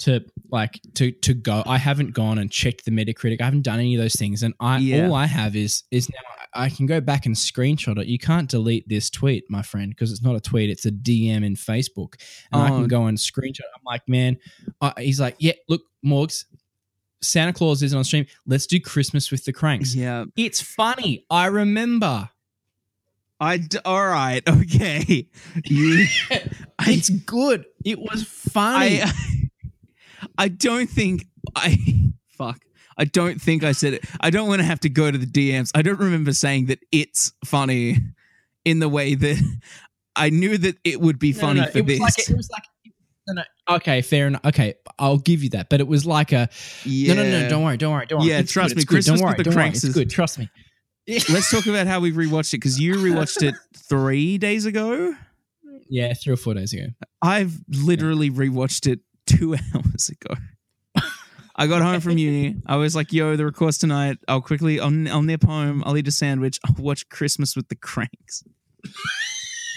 to 0.00 0.24
like 0.50 0.80
to 0.96 1.12
to 1.12 1.32
go. 1.34 1.62
I 1.64 1.78
haven't 1.78 2.12
gone 2.12 2.38
and 2.38 2.50
checked 2.50 2.84
the 2.84 2.90
Metacritic. 2.90 3.40
I 3.40 3.44
haven't 3.44 3.62
done 3.62 3.78
any 3.78 3.94
of 3.94 4.00
those 4.00 4.14
things, 4.16 4.42
and 4.42 4.52
I 4.58 4.78
Yeah. 4.78 5.06
all 5.06 5.14
I 5.14 5.26
have 5.26 5.54
is 5.54 5.84
is 5.92 6.08
now 6.10 6.16
I 6.54 6.68
can 6.70 6.86
go 6.86 7.00
back 7.00 7.24
and 7.24 7.34
screenshot 7.36 7.98
it. 8.00 8.08
You 8.08 8.18
can't 8.18 8.50
delete 8.50 8.88
this 8.88 9.08
tweet, 9.10 9.44
my 9.48 9.62
friend, 9.62 9.90
because 9.90 10.10
it's 10.10 10.22
not 10.22 10.34
a 10.34 10.40
tweet; 10.40 10.70
it's 10.70 10.86
a 10.86 10.90
DM 10.90 11.44
in 11.44 11.54
Facebook, 11.54 12.14
and 12.50 12.60
I 12.62 12.70
Oh. 12.70 12.78
can 12.80 12.88
go 12.88 13.06
and 13.06 13.16
screenshot. 13.16 13.60
it. 13.60 13.66
I'm 13.76 13.82
like, 13.86 14.02
man, 14.08 14.38
I, 14.80 14.92
he's 14.98 15.20
like, 15.20 15.36
yeah, 15.38 15.52
look, 15.68 15.82
Morgs, 16.04 16.44
Santa 17.22 17.52
Claus 17.52 17.82
isn't 17.82 17.96
on 17.96 18.04
stream. 18.04 18.26
Let's 18.46 18.66
do 18.66 18.80
Christmas 18.80 19.30
with 19.30 19.44
the 19.44 19.52
Cranks. 19.52 19.94
Yeah. 19.94 20.24
It's 20.36 20.60
funny. 20.60 21.24
I 21.30 21.46
remember. 21.46 22.28
I 23.40 23.56
d- 23.58 23.78
all 23.84 24.06
right. 24.06 24.42
Okay. 24.48 25.28
You 25.64 26.06
It's 26.80 27.10
good. 27.10 27.64
It 27.84 27.98
was 27.98 28.24
funny. 28.24 29.02
I 29.02 29.12
I 30.38 30.48
don't 30.48 30.88
think 30.88 31.26
I 31.56 32.12
fuck. 32.28 32.60
I 32.96 33.04
don't 33.04 33.40
think 33.40 33.64
I 33.64 33.72
said 33.72 33.94
it. 33.94 34.04
I 34.20 34.30
don't 34.30 34.48
want 34.48 34.60
to 34.60 34.64
have 34.64 34.80
to 34.80 34.88
go 34.88 35.10
to 35.10 35.18
the 35.18 35.26
DMs. 35.26 35.70
I 35.74 35.82
don't 35.82 35.98
remember 35.98 36.32
saying 36.32 36.66
that 36.66 36.78
it's 36.92 37.32
funny 37.44 37.98
in 38.64 38.78
the 38.80 38.88
way 38.88 39.14
that 39.14 39.58
I 40.14 40.30
knew 40.30 40.58
that 40.58 40.76
it 40.84 41.00
would 41.00 41.18
be 41.18 41.32
No, 41.32 41.38
funny 41.38 41.60
no, 41.60 41.66
for 41.66 41.78
it 41.78 41.86
this. 41.86 42.00
Like, 42.00 42.18
it 42.18 42.36
was 42.36 42.50
like, 42.50 42.64
no, 43.28 43.34
no. 43.34 43.42
Okay, 43.76 44.02
fair 44.02 44.26
enough. 44.26 44.44
Okay, 44.44 44.74
I'll 44.98 45.18
give 45.18 45.42
you 45.42 45.50
that. 45.50 45.68
But 45.68 45.80
it 45.80 45.86
was 45.86 46.04
like 46.06 46.32
a 46.32 46.48
yeah. 46.84 47.14
no, 47.14 47.22
no, 47.22 47.40
no. 47.42 47.48
Don't 47.48 47.64
worry, 47.64 47.76
don't 47.76 47.92
worry, 47.92 48.06
don't 48.06 48.20
worry. 48.20 48.28
Yeah, 48.30 48.38
It's 48.40 48.52
trust 48.52 48.70
good, 48.70 48.76
me, 48.78 48.82
good. 48.84 48.88
Christmas 48.88 49.20
don't 49.20 49.24
worry, 49.26 49.36
with 49.36 49.38
the 49.38 49.44
don't 49.44 49.54
worry. 49.54 49.62
Cranks 49.64 49.78
It's 49.78 49.84
is- 49.84 49.94
good. 49.94 50.10
Trust 50.10 50.38
me. 50.38 50.48
Let's 51.08 51.50
talk 51.50 51.66
about 51.66 51.86
how 51.88 51.98
we 52.00 52.12
rewatched 52.12 52.54
it 52.54 52.58
because 52.58 52.78
you 52.80 52.94
rewatched 52.94 53.42
it 53.42 53.54
three 53.88 54.38
days 54.38 54.66
ago. 54.66 55.14
Yeah, 55.88 56.14
three 56.14 56.32
or 56.34 56.36
four 56.36 56.54
days 56.54 56.72
ago. 56.72 56.86
I've 57.20 57.58
literally 57.68 58.30
rewatched 58.30 58.90
it 58.90 59.00
two 59.26 59.54
hours 59.74 60.08
ago. 60.10 60.40
I 61.56 61.66
got 61.66 61.82
home 61.82 62.00
from 62.00 62.16
uni. 62.18 62.56
I 62.66 62.76
was 62.76 62.96
like, 62.96 63.12
"Yo, 63.12 63.36
the 63.36 63.44
record's 63.44 63.78
tonight. 63.78 64.18
I'll 64.26 64.40
quickly, 64.40 64.80
I'll, 64.80 65.08
I'll 65.08 65.22
nip 65.22 65.42
home. 65.44 65.82
I'll 65.84 65.96
eat 65.98 66.08
a 66.08 66.12
sandwich. 66.12 66.58
I'll 66.66 66.82
watch 66.82 67.08
Christmas 67.08 67.56
with 67.56 67.68
the 67.68 67.76
Cranks." 67.76 68.42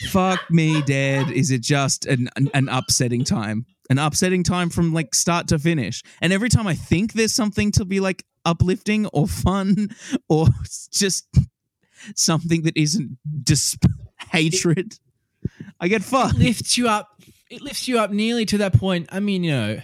Fuck 0.09 0.49
me, 0.51 0.81
Dad. 0.81 1.31
Is 1.31 1.51
it 1.51 1.61
just 1.61 2.05
an, 2.05 2.29
an 2.35 2.49
an 2.53 2.69
upsetting 2.69 3.23
time? 3.23 3.65
An 3.89 3.97
upsetting 3.99 4.43
time 4.43 4.69
from 4.69 4.93
like 4.93 5.13
start 5.15 5.47
to 5.49 5.59
finish. 5.59 6.01
And 6.21 6.33
every 6.33 6.49
time 6.49 6.67
I 6.67 6.73
think 6.75 7.13
there's 7.13 7.33
something 7.33 7.71
to 7.73 7.85
be 7.85 7.99
like 7.99 8.23
uplifting 8.43 9.05
or 9.07 9.27
fun 9.27 9.89
or 10.29 10.47
just 10.91 11.27
something 12.15 12.63
that 12.63 12.75
isn't 12.77 13.17
just 13.43 13.77
hatred, 14.31 14.97
I 15.79 15.87
get 15.87 16.03
fucked. 16.03 16.37
lifts 16.37 16.77
you 16.77 16.87
up. 16.87 17.09
It 17.49 17.61
lifts 17.61 17.87
you 17.87 17.99
up 17.99 18.11
nearly 18.11 18.45
to 18.47 18.57
that 18.59 18.73
point. 18.73 19.07
I 19.11 19.19
mean, 19.19 19.43
you 19.43 19.51
know, 19.51 19.79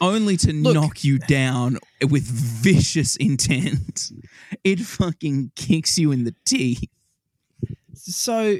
only 0.00 0.36
to 0.38 0.52
Look. 0.52 0.74
knock 0.74 1.04
you 1.04 1.18
down 1.18 1.78
with 2.08 2.22
vicious 2.22 3.16
intent. 3.16 4.10
It 4.64 4.78
fucking 4.80 5.52
kicks 5.56 5.98
you 5.98 6.12
in 6.12 6.24
the 6.24 6.34
teeth. 6.44 6.88
so 7.94 8.58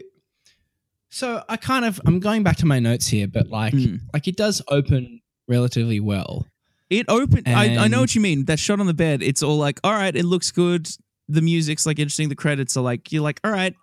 so 1.11 1.43
I 1.49 1.57
kind 1.57 1.85
of 1.85 2.01
I'm 2.07 2.21
going 2.21 2.43
back 2.43 2.57
to 2.59 2.67
my 2.67 2.79
notes 2.79 3.07
here, 3.09 3.27
but 3.29 3.49
like 3.49 3.75
Mm. 3.75 4.01
like 4.13 4.27
it 4.29 4.37
does 4.37 4.63
open 4.69 5.21
relatively 5.49 6.01
well. 6.01 6.47
It 6.89 7.07
opened. 7.09 7.47
I, 7.47 7.77
I 7.77 7.89
know 7.89 8.01
what 8.01 8.15
you 8.17 8.21
mean. 8.21 8.47
That 8.47 8.59
shot 8.59 8.81
on 8.81 8.87
the 8.87 8.95
bed. 8.95 9.23
It's 9.23 9.43
all 9.45 9.57
like, 9.59 9.79
all 9.85 9.93
right, 9.93 10.15
it 10.17 10.25
looks 10.25 10.51
good. 10.51 10.89
The 11.29 11.41
music's 11.41 11.87
like 11.87 12.01
interesting. 12.01 12.29
The 12.29 12.35
credits 12.35 12.77
are 12.77 12.81
like, 12.83 13.13
you're 13.13 13.23
like, 13.23 13.39
all 13.45 13.53
right. 13.53 13.75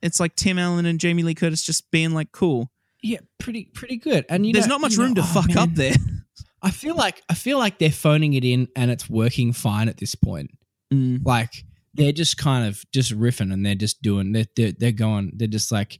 It's 0.00 0.20
like 0.20 0.36
Tim 0.36 0.58
Allen 0.60 0.86
and 0.86 1.00
Jamie 1.00 1.24
Lee 1.24 1.34
Curtis 1.34 1.62
just 1.62 1.90
being 1.90 2.12
like, 2.12 2.30
cool. 2.30 2.70
Yeah, 3.02 3.18
pretty 3.38 3.64
pretty 3.74 3.96
good. 3.96 4.24
And 4.28 4.46
you 4.46 4.52
There's 4.52 4.66
know- 4.68 4.74
not 4.74 4.80
much 4.82 4.92
you 4.92 4.98
know, 4.98 5.04
room 5.06 5.14
to 5.16 5.20
oh, 5.22 5.24
fuck 5.24 5.48
man. 5.48 5.58
up 5.58 5.74
there. 5.74 5.94
I 6.62 6.70
feel 6.70 6.94
like 6.94 7.20
I 7.28 7.34
feel 7.34 7.58
like 7.58 7.78
they're 7.78 7.90
phoning 7.90 8.34
it 8.34 8.44
in 8.44 8.68
and 8.76 8.90
it's 8.92 9.10
working 9.10 9.52
fine 9.52 9.88
at 9.88 9.96
this 9.96 10.14
point. 10.14 10.52
Mm. 10.94 11.24
Like 11.26 11.64
they're 11.94 12.12
just 12.12 12.38
kind 12.38 12.68
of 12.68 12.84
just 12.92 13.10
riffing 13.18 13.52
and 13.52 13.66
they're 13.66 13.74
just 13.74 14.00
doing 14.02 14.30
they're 14.30 14.46
they're, 14.54 14.70
they're 14.72 14.92
going 14.92 15.32
they're 15.34 15.48
just 15.48 15.72
like 15.72 15.98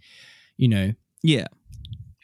you 0.63 0.69
know 0.69 0.93
Yeah. 1.25 1.47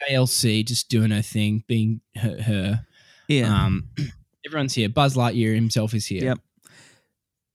JLC 0.09 0.65
just 0.65 0.87
doing 0.87 1.11
her 1.11 1.21
thing, 1.21 1.63
being 1.67 1.99
her. 2.15 2.41
her. 2.41 2.85
Yeah. 3.27 3.53
Um, 3.65 3.89
everyone's 4.45 4.73
here. 4.73 4.87
Buzz 4.87 5.15
Lightyear 5.15 5.53
himself 5.53 5.93
is 5.93 6.05
here. 6.05 6.23
Yep. 6.23 6.39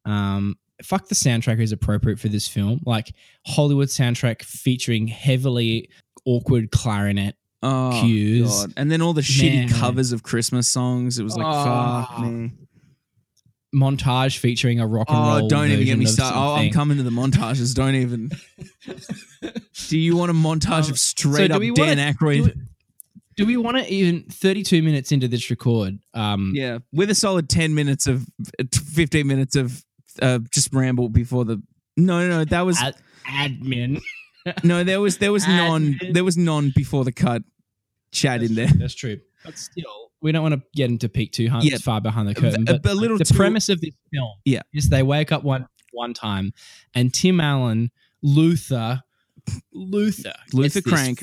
Um, 0.04 0.56
fuck 0.82 1.08
the 1.08 1.14
soundtrack 1.14 1.58
is 1.60 1.72
appropriate 1.72 2.18
for 2.20 2.28
this 2.28 2.46
film. 2.46 2.80
Like 2.84 3.12
Hollywood 3.46 3.88
soundtrack 3.88 4.42
featuring 4.42 5.06
heavily 5.06 5.88
awkward 6.26 6.70
clarinet. 6.70 7.36
oh, 7.62 7.98
cues. 8.02 8.50
God. 8.50 8.74
And 8.76 8.90
then 8.92 9.00
all 9.00 9.14
the 9.14 9.22
shitty 9.22 9.54
Man. 9.54 9.68
covers 9.70 10.12
of 10.12 10.22
Christmas 10.22 10.68
songs. 10.68 11.18
It 11.18 11.22
was 11.24 11.36
like, 11.38 11.46
Oh. 11.48 12.06
fuck 12.10 12.20
me. 12.26 12.52
Montage 13.74 14.38
featuring 14.38 14.80
a 14.80 14.86
rock 14.86 15.08
and 15.10 15.18
roll. 15.18 15.44
Oh, 15.46 15.48
don't 15.48 15.70
even 15.70 15.84
get 15.84 15.98
me 15.98 16.06
started. 16.06 16.38
Oh, 16.38 16.54
I'm 16.54 16.70
coming 16.70 16.96
to 16.98 17.02
the 17.02 17.10
montages. 17.10 17.74
Don't 17.74 17.94
even. 17.96 18.30
do 19.88 19.98
you 19.98 20.16
want 20.16 20.30
a 20.30 20.34
montage 20.34 20.84
Um, 20.86 20.92
of 20.92 20.98
straight 20.98 21.48
do 21.48 21.54
up 21.54 21.62
Dan 21.74 21.98
wanna- 21.98 22.12
Aykroyd? 22.12 22.36
Do 22.36 22.42
we, 22.44 22.52
do 23.36 23.46
we 23.46 23.56
want 23.56 23.76
to 23.78 23.92
even 23.92 24.22
32 24.30 24.82
minutes 24.82 25.10
into 25.12 25.26
this 25.28 25.50
record? 25.50 25.98
Um, 26.14 26.52
yeah, 26.54 26.78
with 26.92 27.10
a 27.10 27.14
solid 27.14 27.48
10 27.48 27.74
minutes 27.74 28.06
of, 28.06 28.26
uh, 28.60 28.64
15 28.72 29.26
minutes 29.26 29.56
of 29.56 29.84
uh, 30.22 30.38
just 30.52 30.72
ramble 30.72 31.08
before 31.08 31.44
the. 31.44 31.60
No, 31.96 32.20
no, 32.20 32.28
no. 32.38 32.44
That 32.44 32.62
was 32.62 32.80
ad- 32.80 32.94
admin. 33.28 34.00
no. 34.64 34.84
There 34.84 35.00
was 35.00 35.18
there 35.18 35.32
was 35.32 35.46
non 35.48 35.98
there 36.12 36.22
was 36.24 36.36
non 36.36 36.72
before 36.74 37.04
the 37.04 37.12
cut 37.12 37.42
chat 38.12 38.42
in 38.42 38.54
there. 38.54 38.66
That's 38.68 38.94
true. 38.94 39.18
But 39.44 39.58
still, 39.58 40.03
we 40.24 40.32
don't 40.32 40.42
want 40.42 40.54
to 40.54 40.62
get 40.74 40.90
into 40.90 41.08
peak 41.08 41.30
too 41.30 41.48
hun- 41.48 41.64
Yeah. 41.64 41.76
far 41.78 42.00
behind 42.00 42.26
the 42.26 42.34
curtain. 42.34 42.64
But 42.64 42.82
little 42.96 43.18
the 43.18 43.24
too- 43.24 43.34
premise 43.36 43.68
of 43.68 43.80
this 43.80 43.94
film 44.12 44.32
Yeah. 44.44 44.62
is 44.72 44.88
they 44.88 45.04
wake 45.04 45.30
up 45.30 45.44
one 45.44 45.66
one 45.92 46.12
time 46.14 46.52
and 46.94 47.14
Tim 47.14 47.40
Allen, 47.40 47.92
Luther, 48.22 49.02
Luther, 49.72 50.32
Luther 50.52 50.80
this- 50.80 50.92
Crank. 50.92 51.22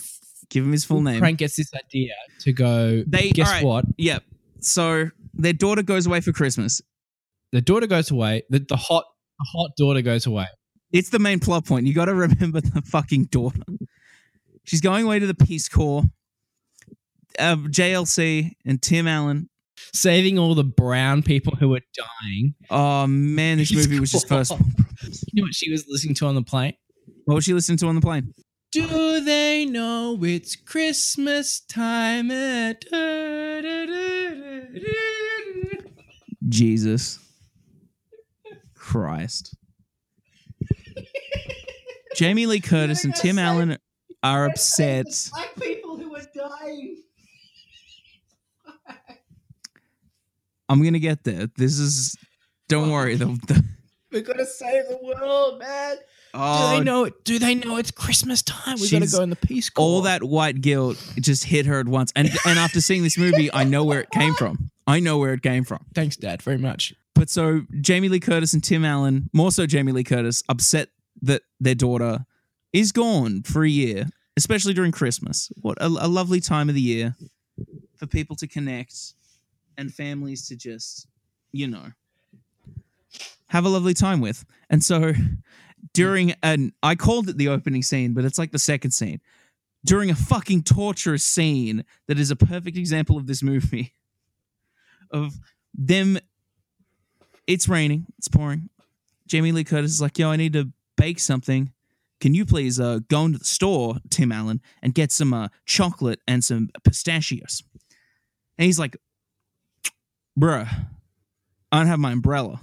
Give 0.49 0.63
him 0.65 0.71
his 0.73 0.83
full 0.85 1.01
name. 1.01 1.19
Crank 1.19 1.39
gets 1.39 1.55
this 1.55 1.71
idea 1.73 2.13
to 2.41 2.53
go. 2.53 3.03
They- 3.07 3.31
guess 3.31 3.47
alright. 3.47 3.63
what? 3.65 3.85
Yeah. 3.97 4.19
So 4.59 5.09
their 5.33 5.53
daughter 5.53 5.81
goes 5.81 6.05
away 6.05 6.21
for 6.21 6.31
Christmas. 6.33 6.81
The 7.51 7.61
daughter 7.61 7.87
goes 7.87 8.11
away. 8.11 8.43
The, 8.49 8.59
the 8.59 8.75
hot 8.77 9.05
the 9.39 9.45
hot 9.51 9.71
daughter 9.77 10.01
goes 10.01 10.25
away. 10.25 10.45
It's 10.91 11.09
the 11.09 11.19
main 11.19 11.39
plot 11.39 11.65
point. 11.65 11.87
You 11.87 11.93
got 11.93 12.05
to 12.05 12.13
remember 12.27 12.61
the 12.61 12.81
fucking 12.83 13.25
daughter. 13.25 13.61
She's 14.65 14.81
going 14.81 15.05
away 15.05 15.19
to 15.19 15.25
the 15.27 15.33
Peace 15.33 15.67
Corps. 15.67 16.03
Uh, 17.41 17.55
JLC 17.55 18.51
and 18.65 18.81
Tim 18.81 19.07
Allen. 19.07 19.49
Saving 19.93 20.37
all 20.37 20.53
the 20.53 20.63
brown 20.63 21.23
people 21.23 21.55
who 21.55 21.73
are 21.73 21.81
dying. 21.95 22.53
Oh 22.69 23.07
man, 23.07 23.57
this 23.57 23.73
movie 23.75 23.99
was 23.99 24.11
just 24.11 24.27
first. 24.27 24.51
You 24.51 25.41
know 25.41 25.43
what 25.43 25.55
she 25.55 25.71
was 25.71 25.85
listening 25.87 26.13
to 26.15 26.27
on 26.27 26.35
the 26.35 26.43
plane? 26.43 26.75
What 27.25 27.35
was 27.35 27.43
she 27.45 27.53
listening 27.53 27.77
to 27.79 27.87
on 27.87 27.95
the 27.95 28.01
plane? 28.01 28.33
Do 28.71 29.19
they 29.21 29.65
know 29.65 30.17
it's 30.21 30.55
Christmas 30.55 31.59
time? 31.61 32.31
At 32.31 32.85
Jesus 36.47 37.19
Christ. 38.75 39.55
Jamie 42.15 42.45
Lee 42.45 42.59
Curtis 42.61 43.03
and 43.03 43.15
Tim 43.15 43.39
Allen 43.39 43.77
are 44.23 44.45
upset. 44.45 45.07
Black 45.33 45.55
people 45.55 45.97
who 45.97 46.15
are 46.15 46.21
dying. 46.35 47.03
I'm 50.71 50.81
gonna 50.81 50.99
get 50.99 51.25
there. 51.25 51.47
This 51.57 51.77
is. 51.77 52.15
Don't 52.69 52.91
worry. 52.91 53.17
The, 53.17 53.25
the, 53.25 53.63
We're 54.11 54.21
gonna 54.21 54.45
save 54.45 54.87
the 54.87 54.97
world, 55.03 55.59
man. 55.59 55.97
Do 55.97 56.01
oh, 56.35 56.77
they 56.77 56.83
know 56.83 57.03
it? 57.03 57.25
Do 57.25 57.39
they 57.39 57.55
know 57.55 57.75
it's 57.75 57.91
Christmas 57.91 58.41
time? 58.41 58.77
We 58.79 58.89
gotta 58.89 59.07
go 59.07 59.21
in 59.21 59.29
the 59.29 59.35
Peace 59.35 59.69
Corps. 59.69 59.83
all 59.83 60.01
that 60.03 60.23
white 60.23 60.61
guilt 60.61 60.97
just 61.19 61.43
hit 61.43 61.65
her 61.65 61.81
at 61.81 61.89
once. 61.89 62.13
And 62.15 62.29
and 62.45 62.57
after 62.57 62.79
seeing 62.79 63.03
this 63.03 63.17
movie, 63.17 63.53
I 63.53 63.65
know 63.65 63.83
where 63.83 63.99
it 63.99 64.11
came 64.11 64.33
from. 64.33 64.71
I 64.87 65.01
know 65.01 65.17
where 65.17 65.33
it 65.33 65.43
came 65.43 65.65
from. 65.65 65.85
Thanks, 65.93 66.15
Dad, 66.15 66.41
very 66.41 66.57
much. 66.57 66.93
But 67.15 67.29
so 67.29 67.63
Jamie 67.81 68.07
Lee 68.07 68.21
Curtis 68.21 68.53
and 68.53 68.63
Tim 68.63 68.85
Allen, 68.85 69.29
more 69.33 69.51
so 69.51 69.65
Jamie 69.65 69.91
Lee 69.91 70.05
Curtis, 70.05 70.41
upset 70.47 70.87
that 71.21 71.41
their 71.59 71.75
daughter 71.75 72.25
is 72.71 72.93
gone 72.93 73.43
for 73.43 73.65
a 73.65 73.69
year, 73.69 74.05
especially 74.37 74.73
during 74.73 74.93
Christmas. 74.93 75.51
What 75.61 75.77
a, 75.81 75.87
a 75.87 76.07
lovely 76.07 76.39
time 76.39 76.69
of 76.69 76.75
the 76.75 76.81
year 76.81 77.17
for 77.97 78.07
people 78.07 78.37
to 78.37 78.47
connect 78.47 79.15
and 79.81 79.93
families 79.93 80.47
to 80.47 80.55
just, 80.55 81.07
you 81.51 81.67
know, 81.67 81.87
have 83.47 83.65
a 83.65 83.69
lovely 83.69 83.93
time 83.93 84.21
with. 84.21 84.45
And 84.69 84.81
so 84.81 85.13
during 85.93 86.33
an 86.41 86.71
I 86.81 86.95
called 86.95 87.27
it 87.27 87.37
the 87.37 87.49
opening 87.49 87.83
scene, 87.83 88.13
but 88.13 88.23
it's 88.23 88.39
like 88.39 88.51
the 88.51 88.59
second 88.59 88.91
scene. 88.91 89.19
During 89.83 90.09
a 90.09 90.15
fucking 90.15 90.63
torturous 90.63 91.25
scene 91.25 91.83
that 92.07 92.19
is 92.19 92.31
a 92.31 92.35
perfect 92.35 92.77
example 92.77 93.17
of 93.17 93.27
this 93.27 93.43
movie 93.43 93.93
of 95.11 95.33
them 95.73 96.17
it's 97.47 97.67
raining, 97.67 98.05
it's 98.17 98.27
pouring. 98.29 98.69
Jamie 99.27 99.51
Lee 99.51 99.63
Curtis 99.63 99.91
is 99.91 100.01
like, 100.01 100.17
"Yo, 100.17 100.29
I 100.29 100.35
need 100.35 100.53
to 100.53 100.71
bake 100.95 101.19
something. 101.19 101.73
Can 102.21 102.33
you 102.33 102.45
please 102.45 102.79
uh, 102.79 102.99
go 103.09 103.25
into 103.25 103.39
the 103.39 103.45
store, 103.45 103.97
Tim 104.09 104.31
Allen, 104.31 104.61
and 104.81 104.93
get 104.93 105.11
some 105.11 105.33
uh, 105.33 105.47
chocolate 105.65 106.19
and 106.27 106.43
some 106.43 106.69
pistachios?" 106.83 107.63
And 108.57 108.67
he's 108.67 108.79
like, 108.79 108.95
"Bruh, 110.39 110.67
I 111.71 111.77
don't 111.77 111.87
have 111.87 111.99
my 111.99 112.11
umbrella." 112.11 112.61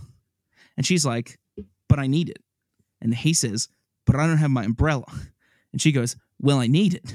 And 0.76 0.86
she's 0.86 1.04
like, 1.04 1.38
"But 1.88 1.98
I 1.98 2.06
need 2.06 2.28
it." 2.28 2.42
And 3.00 3.14
he 3.14 3.34
says, 3.34 3.68
"But 4.06 4.16
I 4.16 4.26
don't 4.26 4.38
have 4.38 4.50
my 4.50 4.64
umbrella." 4.64 5.06
And 5.72 5.80
she 5.80 5.92
goes, 5.92 6.16
"Well, 6.38 6.58
I 6.58 6.66
need 6.66 6.94
it." 6.94 7.12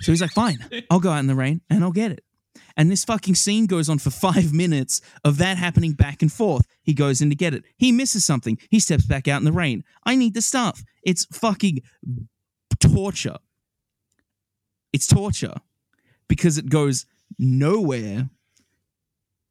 So 0.00 0.12
he's 0.12 0.20
like, 0.20 0.32
"Fine, 0.32 0.58
I'll 0.90 1.00
go 1.00 1.10
out 1.10 1.20
in 1.20 1.26
the 1.26 1.34
rain 1.34 1.60
and 1.70 1.84
I'll 1.84 1.92
get 1.92 2.12
it." 2.12 2.24
And 2.76 2.90
this 2.90 3.04
fucking 3.04 3.34
scene 3.34 3.66
goes 3.66 3.88
on 3.88 3.98
for 3.98 4.10
five 4.10 4.52
minutes 4.52 5.00
of 5.24 5.38
that 5.38 5.58
happening 5.58 5.92
back 5.92 6.22
and 6.22 6.32
forth. 6.32 6.66
He 6.82 6.94
goes 6.94 7.20
in 7.20 7.28
to 7.30 7.36
get 7.36 7.54
it. 7.54 7.64
He 7.76 7.92
misses 7.92 8.24
something. 8.24 8.58
He 8.70 8.80
steps 8.80 9.04
back 9.04 9.28
out 9.28 9.40
in 9.40 9.44
the 9.44 9.52
rain. 9.52 9.84
I 10.04 10.16
need 10.16 10.34
the 10.34 10.42
stuff. 10.42 10.82
It's 11.02 11.26
fucking 11.26 11.80
torture. 12.80 13.36
It's 14.92 15.06
torture 15.06 15.54
because 16.28 16.58
it 16.58 16.68
goes 16.68 17.06
nowhere. 17.38 18.28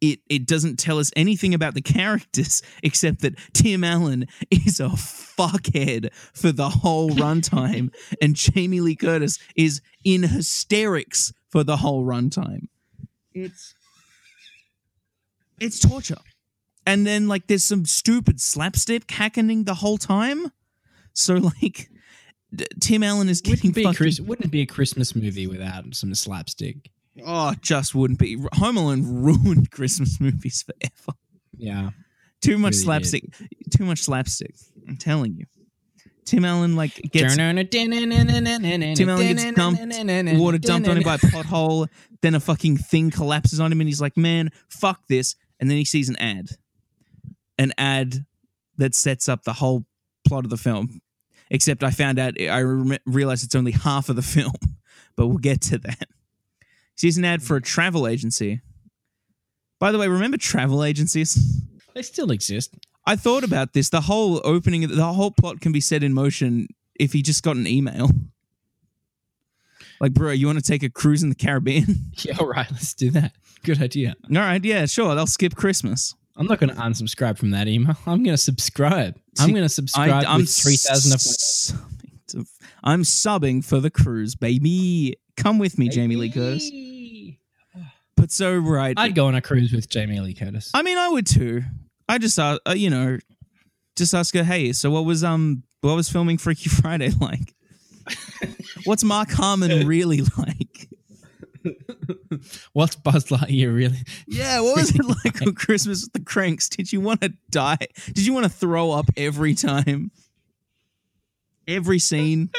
It 0.01 0.19
it 0.29 0.47
doesn't 0.47 0.77
tell 0.79 0.97
us 0.97 1.11
anything 1.15 1.53
about 1.53 1.75
the 1.75 1.81
characters 1.81 2.63
except 2.83 3.21
that 3.21 3.35
Tim 3.53 3.83
Allen 3.83 4.27
is 4.49 4.79
a 4.79 4.89
fuckhead 4.89 6.09
for 6.33 6.51
the 6.51 6.69
whole 6.69 7.09
runtime, 7.11 7.93
and 8.21 8.35
Jamie 8.35 8.79
Lee 8.81 8.95
Curtis 8.95 9.37
is 9.55 9.81
in 10.03 10.23
hysterics 10.23 11.31
for 11.49 11.63
the 11.63 11.77
whole 11.77 12.03
runtime 12.05 12.67
it's 13.33 13.73
it's 15.59 15.79
torture 15.79 16.17
and 16.85 17.05
then 17.05 17.27
like 17.27 17.47
there's 17.47 17.63
some 17.63 17.85
stupid 17.85 18.41
slapstick 18.41 19.09
happening 19.11 19.63
the 19.63 19.75
whole 19.75 19.97
time 19.97 20.51
so 21.13 21.35
like 21.61 21.89
d- 22.53 22.65
tim 22.79 23.03
allen 23.03 23.29
is 23.29 23.41
getting 23.41 23.69
Wouldn't 23.69 23.75
be, 23.75 23.83
fucking, 23.83 23.95
Chris, 23.97 24.19
wouldn't 24.19 24.45
it 24.47 24.51
be 24.51 24.61
a 24.61 24.65
Christmas 24.65 25.15
movie 25.15 25.47
without 25.47 25.95
some 25.95 26.13
slapstick? 26.15 26.91
Oh 27.25 27.53
just 27.61 27.93
wouldn't 27.95 28.19
be 28.19 28.37
home 28.53 28.77
alone 28.77 29.03
ruined 29.23 29.69
christmas 29.77 30.19
movies 30.19 30.63
forever 30.63 31.17
Yeah. 31.57 31.89
too 32.41 32.57
much 32.57 32.71
Really 32.73 32.77
did. 32.77 32.83
slapstick 32.83 33.23
too 33.75 33.85
much 33.85 33.99
slapstick 33.99 34.55
i'm 34.87 34.97
telling 34.97 35.35
you 35.35 35.45
tim 36.25 36.45
allen 36.45 36.75
like 36.75 36.95
gets 37.11 37.35
Tim 38.95 39.09
Allen 39.09 39.27
gets 39.27 39.43
dumped, 39.55 39.81
water 40.39 40.57
dumped 40.57 40.87
on 40.87 40.97
him 40.97 41.03
by 41.03 41.15
a 41.15 41.17
pothole. 41.17 41.87
Then 42.21 42.35
a 42.35 42.39
fucking 42.39 42.77
thing 42.77 43.09
collapses 43.11 43.59
on 43.59 43.71
him, 43.71 43.81
and 43.81 43.89
he's 43.89 43.99
like, 43.99 44.15
"Man, 44.15 44.51
fuck 44.69 45.01
this!" 45.09 45.35
And 45.59 45.69
then 45.69 45.77
he 45.77 45.83
sees 45.85 46.07
an 46.07 46.15
ad, 46.17 46.49
an 47.57 47.73
ad 47.77 48.25
that 48.77 48.93
sets 48.95 49.27
up 49.27 49.43
the 49.43 49.53
whole 49.53 49.85
plot 50.27 50.43
of 50.45 50.49
the 50.51 50.57
film. 50.57 51.01
Except 51.49 51.83
I 51.83 51.89
found 51.91 52.19
out, 52.19 52.39
I 52.39 52.59
re- 52.59 52.99
realized 53.05 53.43
it's 53.43 53.55
only 53.55 53.71
half 53.71 54.07
of 54.09 54.15
the 54.15 54.21
film, 54.21 54.53
but 55.17 55.27
we'll 55.27 55.37
get 55.39 55.61
to 55.63 55.79
that. 55.79 56.07
An 57.03 57.25
ad 57.25 57.41
for 57.41 57.55
a 57.55 57.61
travel 57.61 58.07
agency. 58.07 58.61
By 59.79 59.91
the 59.91 59.97
way, 59.97 60.07
remember 60.07 60.37
travel 60.37 60.83
agencies? 60.83 61.37
They 61.93 62.03
still 62.03 62.31
exist. 62.31 62.73
I 63.05 63.17
thought 63.17 63.43
about 63.43 63.73
this. 63.73 63.89
The 63.89 63.99
whole 63.99 64.39
opening, 64.45 64.87
the 64.87 65.11
whole 65.11 65.29
plot 65.29 65.59
can 65.59 65.73
be 65.73 65.81
set 65.81 66.03
in 66.03 66.13
motion 66.13 66.69
if 66.97 67.11
he 67.11 67.21
just 67.21 67.43
got 67.43 67.57
an 67.57 67.67
email. 67.67 68.09
Like, 69.99 70.13
bro, 70.13 70.31
you 70.31 70.47
want 70.47 70.57
to 70.57 70.63
take 70.63 70.83
a 70.83 70.89
cruise 70.89 71.21
in 71.21 71.27
the 71.27 71.35
Caribbean? 71.35 72.11
Yeah, 72.23 72.37
all 72.39 72.47
right, 72.47 72.71
let's 72.71 72.93
do 72.93 73.09
that. 73.11 73.33
Good 73.65 73.81
idea. 73.81 74.15
All 74.23 74.37
right, 74.37 74.63
yeah, 74.63 74.85
sure. 74.85 75.13
They'll 75.15 75.27
skip 75.27 75.53
Christmas. 75.55 76.15
I'm 76.37 76.47
not 76.47 76.59
going 76.59 76.73
to 76.73 76.81
unsubscribe 76.81 77.37
from 77.37 77.51
that 77.51 77.67
email. 77.67 77.97
I'm 78.05 78.23
going 78.23 78.35
to 78.35 78.41
subscribe. 78.41 79.19
I'm 79.37 79.49
going 79.49 79.63
to 79.63 79.69
subscribe 79.69 80.23
I'm 80.25 80.41
with 80.41 80.49
3,000 80.49 81.11
of 81.11 81.19
my 82.37 82.45
I'm 82.83 83.03
subbing 83.03 83.63
for 83.65 83.79
the 83.79 83.91
cruise, 83.91 84.35
baby. 84.35 85.17
Come 85.41 85.57
with 85.57 85.79
me, 85.79 85.89
Jamie 85.89 86.17
Lee 86.17 86.29
Curtis. 86.29 86.69
But 88.15 88.31
so 88.31 88.55
right, 88.55 88.93
I'd 88.97 89.15
go 89.15 89.25
on 89.25 89.33
a 89.33 89.41
cruise 89.41 89.73
with 89.73 89.89
Jamie 89.89 90.19
Lee 90.19 90.35
Curtis. 90.35 90.69
I 90.73 90.83
mean, 90.83 90.99
I 90.99 91.09
would 91.09 91.25
too. 91.25 91.63
I 92.07 92.19
just, 92.19 92.37
uh, 92.37 92.59
uh, 92.67 92.73
you 92.73 92.91
know, 92.91 93.17
just 93.95 94.13
ask 94.13 94.35
her, 94.35 94.43
hey, 94.43 94.71
so 94.73 94.91
what 94.91 95.05
was 95.05 95.23
um, 95.23 95.63
what 95.81 95.95
was 95.95 96.09
filming 96.09 96.37
Freaky 96.37 96.69
Friday 96.81 97.09
like? 97.19 97.55
What's 98.83 99.03
Mark 99.03 99.31
Harmon 99.31 99.87
really 99.87 100.21
like? 100.37 100.89
What's 102.73 102.95
Buzz 102.95 103.25
Lightyear 103.25 103.73
really? 103.75 103.99
Yeah, 104.27 104.61
what 104.61 104.77
was 104.77 104.93
it 104.93 105.03
like 105.25 105.41
on 105.41 105.53
Christmas 105.55 106.03
with 106.03 106.13
the 106.13 106.19
Cranks? 106.21 106.69
Did 106.69 106.93
you 106.93 107.01
want 107.01 107.21
to 107.21 107.33
die? 107.49 107.87
Did 108.07 108.25
you 108.25 108.33
want 108.33 108.43
to 108.45 108.49
throw 108.51 108.91
up 108.91 109.05
every 109.17 109.55
time? 109.55 110.11
Every 111.67 111.99
scene? 111.99 112.51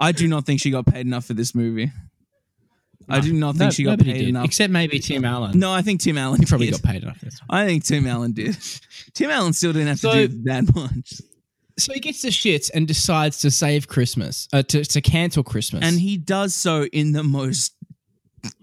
I 0.00 0.12
do 0.12 0.26
not 0.26 0.46
think 0.46 0.60
she 0.60 0.70
got 0.70 0.86
paid 0.86 1.06
enough 1.06 1.26
for 1.26 1.34
this 1.34 1.54
movie. 1.54 1.92
I 3.08 3.20
do 3.20 3.32
not 3.32 3.56
think 3.56 3.66
No- 3.66 3.70
she 3.70 3.82
got 3.84 3.98
paid 3.98 4.14
did, 4.14 4.28
enough. 4.28 4.44
except 4.44 4.72
maybe 4.72 4.98
Tim 5.00 5.24
Allen. 5.24 5.58
no, 5.58 5.72
I 5.72 5.82
think 5.82 6.00
Tim 6.00 6.16
Allen 6.16 6.38
he 6.40 6.46
probably 6.46 6.66
did. 6.70 6.80
got 6.80 6.90
paid 6.92 7.02
enough. 7.02 7.20
this. 7.20 7.40
I 7.50 7.66
think 7.66 7.84
Tim 7.84 8.06
Allen 8.06 8.32
did. 8.32 8.56
Tim 9.14 9.30
Allen 9.30 9.52
still 9.52 9.72
didn't 9.72 9.88
have 9.88 9.98
So- 9.98 10.12
to 10.12 10.28
do 10.28 10.42
that 10.44 10.74
much. 10.74 11.20
So 11.78 11.92
he 11.94 12.00
gets 12.00 12.22
the 12.22 12.28
shits 12.28 12.70
and 12.74 12.86
decides 12.86 13.38
to 13.40 13.50
save 13.50 13.88
Christmas, 13.88 14.48
uh, 14.52 14.62
to 14.64 14.84
to 14.84 15.00
cancel 15.00 15.42
Christmas. 15.42 15.82
And 15.82 15.98
he 15.98 16.18
does 16.18 16.54
so 16.54 16.84
in 16.92 17.12
the 17.12 17.24
most 17.24 17.74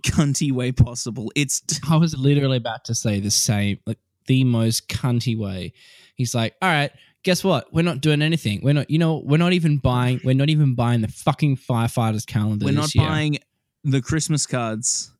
cunty 0.03 0.51
way 0.51 0.71
possible. 0.71 1.31
It's 1.35 1.61
I 1.89 1.97
was 1.97 2.15
literally 2.17 2.57
about 2.57 2.85
to 2.85 2.95
say 2.95 3.19
the 3.19 3.31
same, 3.31 3.79
like 3.85 3.97
the 4.27 4.43
most 4.43 4.87
cunty 4.87 5.37
way. 5.37 5.73
He's 6.15 6.35
like, 6.35 6.55
"All 6.61 6.69
right, 6.69 6.91
guess 7.27 7.43
what? 7.43 7.67
We're 7.73 7.81
not 7.81 7.99
doing 7.99 8.21
anything. 8.21 8.61
We're 8.63 8.73
not, 8.73 8.89
you 8.89 8.97
know, 8.97 9.21
we're 9.25 9.35
not 9.35 9.51
even 9.51 9.79
buying. 9.79 10.21
We're 10.23 10.33
not 10.33 10.49
even 10.49 10.75
buying 10.75 11.01
the 11.01 11.09
fucking 11.09 11.57
firefighters 11.57 12.25
calendar. 12.25 12.65
we're 12.65 12.71
not 12.71 12.95
year. 12.95 13.05
buying 13.05 13.39
the 13.83 14.01
Christmas 14.01 14.45
cards. 14.45 15.11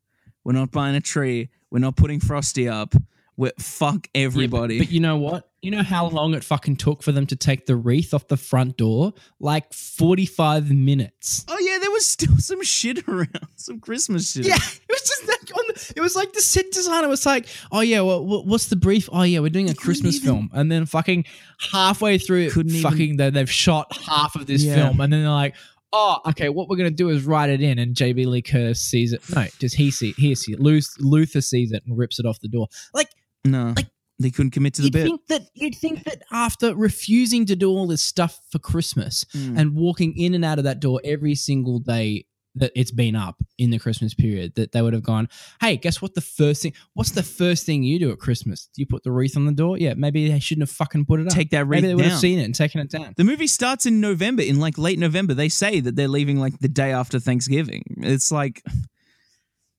We're 0.46 0.54
not 0.54 0.72
buying 0.72 0.96
a 0.96 1.02
tree. 1.02 1.50
We're 1.70 1.80
not 1.80 1.98
putting 1.98 2.22
Frosty 2.22 2.70
up. 2.70 2.94
We're 3.36 3.52
fuck 3.60 4.08
Yeah, 4.14 4.22
but- 4.22 4.22
everybody. 4.22 4.78
but, 4.80 4.90
you 4.90 5.02
know 5.02 5.18
what? 5.18 5.50
You 5.62 5.72
know 5.72 5.84
how 5.84 6.08
long 6.08 6.34
it 6.34 6.46
fucking 6.46 6.78
took 6.78 7.04
for 7.04 7.12
them 7.12 7.26
to 7.28 7.36
take 7.36 7.66
the 7.66 7.76
wreath 7.76 8.14
off 8.14 8.30
the 8.30 8.38
front 8.38 8.78
door? 8.78 9.12
Like 9.42 9.74
forty-five 9.74 10.72
minutes. 10.72 11.44
oh 11.50 11.60
was 11.98 12.08
still 12.08 12.38
some 12.38 12.64
shit 12.64 13.08
around, 13.08 13.30
some 13.56 13.80
Christmas 13.80 14.32
shit. 14.32 14.46
Yeah, 14.46 14.56
it 14.56 14.90
was 14.90 15.02
just 15.02 15.28
like 15.28 15.58
on 15.58 15.64
the, 15.68 15.94
it 15.98 16.02
was 16.02 16.16
like 16.16 16.34
the 16.34 16.42
set 16.42 16.72
designer 16.72 17.08
was 17.08 17.26
like, 17.26 17.48
"Oh 17.72 17.82
yeah, 17.82 18.02
well, 18.02 18.24
what's 18.26 18.68
the 18.68 18.76
brief? 18.76 19.10
Oh 19.12 19.24
yeah, 19.24 19.40
we're 19.40 19.50
doing 19.50 19.70
a 19.70 19.76
Christmas 19.76 20.16
even- 20.18 20.28
film." 20.28 20.50
And 20.54 20.72
then 20.72 20.86
fucking 20.86 21.26
halfway 21.72 22.18
through, 22.18 22.52
Couldn't 22.52 22.76
even- 22.76 22.90
fucking 22.92 23.18
they, 23.18 23.30
they've 23.30 23.50
shot 23.52 23.96
half 23.98 24.36
of 24.36 24.46
this 24.48 24.64
Yeah. 24.64 24.76
film, 24.76 25.02
and 25.02 25.12
then 25.12 25.22
they're 25.24 25.30
like, 25.32 25.56
"Oh, 25.94 26.20
okay, 26.28 26.50
what 26.50 26.70
we're 26.70 26.78
gonna 26.78 26.92
do 26.92 27.10
is 27.10 27.24
write 27.24 27.50
it 27.50 27.62
in." 27.62 27.80
And 27.80 27.96
Jamie 27.96 28.26
Lee 28.26 28.42
Curtis 28.42 28.82
sees 28.82 29.14
it. 29.14 29.22
No, 29.36 29.46
does 29.60 29.74
he 29.74 29.92
see 29.92 30.14
he 30.18 30.36
see 30.36 30.54
it. 30.54 30.60
Luth- 30.60 30.96
Luther 31.00 31.42
sees 31.42 31.72
it 31.72 31.84
and 31.86 31.98
rips 31.98 32.20
it 32.20 32.26
off 32.26 32.40
the 32.40 32.48
door. 32.48 32.68
Like 32.94 33.10
No, 33.46 33.74
Like- 33.76 33.88
they 34.20 34.32
couldn't 34.32 34.52
commit 34.52 34.74
to 34.76 34.82
the 34.82 34.88
you'd 34.88 34.94
bit. 34.94 35.04
think 35.06 35.28
that 35.28 35.42
you'd 35.54 35.76
think 35.76 36.04
that 36.06 36.24
after 36.32 36.74
refusing 36.76 37.46
to 37.46 37.56
do 37.56 37.70
all 37.70 37.86
this 37.88 38.02
stuff 38.02 38.40
for 38.52 38.60
Christmas 38.60 39.26
Mm. 39.36 39.58
and 39.60 39.76
walking 39.76 40.18
in 40.18 40.34
and 40.34 40.44
out 40.46 40.58
of 40.58 40.64
that 40.64 40.80
door 40.80 41.00
every 41.04 41.36
single 41.36 41.80
day 41.80 42.26
that 42.56 42.72
it's 42.76 42.90
been 42.90 43.16
up 43.16 43.36
in 43.60 43.70
the 43.70 43.78
Christmas 43.78 44.16
period, 44.16 44.56
that 44.56 44.72
they 44.72 44.82
would 44.82 44.94
have 44.94 45.04
gone, 45.04 45.30
Hey, 45.62 45.78
guess 45.78 46.02
what? 46.02 46.16
The 46.16 46.22
first 46.22 46.64
thing, 46.64 46.74
what's 46.96 47.12
the 47.12 47.22
first 47.22 47.68
thing 47.68 47.84
you 47.84 48.00
do 48.00 48.10
at 48.12 48.18
Christmas? 48.18 48.68
Do 48.74 48.82
you 48.82 48.88
put 48.88 49.04
the 49.04 49.12
wreath 49.12 49.38
on 49.38 49.46
the 49.46 49.52
door? 49.52 49.78
Yeah, 49.78 49.94
maybe 49.96 50.28
they 50.28 50.40
shouldn't 50.40 50.68
have 50.68 50.76
fucking 50.76 51.06
put 51.06 51.20
it 51.20 51.28
up. 51.28 51.34
Take 51.34 51.52
that 51.52 51.68
wreath 51.68 51.84
maybe 51.84 51.90
they 51.90 51.94
would 51.96 52.02
down. 52.02 52.10
have 52.12 52.20
seen 52.20 52.40
it 52.40 52.46
and 52.46 52.56
taken 52.56 52.82
it 52.82 52.90
down. 52.90 53.14
The 53.16 53.24
movie 53.24 53.46
starts 53.46 53.86
in 53.86 54.02
November, 54.02 54.42
in 54.42 54.60
like 54.60 54.80
late 54.80 54.98
November. 54.98 55.36
They 55.36 55.50
say 55.50 55.80
that 55.82 55.96
they're 55.96 56.08
leaving 56.08 56.40
like 56.40 56.58
the 56.58 56.68
day 56.68 56.92
after 56.92 57.20
Thanksgiving. 57.20 57.84
It's 57.98 58.32
like, 58.32 58.64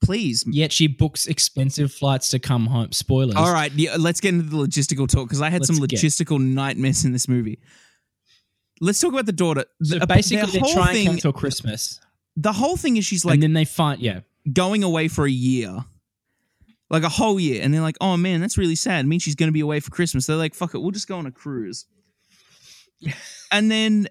please. 0.01 0.45
Yet 0.47 0.73
she 0.73 0.87
books 0.87 1.27
expensive 1.27 1.93
flights 1.93 2.29
to 2.31 2.39
come 2.39 2.67
home. 2.67 2.93
Spoilers. 2.93 3.35
All 3.37 3.53
right, 3.53 3.73
yeah, 3.73 3.97
let's 3.99 4.21
get 4.21 4.35
into 4.35 4.49
the 4.49 4.57
logistical 4.57 5.09
talk 5.09 5.29
because 5.29 5.43
I 5.43 5.51
had 5.51 5.65
some 5.65 5.77
Let's 5.77 5.93
get- 5.93 6.01
logistical 6.01 6.41
nightmares 6.41 7.05
in 7.05 7.13
this 7.13 7.29
movie. 7.29 7.59
Let's 8.81 9.01
talk 9.01 9.13
about 9.13 9.27
the 9.27 9.33
daughter. 9.33 9.65
So 9.83 9.97
The- 9.97 10.03
uh, 10.05 10.07
basically, 10.07 10.47
the 10.47 10.53
they 10.53 10.59
whole 10.61 10.73
try 10.73 10.87
and 10.89 10.93
thing, 10.97 11.07
cancel 11.07 11.33
Christmas, 11.33 12.01
the 12.37 12.53
whole 12.53 12.77
thing 12.77 12.97
is 12.97 13.05
she's 13.05 13.25
like 13.25 13.35
and 13.35 13.43
then 13.43 13.53
they 13.53 13.65
find 13.65 14.01
yeah. 14.01 14.21
going 14.53 14.85
away 14.85 15.09
for 15.09 15.27
a 15.27 15.31
year, 15.31 15.85
like 16.89 17.03
a 17.03 17.09
whole 17.09 17.41
year, 17.41 17.61
and 17.63 17.75
they're 17.75 17.81
like, 17.81 17.97
"Oh 18.01 18.17
man, 18.17 18.41
that's 18.41 18.57
really 18.57 18.77
sad." 18.77 19.05
It 19.05 19.09
means 19.09 19.23
she's 19.25 19.35
going 19.35 19.49
to 19.49 19.53
be 19.53 19.61
away 19.61 19.81
for 19.81 19.91
Christmas. 19.91 20.27
They're 20.27 20.37
like, 20.37 20.55
"Fuck 20.55 20.75
it, 20.75 20.79
we'll 20.79 20.93
just 20.93 21.09
go 21.09 21.19
on 21.19 21.27
a 21.27 21.33
cruise." 21.33 21.87
and 23.53 23.71
then, 23.71 24.07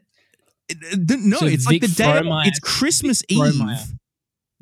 uh, 0.70 0.76
it- 0.92 1.20
no, 1.22 1.38
So 1.38 1.46
it's 1.46 1.66
Vic 1.66 1.82
like 1.84 1.90
the 1.90 1.96
day. 1.96 2.04
Frohmeyer- 2.04 2.48
it's 2.48 2.60
Christmas 2.60 3.24
Vic 3.30 3.38
Eve. 3.38 3.94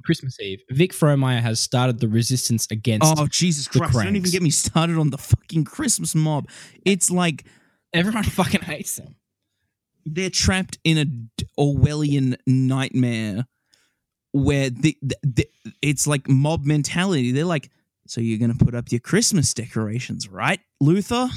Christmas 0.05 0.39
Eve. 0.39 0.61
Vic 0.69 0.93
Frohmeyer 0.93 1.41
has 1.41 1.59
started 1.59 1.99
the 1.99 2.07
resistance 2.07 2.67
against 2.71 3.13
Oh 3.17 3.27
Jesus 3.27 3.67
the 3.67 3.79
Christ! 3.79 3.93
Don't 3.95 4.15
even 4.15 4.31
get 4.31 4.41
me 4.41 4.49
started 4.51 4.97
on 4.97 5.09
the 5.09 5.17
fucking 5.17 5.65
Christmas 5.65 6.15
mob. 6.15 6.47
It's 6.85 7.11
like 7.11 7.45
everyone. 7.93 8.23
Fucking 8.35 8.61
hates 8.61 8.95
them. 8.95 9.15
they're 10.05 10.29
trapped 10.29 10.77
in 10.83 10.97
a 10.97 11.61
Orwellian 11.61 12.35
nightmare 12.45 13.45
where 14.31 14.69
the, 14.69 14.97
the, 15.01 15.17
the 15.23 15.47
it's 15.81 16.05
like 16.07 16.27
mob 16.29 16.65
mentality. 16.65 17.31
They're 17.31 17.45
like, 17.45 17.71
so 18.07 18.21
you're 18.21 18.39
gonna 18.39 18.53
put 18.55 18.75
up 18.75 18.91
your 18.91 18.99
Christmas 18.99 19.53
decorations, 19.53 20.29
right, 20.29 20.59
Luther? 20.79 21.29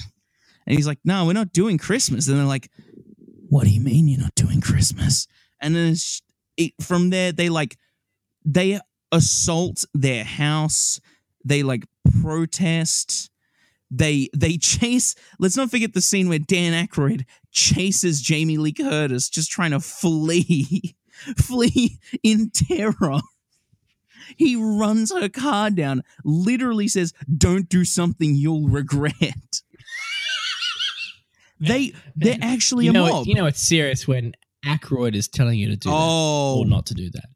And 0.67 0.77
he's 0.77 0.87
like, 0.87 0.99
no, 1.05 1.25
we're 1.25 1.33
not 1.33 1.53
doing 1.53 1.79
Christmas. 1.79 2.29
And 2.29 2.37
they're 2.39 2.45
like, 2.45 2.71
what 3.49 3.65
do 3.65 3.71
you 3.71 3.81
mean 3.81 4.07
you're 4.07 4.21
not 4.21 4.35
doing 4.35 4.61
Christmas? 4.61 5.27
And 5.61 5.75
then 5.75 5.93
it's, 5.93 6.21
it, 6.59 6.73
from 6.81 7.09
there, 7.09 7.33
they 7.33 7.49
like 7.49 7.79
they 8.45 8.81
assault 9.13 9.85
their 9.95 10.25
house. 10.25 11.01
They 11.45 11.63
like 11.63 11.85
protest. 12.21 13.31
They 13.91 14.29
they 14.37 14.59
chase. 14.59 15.15
Let's 15.39 15.57
not 15.57 15.71
forget 15.71 15.95
the 15.95 16.01
scene 16.01 16.29
where 16.29 16.39
Dan 16.39 16.87
Aykroyd 16.87 17.25
chases 17.53 18.21
Jamie 18.21 18.59
Lee 18.59 18.73
Curtis, 18.73 19.29
just 19.31 19.51
trying 19.51 19.71
to 19.71 19.81
flee, 19.81 20.95
flee 21.39 21.99
in 22.23 22.51
terror. 22.51 23.21
He 24.37 24.57
runs 24.57 25.11
her 25.11 25.31
car 25.31 25.71
down, 25.71 26.03
literally 26.23 26.87
says, 26.89 27.15
"Don't 27.35 27.69
do 27.69 27.85
something 27.87 28.35
you'll 28.35 28.69
regret." 28.69 29.63
they 31.61 31.93
they're 32.15 32.37
actually 32.43 32.85
You 32.85 32.91
a 32.91 32.95
know, 32.95 33.07
mob. 33.09 33.27
you 33.27 33.35
know, 33.35 33.47
it's 33.47 33.67
serious 33.67 34.07
when 34.07 34.35
Aykroyd 34.67 35.15
is 35.15 35.29
telling 35.29 35.59
you 35.59 35.69
to 35.69 35.77
do 35.77 35.89
that 35.89 35.97
oh, 35.97 36.59
or 36.59 36.67
not 36.67 36.85
to 36.87 36.95
do 36.95 37.11
that. 37.11 37.29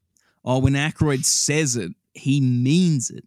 Oh, 0.45 0.59
when 0.59 0.73
Aykroyd 0.75 1.25
says 1.25 1.77
it, 1.77 1.93
he 2.15 2.41
means 2.41 3.11
it. 3.11 3.25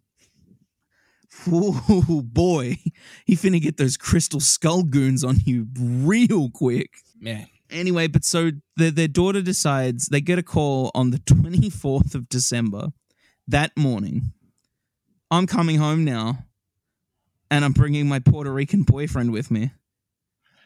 Ooh, 1.48 2.22
boy, 2.22 2.78
he 3.26 3.36
finna 3.36 3.60
get 3.60 3.76
those 3.76 3.96
crystal 3.96 4.40
skull 4.40 4.82
goons 4.82 5.22
on 5.22 5.36
you 5.44 5.68
real 5.78 6.50
quick. 6.50 6.90
Man, 7.20 7.46
Anyway, 7.70 8.06
but 8.06 8.24
so 8.24 8.52
the, 8.76 8.90
their 8.90 9.08
daughter 9.08 9.42
decides 9.42 10.06
they 10.06 10.20
get 10.20 10.38
a 10.38 10.42
call 10.42 10.90
on 10.94 11.10
the 11.10 11.18
24th 11.18 12.14
of 12.14 12.28
December 12.28 12.88
that 13.48 13.76
morning. 13.76 14.32
I'm 15.30 15.46
coming 15.48 15.76
home 15.78 16.04
now, 16.04 16.44
and 17.50 17.64
I'm 17.64 17.72
bringing 17.72 18.08
my 18.08 18.20
Puerto 18.20 18.52
Rican 18.52 18.82
boyfriend 18.84 19.32
with 19.32 19.50
me, 19.50 19.72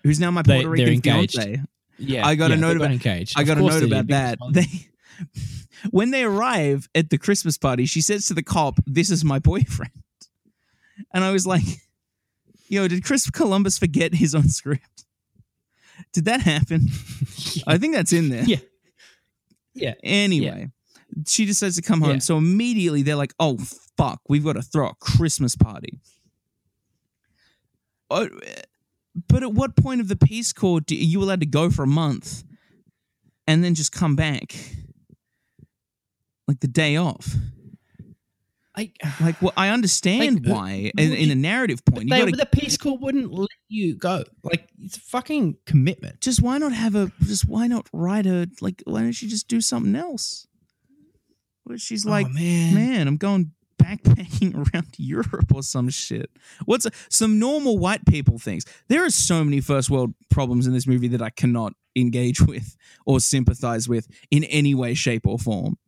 who's 0.02 0.20
now 0.20 0.30
my 0.30 0.42
Puerto 0.42 0.60
they're 0.62 0.68
Rican 0.70 1.00
fiance. 1.00 1.62
yeah, 1.98 2.26
I 2.26 2.34
got 2.34 2.52
a 2.52 2.56
note 2.56 2.74
they 2.74 2.76
about- 2.84 2.92
engaged. 2.92 3.34
I 3.38 3.44
got 3.44 3.56
a 3.58 3.62
note 3.62 3.82
about 3.82 4.08
that. 4.08 4.38
They 4.52 4.89
when 5.90 6.10
they 6.10 6.24
arrive 6.24 6.88
at 6.94 7.10
the 7.10 7.18
Christmas 7.18 7.58
party, 7.58 7.86
she 7.86 8.00
says 8.00 8.26
to 8.26 8.34
the 8.34 8.42
cop, 8.42 8.78
"This 8.86 9.10
is 9.10 9.24
my 9.24 9.38
boyfriend," 9.38 9.92
and 11.14 11.24
I 11.24 11.30
was 11.32 11.46
like, 11.46 11.64
"Yo, 12.68 12.88
did 12.88 13.04
Chris 13.04 13.28
Columbus 13.30 13.78
forget 13.78 14.14
his 14.14 14.34
own 14.34 14.48
script? 14.48 15.04
Did 16.12 16.24
that 16.26 16.40
happen? 16.42 16.88
I 17.66 17.78
think 17.78 17.94
that's 17.94 18.12
in 18.12 18.28
there." 18.30 18.44
Yeah. 18.44 18.58
Yeah. 19.74 19.94
Anyway, 20.02 20.70
she 21.26 21.46
decides 21.46 21.76
to 21.76 21.82
come 21.82 22.00
home, 22.00 22.14
Yeah. 22.14 22.18
so 22.18 22.36
immediately 22.38 23.02
they're 23.02 23.16
like, 23.16 23.34
"Oh 23.38 23.58
fuck, 23.96 24.20
we've 24.28 24.44
got 24.44 24.54
to 24.54 24.62
throw 24.62 24.88
a 24.88 24.94
Christmas 24.96 25.56
party." 25.56 26.00
Oh, 28.10 28.28
but 29.28 29.42
at 29.42 29.52
what 29.52 29.76
point 29.76 30.00
of 30.00 30.08
the 30.08 30.16
Peace 30.16 30.52
Corps 30.52 30.80
do, 30.80 30.94
are 30.94 30.98
you 30.98 31.22
allowed 31.22 31.40
to 31.40 31.46
go 31.46 31.70
for 31.70 31.82
a 31.84 31.86
month 31.86 32.42
and 33.46 33.62
then 33.62 33.74
just 33.74 33.92
come 33.92 34.16
back? 34.16 34.54
Like 36.50 36.58
the 36.58 36.66
day 36.66 36.96
off. 36.96 37.36
I, 38.76 38.90
Like, 39.20 39.40
well, 39.40 39.52
I 39.56 39.68
understand 39.68 40.46
Like, 40.46 40.50
uh, 40.50 40.56
why 40.56 40.92
in, 40.98 41.12
in 41.12 41.30
a 41.30 41.36
narrative 41.36 41.84
point. 41.84 42.08
You 42.08 42.10
they, 42.10 42.18
gotta, 42.18 42.32
the 42.32 42.46
Peace 42.46 42.76
Corps 42.76 42.98
wouldn't 42.98 43.32
let 43.32 43.48
you 43.68 43.94
go. 43.94 44.24
Like 44.42 44.68
it's 44.80 44.96
a 44.96 45.00
fucking 45.00 45.58
commitment. 45.64 46.20
just 46.20 46.42
why 46.42 46.58
not 46.58 46.72
have 46.72 46.96
a, 46.96 47.12
just 47.22 47.48
why 47.48 47.68
not 47.68 47.88
write 47.92 48.26
a, 48.26 48.50
like, 48.60 48.82
why 48.84 49.02
don't 49.02 49.22
you 49.22 49.28
just 49.28 49.46
do 49.46 49.60
something 49.60 49.94
else? 49.94 50.48
Where 51.62 51.78
she's 51.78 52.04
like, 52.04 52.26
oh, 52.26 52.30
man, 52.30 52.74
man, 52.74 53.06
I'm 53.06 53.16
going 53.16 53.52
backpacking 53.80 54.54
around 54.74 54.88
Europe 54.96 55.54
or 55.54 55.62
some 55.62 55.88
shit. 55.88 56.30
What's 56.64 56.88
some 57.10 57.38
normal 57.38 57.78
white 57.78 58.04
people 58.06 58.40
things? 58.40 58.64
There 58.88 59.04
are 59.04 59.10
so 59.10 59.44
many 59.44 59.60
first 59.60 59.88
world 59.88 60.14
problems 60.30 60.66
in 60.66 60.72
this 60.72 60.88
movie 60.88 61.06
that 61.08 61.22
I 61.22 61.30
cannot 61.30 61.74
engage 61.94 62.40
with 62.40 62.76
or 63.06 63.20
sympathize 63.20 63.88
with 63.88 64.08
in 64.32 64.42
any 64.44 64.74
way, 64.74 64.94
shape, 64.94 65.28
or 65.28 65.38
form. 65.38 65.78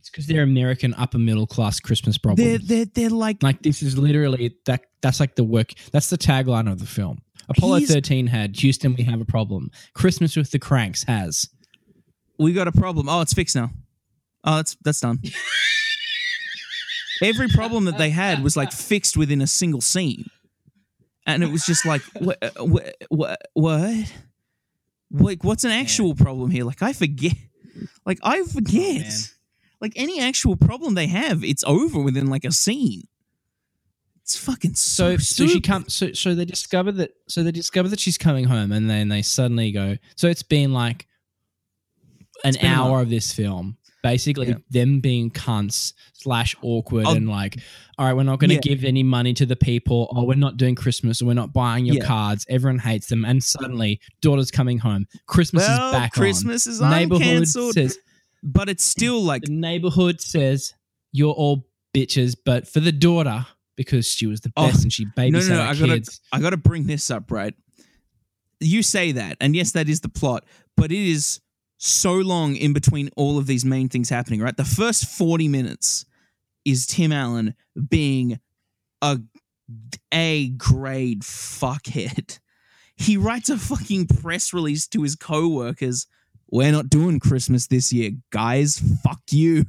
It's 0.00 0.08
because 0.10 0.26
they're 0.26 0.42
American 0.42 0.94
upper 0.94 1.18
middle 1.18 1.46
class 1.46 1.78
Christmas 1.78 2.16
They're 2.16 2.34
problems. 2.34 2.66
they're 2.66 2.86
they're 2.86 3.10
like 3.10 3.42
like 3.42 3.62
this 3.62 3.82
is 3.82 3.96
literally 3.98 4.56
that. 4.64 4.86
That's 5.02 5.20
like 5.20 5.34
the 5.36 5.44
work. 5.44 5.72
That's 5.92 6.10
the 6.10 6.18
tagline 6.18 6.70
of 6.70 6.78
the 6.78 6.86
film. 6.86 7.22
Apollo 7.48 7.78
He's- 7.78 7.90
13 7.92 8.26
had 8.26 8.56
Houston, 8.56 8.94
we 8.94 9.04
have 9.04 9.20
a 9.20 9.24
problem. 9.24 9.70
Christmas 9.94 10.36
with 10.36 10.50
the 10.50 10.58
Cranks 10.58 11.04
has. 11.04 11.48
we 12.38 12.52
got 12.52 12.68
a 12.68 12.72
problem. 12.72 13.08
Oh, 13.08 13.20
it's 13.20 13.32
fixed 13.34 13.56
now. 13.56 13.70
Oh, 14.44 14.56
that's 14.56 14.76
that's 14.82 15.00
done. 15.00 15.18
Every 17.22 17.48
problem 17.48 17.84
that 17.84 17.98
they 17.98 18.10
had 18.10 18.42
was 18.42 18.56
like 18.56 18.72
fixed 18.72 19.16
within 19.16 19.42
a 19.42 19.46
single 19.46 19.82
scene, 19.82 20.24
and 21.26 21.42
it 21.42 21.50
was 21.50 21.66
just 21.66 21.84
like, 21.84 22.00
what, 22.18 22.38
what, 22.58 22.94
what, 23.10 23.40
what? 23.52 24.12
Like, 25.10 25.44
what's 25.44 25.64
an 25.64 25.72
actual 25.72 26.14
problem 26.14 26.50
here? 26.50 26.64
Like, 26.64 26.80
I 26.82 26.94
forget. 26.94 27.34
Like, 28.06 28.18
I 28.22 28.40
oh, 28.40 28.44
forget. 28.46 29.02
man. 29.02 29.10
Like 29.80 29.92
any 29.96 30.20
actual 30.20 30.56
problem 30.56 30.94
they 30.94 31.06
have, 31.06 31.42
it's 31.44 31.64
over 31.66 32.00
within 32.00 32.28
like 32.28 32.44
a 32.44 32.52
scene. 32.52 33.02
It's 34.22 34.36
fucking 34.38 34.74
so. 34.74 35.16
So, 35.16 35.46
so 35.46 35.46
she 35.48 35.60
comes. 35.60 35.92
So, 35.94 36.12
so 36.12 36.34
they 36.34 36.44
discover 36.44 36.92
that. 36.92 37.10
So 37.28 37.42
they 37.42 37.50
discover 37.52 37.88
that 37.88 37.98
she's 37.98 38.18
coming 38.18 38.44
home, 38.44 38.70
and 38.72 38.88
then 38.88 39.08
they 39.08 39.22
suddenly 39.22 39.72
go. 39.72 39.96
So 40.16 40.28
it's 40.28 40.42
been 40.44 40.72
like 40.72 41.06
an 42.44 42.52
been 42.54 42.66
hour 42.66 42.90
month. 42.90 43.02
of 43.04 43.10
this 43.10 43.32
film, 43.32 43.76
basically 44.02 44.48
Yeah. 44.48 44.54
them 44.70 45.00
being 45.00 45.30
cunts 45.30 45.94
slash 46.12 46.54
awkward, 46.62 47.06
I'll- 47.06 47.16
and 47.16 47.28
like, 47.28 47.56
all 47.98 48.06
right, 48.06 48.14
we're 48.14 48.22
not 48.22 48.38
going 48.38 48.50
to 48.50 48.54
Yeah. 48.56 48.60
give 48.62 48.84
any 48.84 49.02
money 49.02 49.34
to 49.34 49.46
the 49.46 49.56
people. 49.56 50.08
Or 50.14 50.26
we're 50.26 50.34
not 50.36 50.56
doing 50.56 50.74
Christmas. 50.76 51.20
Or 51.20 51.24
we're 51.26 51.34
not 51.34 51.52
buying 51.52 51.84
your 51.86 51.96
Yeah. 51.96 52.04
cards. 52.06 52.46
Everyone 52.48 52.78
hates 52.78 53.08
them, 53.08 53.24
and 53.24 53.42
suddenly 53.42 54.00
daughter's 54.20 54.50
coming 54.52 54.78
home. 54.78 55.06
Christmas 55.26 55.66
Well, 55.66 55.88
is 55.88 55.92
back 55.92 56.12
Christmas 56.12 56.66
is 56.68 56.80
on. 56.80 56.92
on 56.92 56.98
Neighborhood 56.98 57.48
says 57.48 57.98
but 58.42 58.68
it's 58.68 58.84
still 58.84 59.22
like 59.22 59.42
the 59.42 59.52
neighborhood 59.52 60.20
says 60.20 60.74
you're 61.12 61.32
all 61.34 61.66
bitches, 61.94 62.36
but 62.44 62.68
for 62.68 62.80
the 62.80 62.92
daughter 62.92 63.46
because 63.76 64.06
she 64.06 64.26
was 64.26 64.40
the 64.42 64.52
Oh, 64.56 64.66
best 64.66 64.82
and 64.82 64.92
she 64.92 65.06
babysat 65.06 65.48
no, 65.48 65.54
no, 65.56 65.60
our 65.62 65.68
I 65.68 65.74
gotta- 65.74 66.18
I 66.32 66.40
got 66.40 66.50
to 66.50 66.56
bring 66.56 66.84
this 66.84 67.10
up, 67.10 67.30
right? 67.30 67.54
You 68.60 68.82
say 68.82 69.12
that, 69.12 69.38
and 69.40 69.56
yes, 69.56 69.72
that 69.72 69.88
is 69.88 70.00
the 70.02 70.08
plot, 70.10 70.44
but 70.76 70.92
it 70.92 70.98
is 70.98 71.40
so 71.78 72.12
long 72.14 72.56
in 72.56 72.74
between 72.74 73.08
all 73.16 73.38
of 73.38 73.46
these 73.46 73.64
main 73.64 73.88
things 73.88 74.10
happening, 74.10 74.40
right? 74.40 74.54
The 74.56 74.66
first 74.66 75.06
40 75.06 75.48
minutes 75.48 76.04
is 76.66 76.86
Tim 76.86 77.10
Allen 77.10 77.54
being 77.88 78.38
a 79.00 79.18
A 80.12 80.48
grade 80.50 81.22
fuckhead. 81.22 82.38
He 82.96 83.16
writes 83.16 83.48
a 83.48 83.56
fucking 83.56 84.08
press 84.08 84.52
release 84.52 84.86
to 84.88 85.02
his 85.02 85.16
co-workers. 85.16 86.06
We're 86.52 86.72
not 86.72 86.90
doing 86.90 87.20
Christmas 87.20 87.68
this 87.68 87.92
year, 87.92 88.10
guys. 88.30 88.82
Fuck 89.04 89.20
you. 89.30 89.64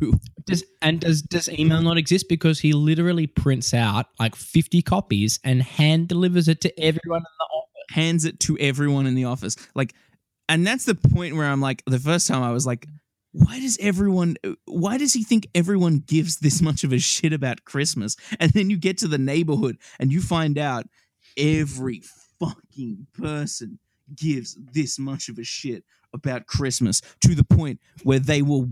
Does 0.46 0.64
and 0.82 1.00
does 1.00 1.22
does 1.22 1.48
email 1.50 1.82
not 1.82 1.98
exist 1.98 2.28
because 2.28 2.60
he 2.60 2.74
literally 2.74 3.28
prints 3.28 3.74
out 3.74 4.08
like 4.20 4.36
fifty 4.36 4.82
copies 4.82 5.40
and 5.44 5.62
hand 5.62 6.08
delivers 6.08 6.48
it 6.48 6.62
to 6.62 6.80
everyone 6.80 7.20
in 7.20 7.24
the 7.40 7.46
office. 7.46 7.96
Hands 7.96 8.26
it 8.26 8.40
to 8.42 8.58
everyone 8.58 9.06
in 9.06 9.16
the 9.16 9.26
office. 9.26 9.56
Like 9.76 9.94
and 10.50 10.66
that's 10.66 10.86
the 10.86 10.96
point 10.96 11.36
where 11.36 11.46
I'm 11.46 11.62
like 11.62 11.84
the 11.86 12.00
first 12.00 12.28
time 12.28 12.42
I 12.42 12.52
was 12.52 12.66
like 12.66 12.88
why 13.34 13.60
does 13.60 13.78
everyone 13.80 14.36
why 14.66 14.98
does 14.98 15.14
he 15.14 15.24
think 15.24 15.48
everyone 15.56 16.04
gives 16.06 16.40
this 16.40 16.62
much 16.62 16.84
of 16.84 16.92
a 16.92 17.00
shit 17.00 17.32
about 17.32 17.64
christmas 17.64 18.16
and 18.40 18.52
then 18.52 18.70
you 18.70 18.78
get 18.78 18.98
to 18.98 19.08
the 19.08 19.18
neighborhood 19.18 19.78
and 20.00 20.12
you 20.12 20.22
find 20.22 20.58
out 20.58 20.86
every 21.38 22.02
fucking 22.40 23.08
person 23.14 23.80
gives 24.16 24.58
this 24.74 25.00
much 25.00 25.30
of 25.30 25.38
a 25.38 25.44
shit 25.44 25.86
about 26.14 26.46
christmas 26.48 27.02
to 27.22 27.34
the 27.36 27.44
point 27.44 27.80
where 28.04 28.20
they 28.20 28.42
will 28.42 28.70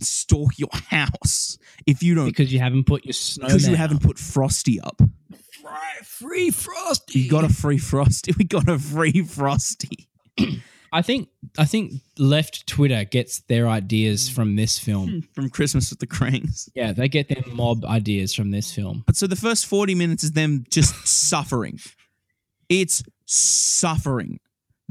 stalk 0.00 0.58
your 0.58 0.68
house 0.88 1.58
if 1.86 2.02
you 2.02 2.14
don't 2.14 2.26
Because 2.26 2.52
you 2.52 2.58
haven't 2.58 2.84
put 2.86 3.04
your 3.04 3.12
snow. 3.12 3.46
because 3.46 3.68
you 3.68 3.76
haven't 3.76 4.02
put 4.02 4.18
frosty 4.18 4.80
up 4.80 5.00
free 6.02 6.50
frosty. 6.50 7.20
you 7.20 7.30
got 7.30 7.44
a 7.44 7.48
free 7.48 7.78
frosty 7.78 8.32
we 8.38 8.44
got 8.44 8.68
a 8.68 8.78
free 8.78 9.22
frosty 9.22 10.08
I 10.92 11.02
think 11.02 11.28
I 11.56 11.66
think 11.66 11.92
left 12.18 12.66
Twitter 12.66 13.04
gets 13.04 13.42
their 13.42 13.68
ideas 13.68 14.28
from 14.28 14.56
this 14.56 14.76
film. 14.76 15.22
from 15.34 15.48
christmas 15.48 15.90
with 15.90 16.00
the 16.00 16.06
cranks 16.08 16.68
Yeah, 16.74 16.92
they 16.92 17.08
get 17.08 17.28
their 17.28 17.44
mob 17.54 17.84
ideas 17.84 18.34
from 18.34 18.50
this 18.50 18.74
film. 18.74 19.04
But 19.06 19.14
so 19.16 19.28
the 19.28 19.36
first 19.36 19.66
40 19.66 19.94
minutes 19.94 20.24
is 20.24 20.32
them 20.32 20.64
just 20.68 21.06
suffering. 21.06 21.78
It's 22.68 23.04
suffering. 23.24 24.40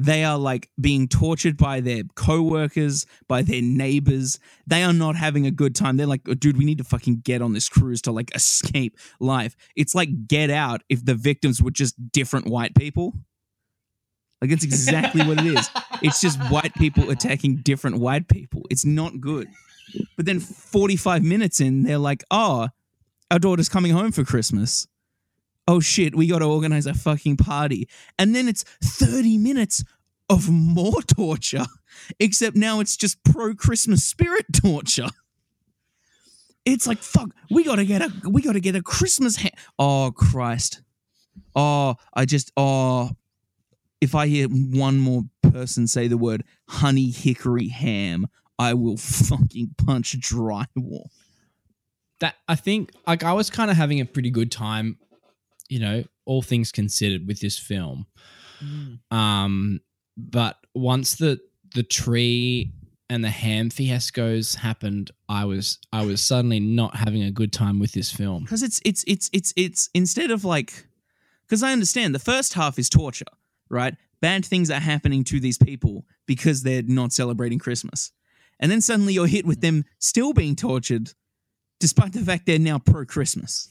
They 0.01 0.23
are 0.23 0.37
like 0.37 0.69
being 0.79 1.09
tortured 1.09 1.57
by 1.57 1.81
their 1.81 2.03
co-workers, 2.15 3.05
by 3.27 3.41
their 3.41 3.61
neighbors. 3.61 4.39
They 4.65 4.81
are 4.83 4.93
not 4.93 5.17
having 5.17 5.45
a 5.45 5.51
good 5.51 5.75
time. 5.75 5.97
They're 5.97 6.07
like, 6.07 6.21
"Oh, 6.25 6.35
dude, 6.35 6.57
we 6.57 6.63
need 6.63 6.77
to 6.77 6.85
fucking 6.85 7.19
get 7.25 7.41
on 7.41 7.51
this 7.51 7.67
cruise 7.67 8.01
to 8.03 8.13
like 8.13 8.33
escape 8.33 8.97
life. 9.19 9.57
It's 9.75 9.93
like 9.93 10.25
get 10.25 10.49
out 10.49 10.83
if 10.87 11.03
the 11.03 11.15
victims 11.15 11.61
were 11.61 11.71
just 11.71 11.95
different 12.13 12.47
white 12.47 12.75
people. 12.75 13.13
Like 14.39 14.51
that's 14.51 14.63
exactly 14.63 15.21
what 15.27 15.39
it 15.39 15.45
is. 15.45 15.69
It's 16.01 16.21
just 16.21 16.39
white 16.49 16.73
people 16.75 17.09
attacking 17.09 17.57
different 17.57 17.97
white 17.97 18.29
people. 18.29 18.65
It's 18.69 18.85
not 18.85 19.19
good. 19.19 19.49
But 20.15 20.25
then 20.25 20.39
45 20.39 21.25
minutes 21.25 21.59
in, 21.59 21.83
they're 21.83 21.97
like, 21.97 22.23
oh, 22.31 22.69
our 23.29 23.39
daughter's 23.39 23.67
coming 23.67 23.91
home 23.91 24.13
for 24.13 24.23
Christmas. 24.23 24.87
Oh 25.69 25.79
shit, 25.79 26.15
we 26.15 26.25
got 26.25 26.39
to 26.39 26.45
organize 26.45 26.87
a 26.87 26.95
fucking 26.95 27.37
party. 27.37 27.87
And 28.17 28.33
then 28.33 28.47
it's 28.47 28.63
30 28.83 29.37
minutes 29.37 29.83
of 30.27 30.49
more 30.49 31.03
torture, 31.03 31.67
except 32.19 32.55
now 32.55 32.79
it's 32.79 32.97
just 32.97 33.23
pro 33.23 33.53
Christmas 33.53 34.03
spirit 34.03 34.47
torture. 34.61 35.09
It's 36.65 36.87
like 36.87 36.97
fuck, 36.97 37.35
we 37.51 37.63
got 37.63 37.75
to 37.75 37.85
get 37.85 38.01
a 38.01 38.11
we 38.27 38.41
got 38.41 38.53
to 38.53 38.59
get 38.59 38.75
a 38.75 38.81
Christmas 38.81 39.35
ha- 39.35 39.49
Oh 39.77 40.11
Christ. 40.15 40.81
Oh, 41.55 41.97
I 42.15 42.25
just 42.25 42.51
oh 42.57 43.11
if 44.01 44.15
I 44.15 44.25
hear 44.25 44.47
one 44.47 44.97
more 44.97 45.21
person 45.43 45.85
say 45.85 46.07
the 46.07 46.17
word 46.17 46.45
honey 46.67 47.11
hickory 47.11 47.67
ham, 47.67 48.25
I 48.57 48.73
will 48.73 48.97
fucking 48.97 49.75
punch 49.77 50.19
drywall. 50.19 51.09
That 52.21 52.37
I 52.47 52.55
think 52.55 52.89
like 53.05 53.23
I 53.23 53.33
was 53.33 53.51
kind 53.51 53.69
of 53.69 53.77
having 53.77 53.99
a 53.99 54.05
pretty 54.05 54.31
good 54.31 54.51
time, 54.51 54.97
you 55.69 55.79
know, 55.79 56.03
all 56.25 56.41
things 56.41 56.71
considered 56.71 57.27
with 57.27 57.39
this 57.39 57.57
film. 57.57 58.07
Um, 59.11 59.79
but 60.17 60.57
once 60.75 61.15
the 61.15 61.39
the 61.75 61.83
tree 61.83 62.73
and 63.09 63.23
the 63.23 63.29
ham 63.29 63.69
fiascos 63.69 64.55
happened, 64.57 65.11
I 65.29 65.45
was 65.45 65.79
I 65.93 66.05
was 66.05 66.21
suddenly 66.21 66.59
not 66.59 66.95
having 66.95 67.23
a 67.23 67.31
good 67.31 67.53
time 67.53 67.79
with 67.79 67.93
this 67.93 68.11
film. 68.11 68.43
because 68.43 68.63
it's 68.63 68.81
it's 68.83 69.03
it's 69.07 69.29
it's 69.31 69.53
it's 69.55 69.89
instead 69.93 70.31
of 70.31 70.43
like 70.43 70.87
because 71.47 71.63
I 71.63 71.71
understand 71.71 72.13
the 72.13 72.19
first 72.19 72.53
half 72.53 72.77
is 72.77 72.89
torture, 72.89 73.25
right? 73.69 73.95
Bad 74.21 74.45
things 74.45 74.69
are 74.69 74.81
happening 74.81 75.23
to 75.25 75.39
these 75.39 75.57
people 75.57 76.05
because 76.25 76.63
they're 76.63 76.83
not 76.83 77.13
celebrating 77.13 77.59
Christmas, 77.59 78.11
and 78.59 78.69
then 78.69 78.81
suddenly 78.81 79.13
you're 79.13 79.27
hit 79.27 79.45
with 79.45 79.61
them 79.61 79.85
still 79.99 80.33
being 80.33 80.55
tortured, 80.55 81.13
despite 81.79 82.11
the 82.11 82.19
fact 82.19 82.45
they're 82.45 82.59
now 82.59 82.79
pro 82.79 83.05
Christmas. 83.05 83.69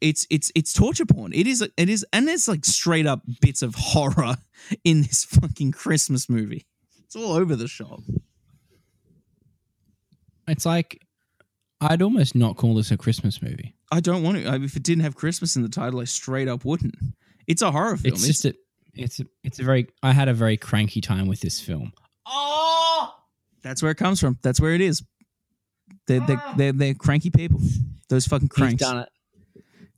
It's 0.00 0.26
it's 0.30 0.52
it's 0.54 0.72
torture 0.72 1.06
porn. 1.06 1.32
It 1.32 1.46
is 1.46 1.60
it 1.62 1.88
is, 1.88 2.06
and 2.12 2.28
there's 2.28 2.46
like 2.48 2.64
straight 2.64 3.06
up 3.06 3.22
bits 3.40 3.62
of 3.62 3.74
horror 3.74 4.36
in 4.84 5.02
this 5.02 5.24
fucking 5.24 5.72
Christmas 5.72 6.28
movie. 6.28 6.66
It's 7.04 7.16
all 7.16 7.32
over 7.32 7.56
the 7.56 7.66
shop. 7.68 8.00
It's 10.46 10.64
like 10.64 11.04
I'd 11.80 12.02
almost 12.02 12.34
not 12.34 12.56
call 12.56 12.74
this 12.74 12.90
a 12.90 12.96
Christmas 12.96 13.42
movie. 13.42 13.74
I 13.90 14.00
don't 14.00 14.22
want 14.22 14.38
to. 14.38 14.46
I- 14.48 14.56
If 14.56 14.76
it 14.76 14.82
didn't 14.82 15.04
have 15.04 15.14
Christmas 15.14 15.56
in 15.56 15.62
the 15.62 15.68
title, 15.68 16.00
I 16.00 16.04
straight 16.04 16.48
up 16.48 16.64
wouldn't. 16.64 16.94
It's 17.46 17.62
a 17.62 17.70
horror 17.70 17.96
film. 17.96 18.14
It's 18.14 18.26
just 18.26 18.44
a 18.44 18.54
it's 18.94 19.20
a, 19.20 19.24
it's 19.44 19.58
a 19.58 19.64
very 19.64 19.88
I 20.02 20.12
had 20.12 20.28
a 20.28 20.34
very 20.34 20.56
cranky 20.56 21.00
time 21.00 21.26
with 21.28 21.40
this 21.40 21.60
film. 21.60 21.92
Oh, 22.26 23.14
that's 23.62 23.82
where 23.82 23.90
it 23.92 23.96
comes 23.96 24.20
from. 24.20 24.38
That's 24.42 24.60
where 24.60 24.74
it 24.74 24.80
is. 24.80 25.02
They're, 26.06 26.20
they're, 26.20 26.42
they're, 26.56 26.72
they're 26.72 26.94
cranky 26.94 27.30
people. 27.30 27.60
Those 28.08 28.26
fucking 28.26 28.48
He's 28.54 28.58
cranks. 28.58 28.82
done 28.82 28.98
it. 28.98 29.08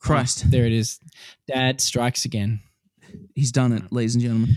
Christ. 0.00 0.44
Oh, 0.46 0.50
there 0.50 0.66
it 0.66 0.72
is. 0.72 0.98
Dad 1.46 1.80
strikes 1.80 2.24
again. 2.24 2.60
He's 3.34 3.52
done 3.52 3.72
it, 3.72 3.92
ladies 3.92 4.14
and 4.14 4.22
gentlemen. 4.22 4.56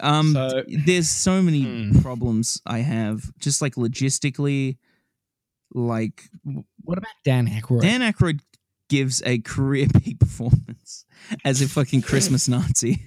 Um, 0.00 0.32
So- 0.32 0.64
there's 0.86 1.08
so 1.08 1.42
many 1.42 1.62
Hmm. 1.62 2.00
problems 2.00 2.60
I 2.66 2.78
have, 2.80 3.32
just 3.38 3.60
like 3.62 3.74
logistically. 3.74 4.76
Like 5.74 6.28
What 6.82 6.98
about 6.98 7.12
Dan 7.24 7.46
Aykroyd? 7.48 7.82
Dan 7.82 8.00
Aykroyd 8.00 8.40
gives 8.88 9.22
a 9.24 9.38
career 9.40 9.86
peak 10.02 10.18
performance 10.18 11.04
as 11.44 11.60
a 11.60 11.68
fucking 11.68 12.00
Christmas 12.02 12.48
Nazi. 12.48 13.02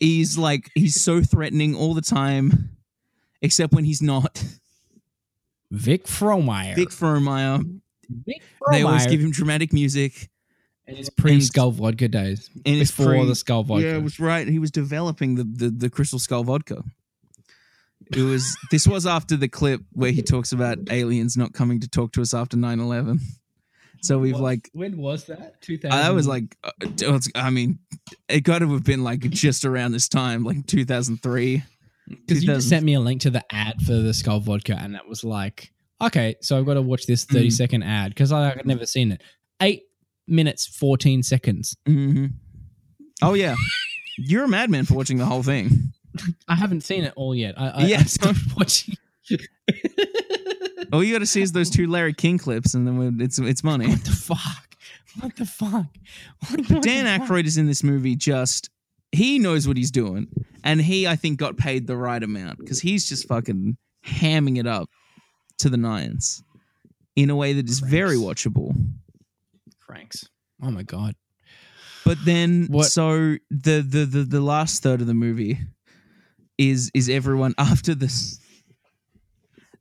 He's 0.00 0.36
like 0.36 0.70
he's 0.74 1.00
so 1.00 1.22
threatening 1.22 1.74
all 1.76 1.94
the 1.94 2.00
time, 2.02 2.76
except 3.40 3.72
when 3.72 3.84
he's 3.84 4.02
not. 4.02 4.42
Vic 5.70 6.06
Frohmeyer. 6.06 6.74
Vic 6.74 6.88
Frohmeyer. 6.88 7.80
Vic 8.08 8.42
They 8.70 8.82
always 8.82 9.06
give 9.06 9.20
him 9.20 9.30
dramatic 9.30 9.72
music. 9.72 10.30
And 10.88 10.96
his 10.96 11.10
pre-skull 11.10 11.72
vodka 11.72 12.06
days. 12.06 12.48
And 12.64 12.76
it's 12.76 12.92
before 12.92 13.14
pre- 13.14 13.24
the 13.26 13.34
skull 13.34 13.64
vodka. 13.64 13.84
Yeah, 13.84 13.96
it 13.96 14.02
was 14.04 14.20
right. 14.20 14.46
He 14.46 14.60
was 14.60 14.70
developing 14.70 15.34
the, 15.34 15.42
the, 15.42 15.70
the 15.70 15.90
Crystal 15.90 16.20
Skull 16.20 16.44
vodka. 16.44 16.84
It 18.14 18.22
was 18.22 18.56
this 18.70 18.86
was 18.86 19.04
after 19.04 19.36
the 19.36 19.48
clip 19.48 19.80
where 19.92 20.12
he 20.12 20.22
talks 20.22 20.52
about 20.52 20.78
aliens 20.90 21.36
not 21.36 21.54
coming 21.54 21.80
to 21.80 21.88
talk 21.88 22.12
to 22.12 22.22
us 22.22 22.32
after 22.34 22.56
9-11. 22.56 23.18
So 24.02 24.18
we've 24.20 24.34
What- 24.34 24.42
like 24.42 24.70
when 24.74 24.96
was 24.96 25.24
that? 25.26 25.60
2000. 25.62 25.98
I 25.98 26.10
was 26.12 26.28
like 26.28 26.56
uh, 26.62 27.18
I 27.34 27.50
mean 27.50 27.80
it 28.28 28.42
got 28.42 28.60
to 28.60 28.70
have 28.70 28.84
been 28.84 29.02
like 29.02 29.20
just 29.30 29.64
around 29.64 29.90
this 29.90 30.08
time 30.08 30.44
like 30.44 30.66
2003. 30.66 31.64
because 32.08 32.44
you 32.44 32.54
just 32.54 32.68
sent 32.68 32.84
me 32.84 32.94
a 32.94 33.00
link 33.00 33.22
to 33.22 33.30
the 33.30 33.42
ad 33.52 33.82
for 33.82 33.94
the 33.94 34.14
skull 34.14 34.38
vodka, 34.38 34.78
and 34.80 34.94
that 34.94 35.08
was 35.08 35.24
like, 35.24 35.72
okay, 36.00 36.36
so 36.40 36.58
I've 36.58 36.66
got 36.66 36.74
to 36.74 36.82
watch 36.82 37.06
this 37.06 37.24
30 37.24 37.48
Mm. 37.48 37.52
second 37.52 37.82
ad 37.82 38.10
because 38.10 38.32
I've 38.32 38.64
never 38.66 38.86
seen 38.86 39.12
it. 39.12 39.22
Eight 39.62 39.82
minutes, 40.28 40.66
fourteen 40.66 41.22
seconds. 41.22 41.76
hmm 41.86 42.26
Oh 43.22 43.34
yeah. 43.34 43.54
You're 44.18 44.44
a 44.44 44.48
madman 44.48 44.84
for 44.86 44.94
watching 44.94 45.18
the 45.18 45.24
whole 45.26 45.42
thing. 45.42 45.92
I 46.48 46.54
haven't 46.54 46.80
seen 46.82 47.04
it 47.04 47.12
all 47.16 47.34
yet. 47.34 47.58
I, 47.60 47.68
I, 47.68 47.86
Yeah. 47.86 48.02
Stopped 48.04 48.38
watching. 48.56 48.96
All 50.92 51.02
you 51.02 51.12
got 51.12 51.18
to 51.18 51.26
see 51.26 51.42
is 51.42 51.52
those 51.52 51.68
two 51.70 51.88
Larry 51.88 52.14
King 52.14 52.38
clips, 52.38 52.74
and 52.74 52.86
then 52.86 53.18
it's 53.20 53.38
it's 53.38 53.64
money. 53.64 53.88
what 53.88 54.04
the 54.04 54.12
fuck? 54.12 54.76
What 55.20 55.36
the 55.36 55.46
fuck? 55.46 55.86
What 56.50 56.82
Dan 56.82 57.04
the 57.04 57.18
fuck? 57.18 57.28
Aykroyd 57.28 57.46
is 57.46 57.56
in 57.58 57.66
this 57.66 57.82
movie 57.82 58.14
just 58.16 58.70
he 59.12 59.38
knows 59.38 59.66
what 59.66 59.76
he's 59.76 59.90
doing 59.90 60.26
and 60.62 60.80
he 60.80 61.06
I 61.06 61.16
think 61.16 61.38
got 61.38 61.56
paid 61.56 61.86
the 61.86 61.96
right 61.96 62.22
amount 62.22 62.58
because 62.58 62.80
he's 62.80 63.08
just 63.08 63.26
fucking 63.26 63.76
hamming 64.04 64.58
it 64.58 64.66
up 64.66 64.90
to 65.58 65.68
the 65.68 65.76
nines 65.76 66.42
in 67.14 67.30
a 67.30 67.36
way 67.36 67.52
that 67.54 67.68
is 67.68 67.80
very 67.80 68.16
watchable. 68.16 68.74
Cranks. 69.80 70.28
Oh 70.62 70.70
my 70.70 70.82
god. 70.82 71.14
But 72.04 72.18
then 72.24 72.66
What- 72.70 72.86
so 72.86 73.36
the, 73.50 73.82
the 73.86 74.04
the 74.06 74.24
the 74.24 74.40
last 74.40 74.82
third 74.82 75.00
of 75.00 75.06
the 75.06 75.14
movie 75.14 75.58
is 76.58 76.90
is 76.94 77.08
everyone 77.08 77.54
after 77.58 77.94
this 77.94 78.38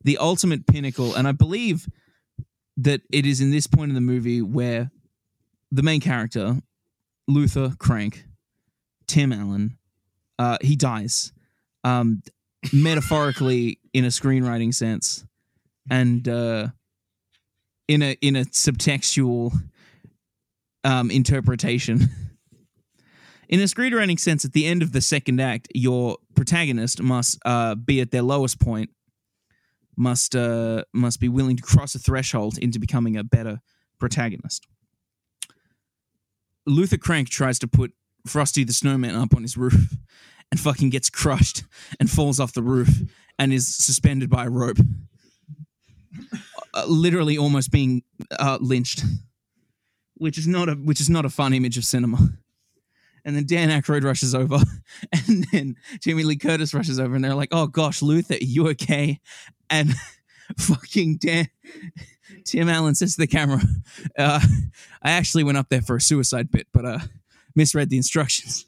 the 0.03 0.17
ultimate 0.17 0.67
pinnacle 0.67 1.15
and 1.15 1.27
I 1.27 1.31
believe 1.31 1.87
that 2.77 3.01
it 3.11 3.25
is 3.25 3.41
in 3.41 3.51
this 3.51 3.67
point 3.67 3.89
in 3.89 3.95
the 3.95 4.01
movie 4.01 4.41
where 4.41 4.91
the 5.71 5.81
main 5.83 6.01
character 6.01 6.57
Luther 7.27 7.73
Crank 7.79 8.25
Tim 9.07 9.31
Allen 9.31 9.77
uh 10.37 10.57
he 10.61 10.75
dies 10.75 11.31
um, 11.83 12.23
metaphorically 12.73 13.79
in 13.93 14.05
a 14.05 14.07
screenwriting 14.07 14.73
sense, 14.73 15.23
and 15.89 16.27
uh, 16.27 16.67
in 17.87 18.01
a 18.01 18.17
in 18.21 18.35
a 18.35 18.45
subtextual 18.45 19.53
um, 20.83 21.11
interpretation. 21.11 22.09
In 23.47 23.59
a 23.59 23.65
screenwriting 23.65 24.19
sense, 24.19 24.43
at 24.43 24.53
the 24.53 24.65
end 24.65 24.81
of 24.81 24.91
the 24.91 25.01
second 25.01 25.39
act, 25.39 25.67
your 25.75 26.17
protagonist 26.35 26.99
must 26.99 27.37
uh, 27.45 27.75
be 27.75 28.01
at 28.01 28.09
their 28.09 28.23
lowest 28.23 28.59
point, 28.59 28.89
must 29.95 30.35
uh, 30.35 30.83
must 30.93 31.19
be 31.19 31.29
willing 31.29 31.55
to 31.55 31.61
cross 31.61 31.93
a 31.93 31.99
threshold 31.99 32.57
into 32.57 32.79
becoming 32.79 33.15
a 33.15 33.23
better 33.23 33.61
protagonist. 33.99 34.65
Luther 36.65 36.97
Crank 36.97 37.29
tries 37.29 37.59
to 37.59 37.67
put 37.67 37.93
Frosty 38.25 38.63
the 38.63 38.73
Snowman 38.73 39.15
up 39.15 39.35
on 39.35 39.43
his 39.43 39.55
roof 39.55 39.95
and 40.49 40.59
fucking 40.59 40.89
gets 40.89 41.09
crushed 41.09 41.63
and 41.99 42.09
falls 42.09 42.39
off 42.39 42.53
the 42.53 42.63
roof 42.63 43.01
and 43.37 43.53
is 43.53 43.75
suspended 43.75 44.29
by 44.29 44.45
a 44.45 44.49
rope. 44.49 44.79
Uh, 46.73 46.85
literally 46.87 47.37
almost 47.37 47.71
being 47.71 48.03
uh, 48.37 48.57
lynched. 48.59 49.03
Which 50.17 50.37
is 50.37 50.47
not 50.47 50.69
a 50.69 50.73
which 50.73 51.01
is 51.01 51.09
not 51.09 51.25
a 51.25 51.29
fun 51.29 51.53
image 51.53 51.77
of 51.77 51.85
cinema. 51.85 52.17
And 53.23 53.35
then 53.35 53.45
Dan 53.47 53.69
Aykroyd 53.69 54.03
rushes 54.03 54.35
over, 54.35 54.59
and 55.11 55.47
then 55.51 55.75
Jamie 55.99 56.23
Lee 56.23 56.35
Curtis 56.35 56.73
rushes 56.73 56.99
over, 56.99 57.15
and 57.15 57.23
they're 57.23 57.33
like, 57.33 57.49
"Oh 57.51 57.67
gosh, 57.67 58.01
Luther, 58.01 58.37
you 58.39 58.67
okay?" 58.69 59.19
And 59.69 59.95
fucking 60.57 61.17
Dan, 61.17 61.49
Tim 62.43 62.69
Allen 62.69 62.93
says 62.93 63.15
to 63.15 63.21
the 63.21 63.27
camera, 63.27 63.61
uh, 64.17 64.39
"I 65.01 65.11
actually 65.11 65.43
went 65.43 65.57
up 65.57 65.69
there 65.69 65.81
for 65.81 65.95
a 65.95 66.01
suicide 66.01 66.51
bit, 66.51 66.67
but 66.71 66.85
uh, 66.85 66.99
misread 67.55 67.89
the 67.89 67.97
instructions." 67.97 68.67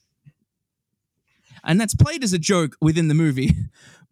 And 1.64 1.80
that's 1.80 1.96
played 1.96 2.24
as 2.24 2.34
a 2.34 2.40
joke 2.40 2.78
within 2.82 3.10
the 3.10 3.14
movie, 3.14 3.52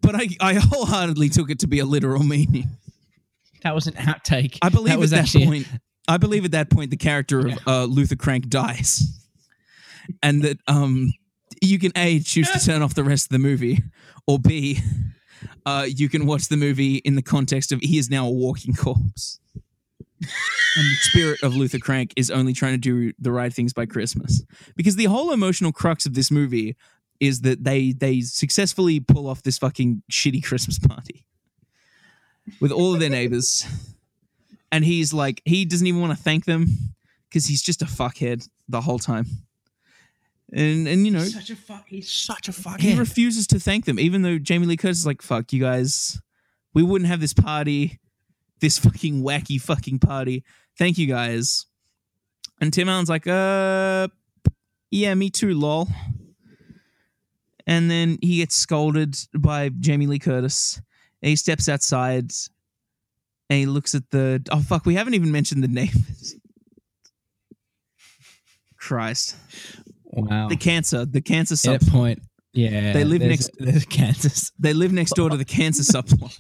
but 0.02 0.14
I, 0.16 0.28
I 0.42 0.54
wholeheartedly 0.56 1.30
took 1.30 1.50
it 1.50 1.60
to 1.60 1.68
be 1.68 1.80
a 1.80 1.86
literal 1.86 2.24
meaning. 2.24 2.78
That 3.66 3.74
was 3.74 3.88
an 3.88 3.96
outtake. 3.96 4.60
I 4.62 4.70
believe 4.70 4.90
that 4.90 5.00
was 5.00 5.12
at 5.12 5.26
that 5.26 5.44
point, 5.44 5.68
I 6.08 6.18
believe 6.18 6.46
at 6.46 6.52
that 6.52 6.70
point 6.70 6.92
the 6.92 6.98
character 6.98 7.48
of 7.48 7.68
uh, 7.68 7.86
Luther 7.86 8.16
Crank 8.16 8.48
dies, 8.48 9.20
and 10.22 10.44
that 10.44 10.60
um, 10.68 11.12
you 11.64 11.80
can 11.80 11.92
a 11.96 12.20
choose 12.20 12.48
to 12.52 12.60
turn 12.60 12.84
off 12.84 12.94
the 12.94 13.04
rest 13.04 13.26
of 13.26 13.30
the 13.30 13.40
movie, 13.40 13.82
or 14.28 14.38
b, 14.38 14.78
uh, 15.66 15.88
you 15.88 16.10
can 16.10 16.28
watch 16.28 16.48
the 16.48 16.58
movie 16.58 16.98
in 16.98 17.16
the 17.16 17.24
context 17.24 17.72
of 17.72 17.80
he 17.82 17.98
is 17.98 18.08
now 18.08 18.28
a 18.28 18.30
walking 18.30 18.76
corpse, 18.76 19.40
and 20.22 20.30
the 20.76 20.98
spirit 21.02 21.42
of 21.42 21.56
Luther 21.56 21.80
Crank 21.80 22.14
is 22.16 22.30
only 22.30 22.54
trying 22.54 22.74
to 22.74 22.78
do 22.78 23.14
the 23.18 23.32
right 23.32 23.52
things 23.52 23.74
by 23.74 23.88
Christmas, 23.88 24.44
because 24.76 24.96
the 24.96 25.06
whole 25.06 25.32
emotional 25.32 25.72
crux 25.72 26.06
of 26.06 26.14
this 26.14 26.30
movie 26.30 26.76
is 27.20 27.42
that 27.42 27.64
they 27.64 27.94
they 27.94 28.22
successfully 28.22 29.00
pull 29.00 29.28
off 29.28 29.42
this 29.42 29.58
fucking 29.58 30.04
shitty 30.12 30.44
Christmas 30.44 30.78
party 30.78 31.25
with 32.60 32.72
all 32.72 32.94
of 32.94 33.00
their 33.00 33.10
neighbors. 33.10 33.66
And 34.72 34.84
he's 34.84 35.14
like 35.14 35.42
he 35.46 35.66
doesn't 35.66 35.86
even 35.88 36.02
want 36.02 36.18
to 36.18 36.22
thank 36.22 36.46
them 36.46 36.68
because 37.30 37.46
he's 37.46 37.62
just 37.62 37.82
a 37.82 37.86
fuckhead 37.86 38.48
the 38.68 38.82
whole 38.82 39.00
time. 39.00 39.26
And 40.52 40.88
and 40.88 41.06
you 41.06 41.12
know 41.12 41.24
such 41.24 41.50
a 41.50 41.56
fuck. 41.56 41.86
He's 41.88 42.12
such 42.12 42.48
a 42.48 42.54
fuck. 42.54 42.80
he 42.80 42.98
refuses 42.98 43.48
to 43.48 43.60
thank 43.60 43.86
them 43.86 44.00
even 44.00 44.22
though 44.22 44.38
jamie 44.38 44.68
lee 44.68 44.78
curtis 44.78 45.00
is 45.00 45.06
like 45.06 45.22
fuck 45.22 45.52
you 45.54 45.62
guys. 45.62 46.20
We 46.74 46.84
wouldn't 46.84 47.10
have 47.10 47.22
this 47.22 47.34
party 47.34 48.00
this 48.60 48.78
fucking 48.78 49.22
wacky 49.22 49.60
fucking 49.60 50.00
party. 50.00 50.44
Thank 50.78 50.98
you 50.98 51.08
guys. 51.08 51.66
And 52.62 52.74
tim 52.74 52.90
allen's 52.90 53.10
like 53.10 53.28
uh 53.28 54.08
yeah 54.92 55.14
me 55.14 55.30
too 55.30 55.54
lol. 55.54 55.88
And 57.68 57.90
then 57.90 58.20
he 58.22 58.38
gets 58.38 58.56
scolded 58.56 59.18
by 59.34 59.70
jamie 59.80 60.08
lee 60.08 60.20
curtis 60.20 60.82
and 61.26 61.30
he 61.32 61.36
steps 61.36 61.68
outside 61.68 62.32
and 63.50 63.60
he 63.60 63.66
looks 63.66 63.96
at 63.96 64.04
the 64.12 64.40
oh 64.52 64.60
fuck 64.62 64.86
we 64.86 64.94
haven't 64.94 65.16
even 65.16 65.32
mentioned 65.32 65.64
the 65.64 65.68
neighbors 65.68 66.36
christ. 68.78 69.36
Wow. 70.06 70.48
the 70.48 70.56
cancer 70.56 71.06
the 71.06 71.22
cancer 71.22 71.56
sub 71.56 71.82
point, 71.88 72.22
yeah, 72.54 72.94
They 72.94 73.04
live 73.04 73.22
next- 73.22 73.52
There's 73.60 73.86
Kansas. 73.86 74.52
they 74.58 74.74
live 74.74 74.94
next 74.94 75.16
door 75.16 75.30
to 75.30 75.38
the 75.38 75.46
cancer 75.46 75.84
subplot 75.94 76.34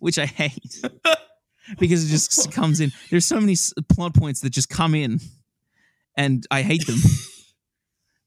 which 0.00 0.18
i 0.18 0.26
hate 0.26 0.82
because 1.78 2.04
it 2.04 2.08
just 2.08 2.50
comes 2.52 2.80
in. 2.80 2.90
There's 3.10 3.24
so 3.26 3.38
many 3.40 3.54
plot 3.90 4.14
points 4.14 4.40
that 4.40 4.50
just 4.50 4.68
come 4.68 4.94
in 4.94 5.20
and 6.16 6.44
i 6.50 6.62
hate 6.62 6.86
them 6.86 6.98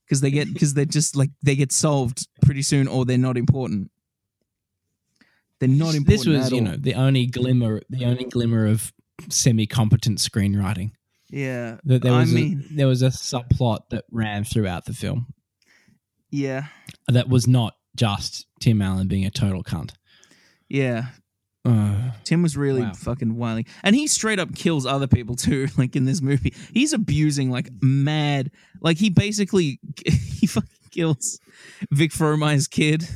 because 0.06 0.20
they 0.22 0.30
get 0.30 0.52
because 0.52 0.72
they're 0.74 0.84
just 0.86 1.16
like 1.16 1.30
they 1.42 1.54
get 1.54 1.70
solved 1.72 2.26
pretty 2.42 2.62
soon 2.62 2.88
or 2.88 3.04
they're 3.04 3.18
not 3.18 3.36
important 3.36 3.90
they're 5.62 5.68
not 5.70 5.94
important 5.94 6.06
This 6.08 6.26
was, 6.26 6.50
you 6.50 6.58
all. 6.58 6.64
know, 6.64 6.76
the 6.76 6.94
only 6.94 7.26
glimmer, 7.26 7.80
the 7.88 8.04
only 8.04 8.24
glimmer 8.24 8.66
of 8.66 8.92
semi-competent 9.28 10.18
screenwriting. 10.18 10.90
yeah 11.30 11.78
That 11.84 12.02
there 12.02 12.12
I 12.12 12.20
was, 12.20 12.32
mean- 12.34 12.64
a, 12.70 12.74
there 12.76 12.86
was 12.88 13.02
a 13.02 13.08
subplot 13.08 13.88
that 13.90 14.04
ran 14.10 14.44
throughout 14.44 14.84
the 14.86 14.92
film 14.94 15.26
yeah 16.30 16.64
that 17.08 17.28
was 17.28 17.46
not 17.46 17.74
just 17.94 18.46
Tim 18.60 18.82
Allen 18.82 19.06
being 19.08 19.24
a 19.26 19.30
total 19.30 19.62
cunt. 19.62 19.92
yeah 20.68 21.06
Uh, 21.64 22.10
Tim 22.24 22.42
was 22.42 22.56
really 22.56 22.82
Wow. 22.82 22.92
fucking 22.94 23.36
wily. 23.36 23.66
And 23.84 23.94
he 23.94 24.08
straight 24.08 24.40
up 24.40 24.52
kills 24.56 24.84
other 24.84 25.06
people 25.06 25.36
too, 25.36 25.68
like 25.78 25.94
in 25.94 26.06
this 26.06 26.20
movie. 26.20 26.54
He's 26.74 26.92
abusing 26.92 27.50
like 27.50 27.68
mad. 27.80 28.50
Like 28.80 28.98
he 28.98 29.10
basically 29.10 29.78
he 30.06 30.46
fucking 30.48 30.68
kills 30.90 31.38
Vic 31.92 32.10
Frohmeyer's 32.10 32.66
kid. 32.66 33.06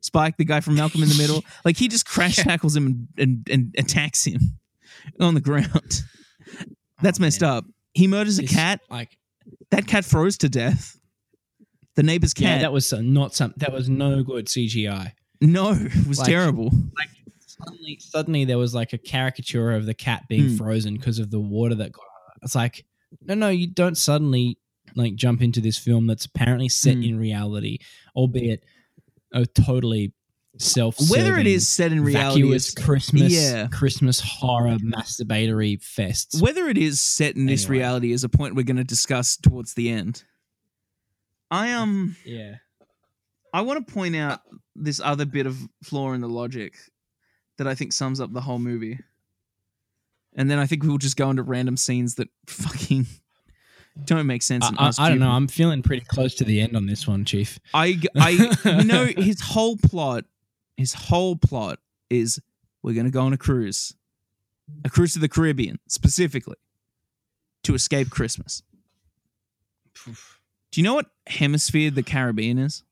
Spike, 0.00 0.36
the 0.36 0.44
guy 0.44 0.60
from 0.60 0.76
Malcolm 0.76 1.02
in 1.02 1.08
the 1.08 1.14
Middle. 1.18 1.44
Like 1.64 1.76
he 1.76 1.88
just 1.88 2.06
crash 2.06 2.36
tackles 2.36 2.74
him 2.76 2.86
and, 2.86 3.08
and, 3.18 3.48
and 3.50 3.74
attacks 3.78 4.24
him 4.24 4.58
on 5.20 5.34
the 5.34 5.40
ground. 5.40 6.02
That's 7.02 7.18
Oh, 7.18 7.22
messed 7.22 7.40
man. 7.42 7.50
up. 7.50 7.64
He 7.94 8.06
murders 8.06 8.38
a 8.38 8.42
It's 8.44 8.52
cat. 8.54 8.80
like 8.90 9.16
That 9.70 9.86
cat 9.86 10.04
froze 10.04 10.38
to 10.38 10.48
death. 10.48 10.96
The 11.96 12.02
neighbor's 12.02 12.32
cat. 12.34 12.44
yeah, 12.44 12.58
that 12.60 12.72
was 12.72 12.92
not 12.92 13.34
some. 13.34 13.52
That 13.58 13.72
was 13.72 13.88
no 13.88 14.22
good 14.22 14.46
CGI. 14.46 15.12
no, 15.40 15.72
it 15.78 16.06
was 16.06 16.18
Like- 16.18 16.28
terrible. 16.28 16.70
Suddenly, 17.46 17.98
suddenly 18.00 18.44
there 18.46 18.56
was 18.58 18.74
like 18.74 18.94
a 18.94 18.98
caricature 18.98 19.72
of 19.72 19.84
the 19.84 19.92
cat 19.92 20.24
being 20.28 20.50
Hmm. 20.50 20.56
frozen 20.56 20.94
because 20.96 21.18
of 21.18 21.30
the 21.30 21.40
water 21.40 21.74
that 21.74 21.92
got. 21.92 22.04
It's 22.42 22.54
like, 22.54 22.86
no, 23.22 23.34
no, 23.34 23.48
you 23.50 23.66
don't 23.66 23.98
suddenly 23.98 24.56
like 24.96 25.14
jump 25.14 25.42
into 25.42 25.60
this 25.60 25.76
film 25.76 26.06
that's 26.06 26.24
apparently 26.24 26.68
set 26.70 26.94
Hmm. 26.96 27.02
in 27.02 27.18
reality, 27.18 27.78
albeit 28.16 28.64
a 29.32 29.46
totally 29.46 30.12
self. 30.58 30.96
Whether 31.10 31.38
it 31.38 31.46
is 31.46 31.66
set 31.68 31.92
in 31.92 32.02
reality, 32.02 32.52
is, 32.52 32.72
Christmas, 32.72 33.32
Yeah. 33.32 33.68
Christmas 33.68 34.20
horror 34.20 34.76
masturbatory 34.82 35.82
fest. 35.82 36.36
whether 36.40 36.68
it 36.68 36.76
is 36.78 37.00
set 37.00 37.36
in 37.36 37.46
this 37.46 37.64
Anyway. 37.66 37.78
reality 37.78 38.12
is 38.12 38.24
a 38.24 38.28
point 38.28 38.54
we're 38.56 38.64
going 38.64 38.76
to 38.76 38.84
discuss 38.84 39.36
towards 39.36 39.74
the 39.74 39.88
end. 39.90 40.24
I 41.50 41.72
um 41.72 42.16
Yeah, 42.24 42.56
I 43.52 43.60
want 43.62 43.86
to 43.86 43.92
point 43.92 44.14
out 44.16 44.40
this 44.76 45.00
other 45.00 45.24
bit 45.26 45.46
of 45.46 45.58
flaw 45.82 46.12
in 46.12 46.20
the 46.20 46.28
logic 46.28 46.74
that 47.58 47.66
I 47.66 47.74
think 47.74 47.92
sums 47.92 48.20
up 48.20 48.32
the 48.32 48.40
whole 48.40 48.58
movie. 48.58 48.98
And 50.36 50.48
then 50.50 50.58
I 50.60 50.66
think 50.66 50.84
we'll 50.84 50.98
just 50.98 51.16
go 51.16 51.28
into 51.30 51.42
random 51.42 51.76
scenes 51.76 52.14
that 52.16 52.28
fucking 52.46 53.06
don't 54.04 54.26
make 54.26 54.42
sense. 54.42 54.64
I, 54.64 54.86
I, 54.86 55.06
I 55.06 55.08
don't 55.08 55.18
know. 55.18 55.30
I'm 55.30 55.48
feeling 55.48 55.82
pretty 55.82 56.04
close 56.04 56.34
to 56.36 56.44
the 56.44 56.60
end 56.60 56.76
on 56.76 56.86
this 56.86 57.06
one, 57.06 57.24
Chief. 57.24 57.58
I, 57.74 58.00
I, 58.16 58.30
you 58.78 58.84
know, 58.84 59.06
his 59.06 59.40
whole 59.40 59.76
plot, 59.76 60.24
his 60.76 60.94
whole 60.94 61.36
plot 61.36 61.78
is 62.08 62.40
we're 62.82 62.94
going 62.94 63.06
to 63.06 63.12
go 63.12 63.22
on 63.22 63.32
a 63.32 63.38
cruise, 63.38 63.94
a 64.84 64.90
cruise 64.90 65.12
to 65.14 65.18
the 65.18 65.28
Caribbean 65.28 65.78
specifically, 65.88 66.56
to 67.64 67.74
escape 67.74 68.10
Christmas. 68.10 68.62
Do 70.04 70.80
you 70.80 70.82
know 70.82 70.94
what 70.94 71.06
hemisphere 71.26 71.90
the 71.90 72.02
Caribbean 72.02 72.58
is? 72.58 72.84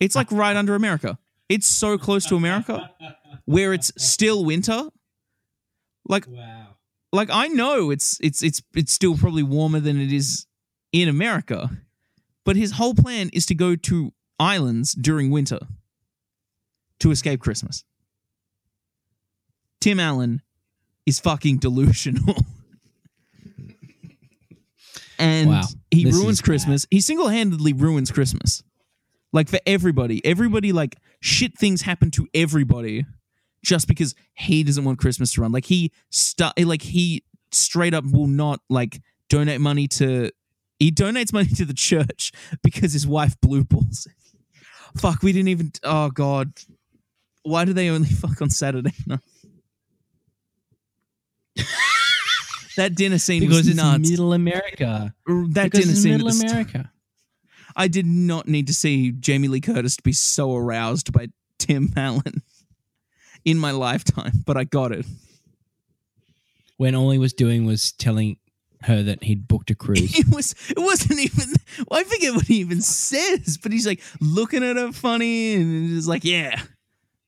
It's 0.00 0.14
like 0.16 0.30
right 0.30 0.56
under 0.56 0.74
America. 0.74 1.18
It's 1.48 1.66
so 1.66 1.96
close 1.96 2.26
to 2.26 2.36
America, 2.36 2.90
where 3.44 3.72
it's 3.72 3.92
still 3.96 4.44
winter. 4.44 4.88
Like, 6.06 6.26
wow. 6.28 6.73
Like 7.14 7.30
I 7.32 7.48
know 7.48 7.90
it's 7.90 8.18
it's 8.20 8.42
it's 8.42 8.62
it's 8.74 8.92
still 8.92 9.16
probably 9.16 9.42
warmer 9.42 9.80
than 9.80 10.00
it 10.00 10.12
is 10.12 10.46
in 10.92 11.08
America, 11.08 11.70
but 12.44 12.56
his 12.56 12.72
whole 12.72 12.94
plan 12.94 13.30
is 13.32 13.46
to 13.46 13.54
go 13.54 13.76
to 13.76 14.12
islands 14.38 14.92
during 14.92 15.30
winter 15.30 15.60
to 17.00 17.10
escape 17.10 17.40
Christmas. 17.40 17.84
Tim 19.80 20.00
Allen 20.00 20.42
is 21.06 21.20
fucking 21.20 21.58
delusional. 21.58 22.34
and 25.18 25.48
Wow. 25.50 25.62
he 25.90 26.04
This 26.04 26.14
ruins 26.14 26.30
is 26.38 26.40
bad. 26.40 26.44
Christmas. 26.46 26.86
He 26.90 27.00
single-handedly 27.00 27.72
ruins 27.74 28.10
Christmas. 28.10 28.62
Like 29.32 29.48
for 29.48 29.58
everybody. 29.66 30.24
Everybody 30.24 30.72
like 30.72 30.96
shit 31.20 31.58
things 31.58 31.82
happen 31.82 32.10
to 32.12 32.26
everybody 32.34 33.04
just 33.64 33.88
because 33.88 34.14
he 34.34 34.62
doesn't 34.62 34.84
want 34.84 34.98
Christmas 34.98 35.32
to 35.32 35.40
run. 35.40 35.50
Like 35.50 35.64
he 35.64 35.90
stu- 36.10 36.50
like 36.64 36.82
he 36.82 37.24
straight 37.50 37.94
up 37.94 38.04
will 38.04 38.26
not 38.26 38.60
like 38.68 39.00
donate 39.28 39.60
money 39.60 39.88
to 39.88 40.30
he 40.78 40.92
donates 40.92 41.32
money 41.32 41.48
to 41.48 41.64
the 41.64 41.74
church 41.74 42.32
because 42.62 42.92
his 42.92 43.06
wife 43.06 43.34
blue 43.40 43.64
balls. 43.64 44.06
Fuck, 44.96 45.22
we 45.22 45.32
didn't 45.32 45.48
even. 45.48 45.72
Oh 45.82 46.10
god, 46.10 46.52
why 47.42 47.64
do 47.64 47.72
they 47.72 47.88
only 47.88 48.08
fuck 48.08 48.40
on 48.42 48.50
Saturday 48.50 48.92
night? 49.06 49.20
that 52.76 52.94
dinner 52.94 53.18
scene 53.18 53.40
because 53.40 53.66
was 53.66 53.74
nuts. 53.74 54.08
Middle 54.10 54.32
America. 54.32 55.14
that 55.26 55.64
because 55.70 55.80
dinner 55.84 55.94
scene 55.96 56.12
Middle 56.12 56.28
America. 56.28 56.90
I 57.76 57.88
did 57.88 58.06
not 58.06 58.46
need 58.46 58.68
to 58.68 58.74
see 58.74 59.10
Jamie 59.10 59.48
Lee 59.48 59.60
Curtis 59.60 59.96
to 59.96 60.02
be 60.02 60.12
so 60.12 60.54
aroused 60.54 61.12
by 61.12 61.28
Tim 61.58 61.92
Allen 61.96 62.42
in 63.44 63.58
my 63.58 63.70
lifetime, 63.70 64.42
but 64.46 64.56
I 64.56 64.64
got 64.64 64.92
it. 64.92 65.06
When 66.76 66.94
all 66.94 67.10
he 67.10 67.18
was 67.18 67.32
doing 67.32 67.66
was 67.66 67.92
telling 67.92 68.38
her 68.84 69.02
that 69.02 69.24
he'd 69.24 69.48
booked 69.48 69.70
a 69.70 69.74
cruise. 69.74 70.14
It 70.18 70.34
was. 70.34 70.54
It 70.68 70.78
wasn't 70.78 71.20
even. 71.20 71.54
Well, 71.88 72.00
I 72.00 72.04
forget 72.04 72.34
what 72.34 72.46
he 72.46 72.56
even 72.56 72.80
says, 72.80 73.58
but 73.58 73.72
he's 73.72 73.86
like 73.86 74.02
looking 74.20 74.62
at 74.62 74.76
her 74.76 74.92
funny, 74.92 75.54
and 75.54 75.90
he's 75.90 76.08
like, 76.08 76.24
"Yeah, 76.24 76.60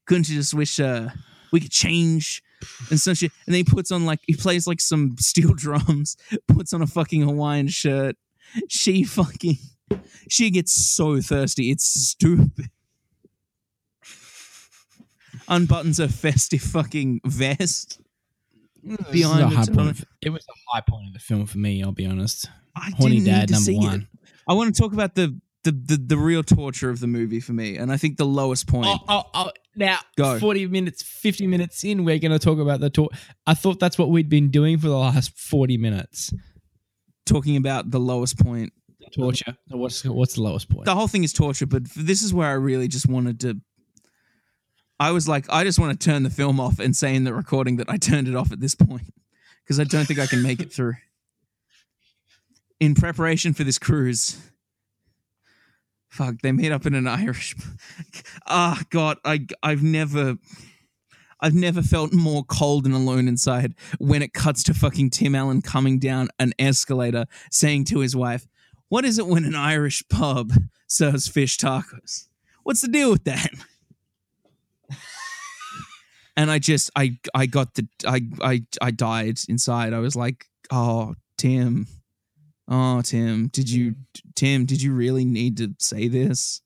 couldn't 0.07 0.29
you 0.29 0.37
just 0.37 0.55
wish 0.55 0.79
uh, 0.81 1.09
we 1.53 1.61
could 1.61 1.71
change?" 1.71 2.43
And 2.91 3.01
so 3.01 3.15
she, 3.15 3.27
and 3.47 3.55
then 3.55 3.57
he 3.57 3.65
puts 3.65 3.91
on 3.91 4.07
like 4.07 4.21
he 4.27 4.35
plays 4.35 4.67
like 4.67 4.81
some 4.81 5.17
steel 5.19 5.55
drums, 5.57 6.17
puts 6.49 6.73
on 6.73 6.83
a 6.83 6.87
fucking 6.87 7.23
Hawaiian 7.23 7.69
shirt. 7.69 8.17
She 8.69 9.05
fucking, 9.05 9.59
she 10.29 10.51
gets 10.51 10.73
so 10.73 11.21
thirsty, 11.21 11.71
it's 11.71 11.87
stupid. 11.87 12.71
Unbuttons 15.49 16.01
a 16.01 16.09
festive 16.09 16.61
fucking 16.63 17.21
vest. 17.25 18.01
It 18.83 18.99
was, 18.99 19.09
Behind 19.11 19.41
a 19.41 19.49
the 19.49 19.57
high 19.57 19.65
point 19.67 19.91
of, 19.91 20.05
it 20.23 20.31
was 20.31 20.45
the 20.47 20.55
high 20.73 20.81
point 20.81 21.09
of 21.09 21.13
the 21.13 21.19
film 21.19 21.47
for 21.47 21.59
me. 21.59 21.83
I'll 21.83 21.93
be 21.93 22.07
honest. 22.07 22.49
I 22.77 22.91
Horny 22.97 23.17
didn't 23.17 23.25
need 23.25 23.31
Dad 23.31 23.49
to 23.49 23.55
number 23.55 23.65
see 23.65 23.77
it. 23.77 23.81
one. 23.81 24.09
I 24.49 24.53
want 24.55 24.75
to 24.75 24.81
talk 24.81 24.93
about 24.93 25.15
the, 25.17 25.39
the 25.65 25.73
the 25.73 25.97
the 25.97 26.17
real 26.17 26.43
torture 26.45 26.91
of 26.91 27.01
the 27.01 27.09
movie 27.09 27.41
for 27.41 27.53
me, 27.53 27.77
and 27.77 27.91
I 27.91 27.97
think 27.97 28.17
the 28.17 28.27
lowest 28.27 28.69
point. 28.69 28.87
Oh, 28.87 28.99
oh, 29.09 29.23
oh, 29.35 29.51
now, 29.75 29.99
Go. 30.17 30.39
40 30.39 30.69
minutes, 30.69 31.03
50 31.03 31.47
minutes 31.49 31.85
in, 31.85 32.05
we're 32.05 32.19
going 32.19 32.33
to 32.33 32.39
talk 32.39 32.59
about 32.59 32.81
the 32.81 32.89
tour. 32.91 33.09
I 33.47 33.55
thought 33.55 33.79
that's 33.81 33.99
what 33.99 34.09
we'd 34.11 34.29
been 34.29 34.51
doing 34.51 34.79
for 34.79 34.89
the 34.89 34.97
last 34.97 35.37
40 35.39 35.77
minutes. 35.79 36.33
talking 37.27 37.57
about 37.57 37.91
the 37.91 38.01
lowest 38.01 38.39
point. 38.39 38.73
Torture. 39.15 39.55
What's, 39.69 40.05
what's 40.05 40.35
the 40.35 40.43
lowest 40.43 40.69
point? 40.71 40.85
The 40.87 40.95
whole 40.95 41.09
thing 41.09 41.25
is 41.25 41.33
torture, 41.33 41.67
but 41.67 41.85
this 41.95 42.23
is 42.23 42.33
where 42.33 42.49
I 42.49 42.53
really 42.55 42.89
just 42.89 43.09
wanted 43.09 43.39
to. 43.41 43.61
I 44.99 45.13
was 45.13 45.29
like, 45.29 45.47
I 45.51 45.65
just 45.65 45.79
want 45.79 45.99
to 45.99 46.05
turn 46.05 46.23
the 46.23 46.31
film 46.31 46.59
off 46.59 46.79
and 46.79 46.97
say 46.97 47.15
in 47.15 47.25
the 47.25 47.35
recording 47.35 47.77
that 47.77 47.91
I 47.91 47.97
turned 47.97 48.29
it 48.29 48.35
off 48.35 48.53
at 48.53 48.61
this 48.61 48.75
point 48.75 49.13
because 49.63 49.79
I 49.79 49.85
don't 49.85 50.07
think 50.07 50.19
I 50.19 50.27
can 50.27 50.43
make 50.43 50.61
it 50.61 50.73
through. 50.73 50.95
In 52.81 52.95
preparation 52.95 53.53
for 53.53 53.65
this 53.65 53.79
cruise, 53.79 54.39
fuck, 56.09 56.37
they 56.43 56.53
meet 56.53 56.73
up 56.73 56.87
in 56.87 56.95
an 56.95 57.07
Irish. 57.07 57.55
Ah, 58.49 58.81
God, 58.91 59.19
I 59.25 59.45
I've 59.63 59.83
never. 59.83 60.37
I've 61.41 61.55
never 61.55 61.83
felt 61.83 62.13
more 62.15 62.45
cold 62.45 62.87
and 62.87 62.95
alone 62.95 63.29
inside 63.29 63.75
when 63.99 64.23
it 64.23 64.33
cuts 64.33 64.63
to 64.65 64.75
fucking 64.75 65.11
Tim 65.11 65.35
Allen 65.35 65.61
coming 65.61 65.99
down 65.99 66.29
an 66.39 66.55
escalator 66.59 67.27
saying 67.51 67.85
to 67.87 67.99
his 67.99 68.17
wife, 68.17 68.47
What 68.89 69.05
is 69.05 69.19
it 69.19 69.27
when 69.27 69.45
an 69.45 69.55
Irish 69.57 70.03
pub 70.09 70.53
serves 70.87 71.29
fish 71.29 71.59
tacos? 71.59 72.29
What's 72.63 72.81
the 72.81 72.89
deal 72.89 73.11
with 73.11 73.25
that? 73.25 73.51
and 76.37 76.51
I 76.51 76.59
just 76.59 76.91
I 76.97 77.19
I 77.35 77.47
got 77.47 77.75
the 77.75 77.87
I 78.07 78.21
I 78.41 78.63
I 78.81 78.91
died 78.91 79.39
inside. 79.49 79.93
I 79.93 79.99
was 79.99 80.17
like, 80.17 80.47
"Oh, 80.71 81.15
Tim. 81.37 81.87
Oh, 82.69 83.01
Tim, 83.03 83.49
did 83.49 83.71
you 83.71 83.95
Tim, 84.35 84.65
did 84.65 84.83
you 84.83 84.93
really 84.93 85.25
need 85.25 85.57
to 85.59 85.75
say 85.79 86.09
this? 86.09 86.61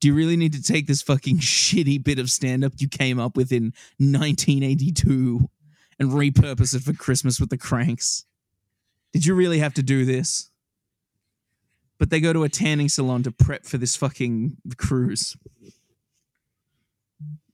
Do 0.00 0.08
you 0.08 0.14
really 0.14 0.36
need 0.36 0.52
to 0.52 0.62
take 0.62 0.86
this 0.86 1.02
fucking 1.02 1.38
shitty 1.40 2.02
bit 2.02 2.18
of 2.18 2.30
stand 2.30 2.64
up 2.64 2.72
you 2.78 2.88
came 2.88 3.18
up 3.18 3.36
with 3.36 3.52
in 3.52 3.72
1982 3.98 5.48
and 5.98 6.10
repurpose 6.10 6.74
it 6.74 6.82
for 6.82 6.92
Christmas 6.92 7.40
with 7.40 7.50
the 7.50 7.56
Cranks? 7.56 8.26
Did 9.12 9.24
you 9.24 9.34
really 9.34 9.60
have 9.60 9.74
to 9.74 9.82
do 9.82 10.04
this? 10.04 10.50
But 11.98 12.10
they 12.10 12.20
go 12.20 12.32
to 12.32 12.42
a 12.42 12.48
tanning 12.48 12.88
salon 12.88 13.22
to 13.22 13.30
prep 13.30 13.64
for 13.64 13.78
this 13.78 13.96
fucking 13.96 14.56
cruise. 14.76 15.36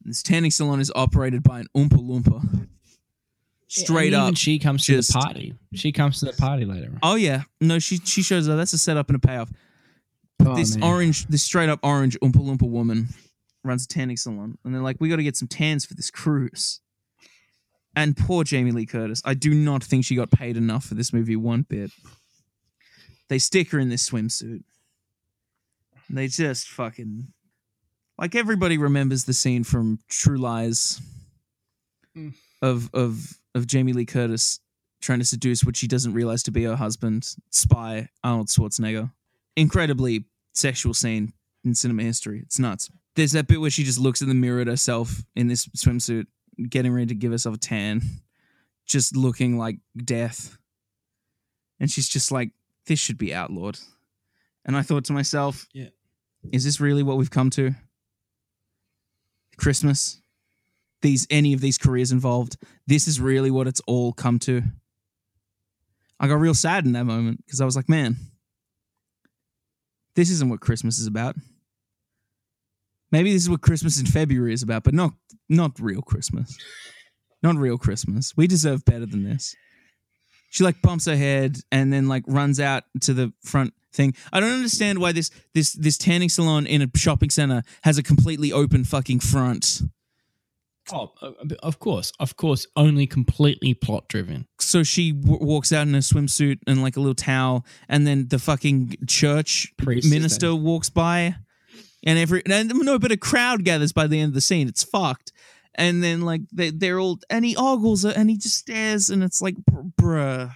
This 0.03 0.23
tanning 0.23 0.51
salon 0.51 0.81
is 0.81 0.91
operated 0.95 1.43
by 1.43 1.61
an 1.61 1.67
Oompa 1.77 1.99
Loompa. 1.99 2.67
Straight 3.69 4.13
And 4.13 4.31
up. 4.33 4.37
she 4.37 4.59
comes 4.59 4.85
to 4.87 4.97
the 5.01 5.13
party. 5.13 5.55
She 5.75 5.93
comes 5.93 6.19
to 6.21 6.27
the 6.27 6.33
party 6.33 6.65
later. 6.65 6.93
Oh 7.03 7.15
yeah, 7.15 7.43
no, 7.61 7.79
she 7.79 7.99
she 7.99 8.23
shows 8.23 8.49
up. 8.49 8.57
That's 8.57 8.73
a 8.73 8.79
setup 8.79 9.09
and 9.09 9.17
a 9.17 9.21
payoff. 9.21 9.51
Oh, 10.45 10.57
this 10.57 10.75
man. 10.77 10.89
orange, 10.89 11.27
this 11.27 11.43
straight 11.45 11.69
up 11.69 11.79
orange 11.83 12.19
Oompa 12.21 12.37
Loompa 12.39 12.69
woman 12.69 13.09
runs 13.63 13.85
a 13.85 13.89
tanning 13.89 14.17
salon, 14.17 14.59
and 14.65 14.75
they're 14.75 14.83
like, 14.83 14.97
"We 15.01 15.09
got 15.09 15.17
to 15.17 15.23
get 15.23 15.37
some 15.37 15.47
tans 15.49 15.85
for 15.85 15.95
this 15.95 16.11
cruise." 16.11 16.81
And 17.95 18.17
poor 18.17 18.43
Jamie 18.43 18.73
Lee 18.73 18.87
Curtis, 18.87 19.21
I 19.25 19.35
do 19.35 19.53
not 19.53 19.85
think 19.85 20.05
she 20.05 20.17
got 20.17 20.31
paid 20.31 20.57
enough 20.57 20.85
for 20.85 20.95
this 20.95 21.13
movie 21.13 21.37
one 21.37 21.63
bit. 21.63 21.91
They 23.29 23.39
stick 23.39 23.71
her 23.71 23.79
in 23.79 23.89
this 23.89 24.09
swimsuit. 24.09 24.63
They 26.09 26.27
just 26.27 26.69
fucking 26.69 27.29
like 28.21 28.35
everybody 28.37 28.79
remembers 28.79 29.25
the 29.25 29.33
scene 29.33 29.65
from 29.65 29.99
True 30.09 30.39
Lies 30.39 31.01
Mm. 32.17 32.35
of 32.63 32.91
of 32.93 33.39
of 33.55 33.67
Jamie 33.67 33.93
Lee 33.93 34.05
Curtis 34.07 34.61
trying 35.01 35.19
to 35.21 35.25
seduce 35.25 35.65
what 35.65 35.77
she 35.77 35.87
doesn't 35.89 36.13
realize 36.13 36.43
to 36.45 36.51
be 36.51 36.65
her 36.65 36.77
husband, 36.77 37.35
spy 37.51 38.09
Arnold 38.23 38.49
Schwarzenegger. 38.49 39.11
Incredibly 39.57 40.27
sexual 40.53 40.93
scene 40.93 41.33
in 41.65 41.75
cinema 41.75 42.03
history. 42.03 42.41
It's 42.41 42.59
nuts. 42.59 42.91
There's 43.17 43.33
that 43.33 43.47
bit 43.47 43.61
where 43.61 43.71
she 43.71 43.83
just 43.85 43.99
looks 43.99 44.21
in 44.23 44.29
the 44.29 44.35
mirror 44.35 44.61
at 44.61 44.67
herself 44.67 45.23
in 45.35 45.47
this 45.49 45.67
swimsuit, 45.69 46.27
getting 46.69 46.93
ready 46.93 47.07
to 47.07 47.15
give 47.15 47.33
herself 47.33 47.55
a 47.57 47.59
tan, 47.59 48.03
just 48.87 49.17
looking 49.17 49.57
like 49.57 49.79
death. 49.97 50.59
And 51.81 51.91
she's 51.91 52.09
just 52.09 52.31
like, 52.31 52.51
this 52.87 52.99
should 52.99 53.19
be 53.19 53.33
outlawed. 53.35 53.79
And 54.65 54.77
I 54.77 54.83
thought 54.83 55.05
to 55.07 55.13
myself, 55.13 55.67
Yeah. 55.73 55.89
is 56.53 56.63
this 56.65 56.79
really 56.81 57.03
what 57.03 57.17
we've 57.17 57.31
come 57.31 57.51
to? 57.51 57.75
Christmas? 59.61 60.21
These 61.03 61.27
any 61.31 61.53
of 61.53 61.61
these 61.61 61.79
careers 61.79 62.13
involved? 62.13 62.57
This 62.87 63.07
is 63.07 63.21
really 63.21 63.51
what 63.51 63.67
it's 63.67 63.81
all 63.87 64.13
come 64.13 64.39
to. 64.41 64.63
I 66.19 66.29
got 66.29 66.35
real 66.35 66.55
sad 66.55 66.85
in 66.85 66.93
that 66.93 67.05
moment 67.05 67.45
because 67.45 67.61
I 67.61 67.65
was 67.65 67.77
like, 67.77 67.89
man, 67.89 68.17
this 70.17 70.31
isn't 70.31 70.51
what 70.51 70.61
Christmas 70.61 70.99
is 70.99 71.07
about. 71.07 71.37
Maybe 73.13 73.33
this 73.33 73.43
is 73.43 73.51
what 73.51 73.63
Christmas 73.63 73.99
in 73.99 74.07
February 74.07 74.53
is 74.53 74.63
about, 74.63 74.85
but 74.85 74.95
not 74.95 75.13
not 75.49 75.81
real 75.81 76.03
Christmas. 76.03 76.57
Not 77.43 77.57
real 77.57 77.79
Christmas. 77.79 78.35
We 78.37 78.47
deserve 78.47 78.85
better 78.85 79.07
than 79.07 79.25
this. 79.25 79.55
She 80.51 80.65
like 80.65 80.83
bumps 80.83 81.07
her 81.07 81.17
head 81.17 81.59
and 81.73 81.93
then 81.93 82.09
like 82.09 82.25
runs 82.27 82.61
out 82.61 82.85
to 83.03 83.15
the 83.15 83.33
front 83.43 83.73
thing. 83.93 84.15
I 84.33 84.41
don't 84.41 84.53
understand 84.53 84.99
why 84.99 85.13
this 85.13 85.31
this 85.55 85.73
this 85.73 85.97
tanning 85.97 86.29
salon 86.29 86.67
in 86.67 86.83
a 86.83 86.89
shopping 86.97 87.31
center 87.31 87.63
has 87.83 87.99
a 87.99 88.03
completely 88.03 88.53
open 88.53 88.85
fucking 88.85 89.21
front. 89.21 89.83
Oh, 90.93 91.13
uh, 91.23 91.33
of 91.63 91.79
course, 91.79 92.13
of 92.19 92.37
course, 92.37 92.67
only 92.75 93.07
completely 93.07 93.75
plot 93.75 94.09
driven. 94.09 94.47
So 94.59 94.83
she 94.83 95.13
w- 95.13 95.39
walks 95.41 95.73
out 95.73 95.87
in 95.87 95.95
a 95.95 95.99
swimsuit 95.99 96.59
and 96.67 96.83
like 96.83 96.97
a 96.97 97.01
little 97.01 97.15
towel, 97.15 97.65
and 97.89 98.07
then 98.07 98.27
the 98.29 98.39
fucking 98.39 98.97
church 99.07 99.73
Priest 99.77 100.11
minister 100.11 100.55
walks 100.55 100.91
by, 100.91 101.37
and 102.05 102.19
every 102.19 102.43
and 102.47 102.73
no, 102.75 102.99
but 102.99 103.13
a 103.13 103.17
crowd 103.17 103.65
gathers 103.65 103.93
by 103.93 104.09
the 104.09 104.19
end 104.19 104.31
of 104.31 104.35
the 104.35 104.41
scene. 104.41 104.67
It's 104.67 104.83
fucked, 104.83 105.33
and 105.75 106.03
then 106.03 106.23
like 106.23 106.43
they 106.53 106.71
they're 106.71 106.99
all 106.99 107.19
and 107.31 107.45
he 107.45 107.57
ogles 107.57 108.03
her 108.05 108.13
and 108.15 108.29
he 108.31 108.37
just 108.37 108.57
stares, 108.57 109.11
and 109.11 109.23
it's 109.23 109.41
like, 109.41 109.57
br- 109.57 110.03
bruh, 110.03 110.53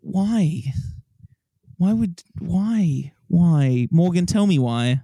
why, 0.00 0.62
why 1.78 1.92
would 1.92 2.22
why 2.38 3.12
why 3.28 3.88
Morgan? 3.90 4.26
Tell 4.26 4.46
me 4.46 4.58
why, 4.58 5.02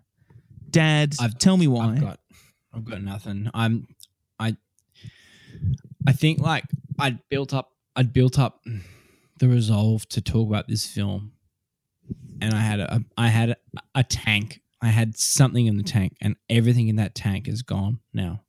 Dad. 0.70 1.14
I've- 1.20 1.34
tell 1.38 1.56
me 1.56 1.66
why. 1.68 1.92
I've 1.94 2.00
got, 2.00 2.20
I've 2.74 2.84
got 2.84 3.02
nothing. 3.02 3.50
I'm, 3.54 3.86
I, 4.38 4.56
I 6.06 6.12
think 6.12 6.38
like 6.40 6.64
I'd 6.98 7.18
built 7.28 7.52
up, 7.54 7.72
I'd 7.96 8.12
built 8.12 8.38
up 8.38 8.62
the 9.38 9.48
resolve 9.48 10.06
to 10.10 10.20
talk 10.20 10.48
about 10.48 10.68
this 10.68 10.86
film, 10.86 11.32
and 12.40 12.54
I 12.54 12.60
had 12.60 12.80
a, 12.80 13.04
I 13.16 13.28
had 13.28 13.50
a, 13.50 13.56
a 13.94 14.04
tank. 14.04 14.60
I 14.82 14.88
had 14.88 15.16
something 15.18 15.66
in 15.66 15.76
the 15.76 15.82
tank, 15.82 16.16
and 16.20 16.36
everything 16.48 16.88
in 16.88 16.96
that 16.96 17.14
tank 17.14 17.48
is 17.48 17.62
gone 17.62 18.00
now. 18.12 18.42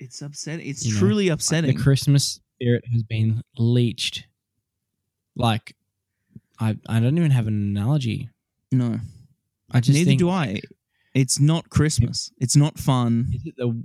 it's 0.00 0.20
upsetting. 0.20 0.66
It's 0.66 0.84
You 0.84 0.94
know, 0.94 0.98
truly 0.98 1.28
The. 1.76 1.82
Christmas 1.82 2.40
spirit 2.56 2.84
has 2.92 3.02
been 3.02 3.42
leached. 3.56 4.26
Like, 5.36 5.76
I, 6.58 6.76
I 6.88 7.00
don't 7.00 7.16
even 7.18 7.30
have 7.30 7.46
an 7.46 7.54
analogy. 7.54 8.30
no. 8.72 8.98
I 9.72 9.80
just 9.80 9.96
Neither 9.96 10.10
think, 10.10 10.20
do 10.20 10.30
I. 10.30 10.60
It's 11.14 11.40
not 11.40 11.68
Christmas. 11.68 12.30
It's 12.38 12.54
not 12.54 12.78
fun. 12.78 13.28
Is 13.32 13.46
it 13.46 13.56
the? 13.56 13.84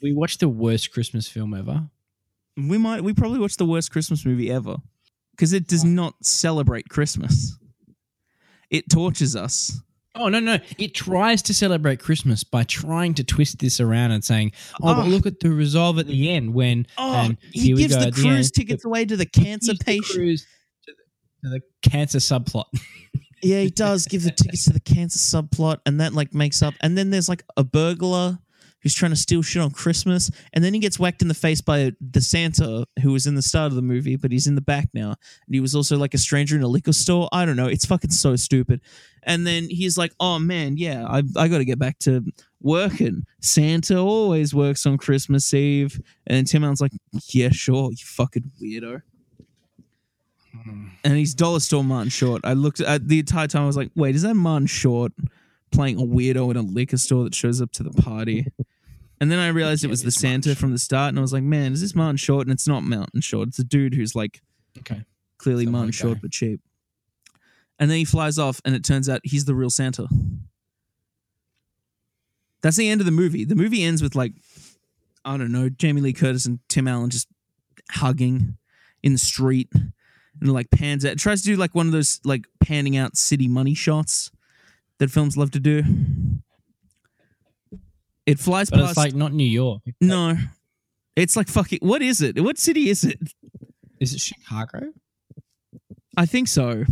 We 0.00 0.14
watch 0.14 0.38
the 0.38 0.48
worst 0.48 0.90
Christmas 0.92 1.28
film 1.28 1.52
ever? 1.52 1.88
We 2.56 2.78
might. 2.78 3.02
We 3.02 3.12
probably 3.12 3.38
watched 3.38 3.58
the 3.58 3.66
worst 3.66 3.90
Christmas 3.90 4.24
movie 4.24 4.50
ever 4.50 4.76
because 5.32 5.52
it 5.52 5.66
does 5.66 5.84
oh. 5.84 5.88
not 5.88 6.14
celebrate 6.24 6.88
Christmas. 6.88 7.58
It 8.70 8.88
tortures 8.88 9.36
us. 9.36 9.82
Oh 10.14 10.28
no, 10.28 10.40
no! 10.40 10.58
It 10.78 10.94
tries 10.94 11.40
to 11.42 11.54
celebrate 11.54 11.98
Christmas 11.98 12.44
by 12.44 12.64
trying 12.64 13.14
to 13.14 13.24
twist 13.24 13.58
this 13.60 13.80
around 13.80 14.10
and 14.10 14.22
saying, 14.22 14.52
"Oh, 14.82 14.94
but 14.94 15.06
Oh. 15.06 15.08
look 15.08 15.24
at 15.26 15.40
the 15.40 15.50
resolve 15.50 15.98
at 15.98 16.06
the 16.06 16.30
end 16.30 16.52
when 16.52 16.86
Oh, 16.98 17.14
and 17.14 17.38
he 17.52 17.72
gives 17.72 17.96
the 17.96 18.06
the 18.06 18.12
cruise 18.12 18.46
end. 18.48 18.52
tickets 18.54 18.84
away 18.84 19.06
to 19.06 19.16
the 19.16 19.24
cancer 19.26 19.72
the 19.72 19.78
patient. 19.82 20.14
cruise 20.18 20.46
to 20.86 20.92
the, 21.42 21.48
to 21.48 21.54
the 21.82 21.90
cancer 21.90 22.18
subplot." 22.18 22.66
Yeah, 23.42 23.60
he 23.62 23.70
does 23.70 24.06
give 24.06 24.22
the 24.22 24.30
tickets 24.30 24.64
to 24.66 24.72
the 24.72 24.80
cancer 24.80 25.18
subplot, 25.18 25.78
and 25.86 26.00
that 26.00 26.12
like 26.12 26.32
makes 26.34 26.62
up. 26.62 26.74
And 26.80 26.96
then 26.96 27.10
there's 27.10 27.28
like 27.28 27.42
a 27.56 27.64
burglar 27.64 28.38
who's 28.82 28.94
trying 28.94 29.10
to 29.12 29.16
steal 29.16 29.42
shit 29.42 29.62
on 29.62 29.70
Christmas, 29.70 30.30
and 30.52 30.62
then 30.64 30.74
he 30.74 30.80
gets 30.80 30.98
whacked 30.98 31.22
in 31.22 31.28
the 31.28 31.34
face 31.34 31.60
by 31.60 31.92
the 32.00 32.20
Santa 32.20 32.86
who 33.02 33.12
was 33.12 33.26
in 33.26 33.34
the 33.34 33.42
start 33.42 33.72
of 33.72 33.76
the 33.76 33.82
movie, 33.82 34.16
but 34.16 34.32
he's 34.32 34.46
in 34.46 34.54
the 34.54 34.60
back 34.60 34.88
now, 34.92 35.10
and 35.46 35.54
he 35.54 35.60
was 35.60 35.74
also 35.74 35.96
like 35.96 36.14
a 36.14 36.18
stranger 36.18 36.56
in 36.56 36.62
a 36.62 36.68
liquor 36.68 36.92
store. 36.92 37.28
I 37.32 37.44
don't 37.44 37.56
know. 37.56 37.68
It's 37.68 37.86
fucking 37.86 38.10
so 38.10 38.36
stupid. 38.36 38.80
And 39.24 39.46
then 39.46 39.68
he's 39.68 39.96
like, 39.96 40.12
"Oh 40.18 40.38
man, 40.38 40.76
yeah, 40.76 41.04
I 41.06 41.22
I 41.36 41.48
got 41.48 41.58
to 41.58 41.64
get 41.64 41.78
back 41.78 41.98
to 42.00 42.24
working. 42.60 43.24
Santa 43.40 43.98
always 43.98 44.52
works 44.52 44.84
on 44.84 44.98
Christmas 44.98 45.54
Eve." 45.54 46.00
And 46.26 46.46
Tim 46.46 46.64
Allen's 46.64 46.80
like, 46.80 46.92
"Yeah, 47.28 47.50
sure, 47.50 47.90
you 47.90 48.04
fucking 48.04 48.50
weirdo." 48.60 49.02
and 51.04 51.16
he's 51.16 51.34
dollar 51.34 51.60
store 51.60 51.84
Martin 51.84 52.10
Short. 52.10 52.42
I 52.44 52.52
looked 52.52 52.80
at 52.80 53.08
the 53.08 53.18
entire 53.18 53.46
time. 53.46 53.62
I 53.62 53.66
was 53.66 53.76
like, 53.76 53.90
wait, 53.94 54.14
is 54.14 54.22
that 54.22 54.34
Martin 54.34 54.66
Short 54.66 55.12
playing 55.70 55.98
a 55.98 56.02
weirdo 56.02 56.50
in 56.50 56.56
a 56.56 56.62
liquor 56.62 56.98
store 56.98 57.24
that 57.24 57.34
shows 57.34 57.60
up 57.60 57.72
to 57.72 57.82
the 57.82 57.90
party? 58.02 58.46
And 59.22 59.30
then 59.30 59.38
I 59.38 59.46
realized 59.50 59.84
it 59.84 59.86
was 59.86 60.02
the 60.02 60.08
it's 60.08 60.20
Martin 60.20 60.42
Santa 60.42 60.58
from 60.58 60.72
the 60.72 60.80
start, 60.80 61.10
and 61.10 61.18
I 61.18 61.22
was 61.22 61.32
like, 61.32 61.44
man, 61.44 61.72
is 61.72 61.80
this 61.80 61.94
Martin 61.94 62.16
Short? 62.16 62.44
And 62.48 62.52
it's 62.52 62.66
not 62.66 62.82
Martin 62.82 63.20
Short. 63.20 63.46
It's 63.46 63.58
a 63.60 63.62
dude 63.62 63.94
who's 63.94 64.16
like 64.16 64.42
Okay. 64.80 65.04
clearly 65.38 65.62
Some 65.64 65.74
Martin 65.74 65.92
Short 65.92 66.18
but 66.20 66.32
cheap. 66.32 66.60
And 67.78 67.88
then 67.88 67.98
he 67.98 68.04
flies 68.04 68.36
off, 68.36 68.60
and 68.64 68.74
it 68.74 68.82
turns 68.84 69.08
out 69.08 69.20
he's 69.22 69.44
the 69.44 69.54
real 69.54 69.70
Santa. 69.70 70.08
That's 72.62 72.76
the 72.76 72.88
end 72.88 73.00
of 73.00 73.04
the 73.04 73.12
movie. 73.12 73.44
The 73.44 73.54
movie 73.54 73.84
ends 73.84 74.02
with 74.02 74.16
like, 74.16 74.32
I 75.24 75.36
don't 75.36 75.52
know, 75.52 75.68
Jamie 75.68 76.00
Lee 76.00 76.12
Curtis 76.12 76.44
and 76.44 76.58
Tim 76.68 76.88
Allen 76.88 77.10
just 77.10 77.28
hugging 77.92 78.56
in 79.04 79.12
the 79.12 79.20
street, 79.20 79.70
and 79.72 80.52
like 80.52 80.68
pans 80.72 81.04
out. 81.04 81.12
It 81.12 81.18
tries 81.20 81.42
to 81.42 81.46
do 81.46 81.54
like 81.54 81.76
one 81.76 81.86
of 81.86 81.92
those 81.92 82.18
like 82.24 82.46
panning 82.58 82.96
out 82.96 83.16
city 83.16 83.46
money 83.46 83.74
shots 83.74 84.32
that 84.98 85.12
films 85.12 85.36
love 85.36 85.52
to 85.52 85.60
do. 85.60 85.84
It 88.26 88.38
flies 88.38 88.70
But 88.70 88.78
past. 88.80 88.90
it's 88.90 88.96
like 88.98 89.14
not 89.14 89.32
New 89.32 89.44
York. 89.48 89.82
no, 90.00 90.36
it's 91.16 91.36
like 91.36 91.48
fucking. 91.48 91.80
What 91.82 92.02
is 92.02 92.22
it? 92.22 92.40
What 92.42 92.58
city 92.58 92.88
is 92.88 93.04
it? 93.04 93.18
Is 94.00 94.14
it 94.14 94.20
Chicago? 94.20 94.92
I 96.16 96.26
think 96.26 96.48
so. 96.48 96.84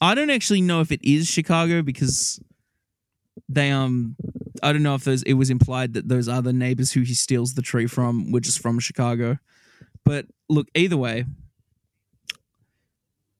I 0.00 0.14
don't 0.14 0.30
actually 0.30 0.60
know 0.62 0.80
if 0.80 0.90
it 0.92 1.00
is 1.04 1.28
Chicago 1.28 1.82
because 1.82 2.40
they 3.48 3.70
um 3.70 4.16
I 4.62 4.72
don't 4.72 4.82
know 4.82 4.94
if 4.94 5.04
those 5.04 5.22
it 5.24 5.34
was 5.34 5.50
implied 5.50 5.94
that 5.94 6.08
those 6.08 6.28
other 6.28 6.52
neighbors 6.52 6.92
who 6.92 7.00
he 7.02 7.14
steals 7.14 7.54
the 7.54 7.62
tree 7.62 7.86
from 7.86 8.30
were 8.32 8.40
just 8.40 8.60
from 8.60 8.78
Chicago. 8.78 9.38
But 10.04 10.26
look, 10.48 10.68
either 10.74 10.96
way, 10.96 11.24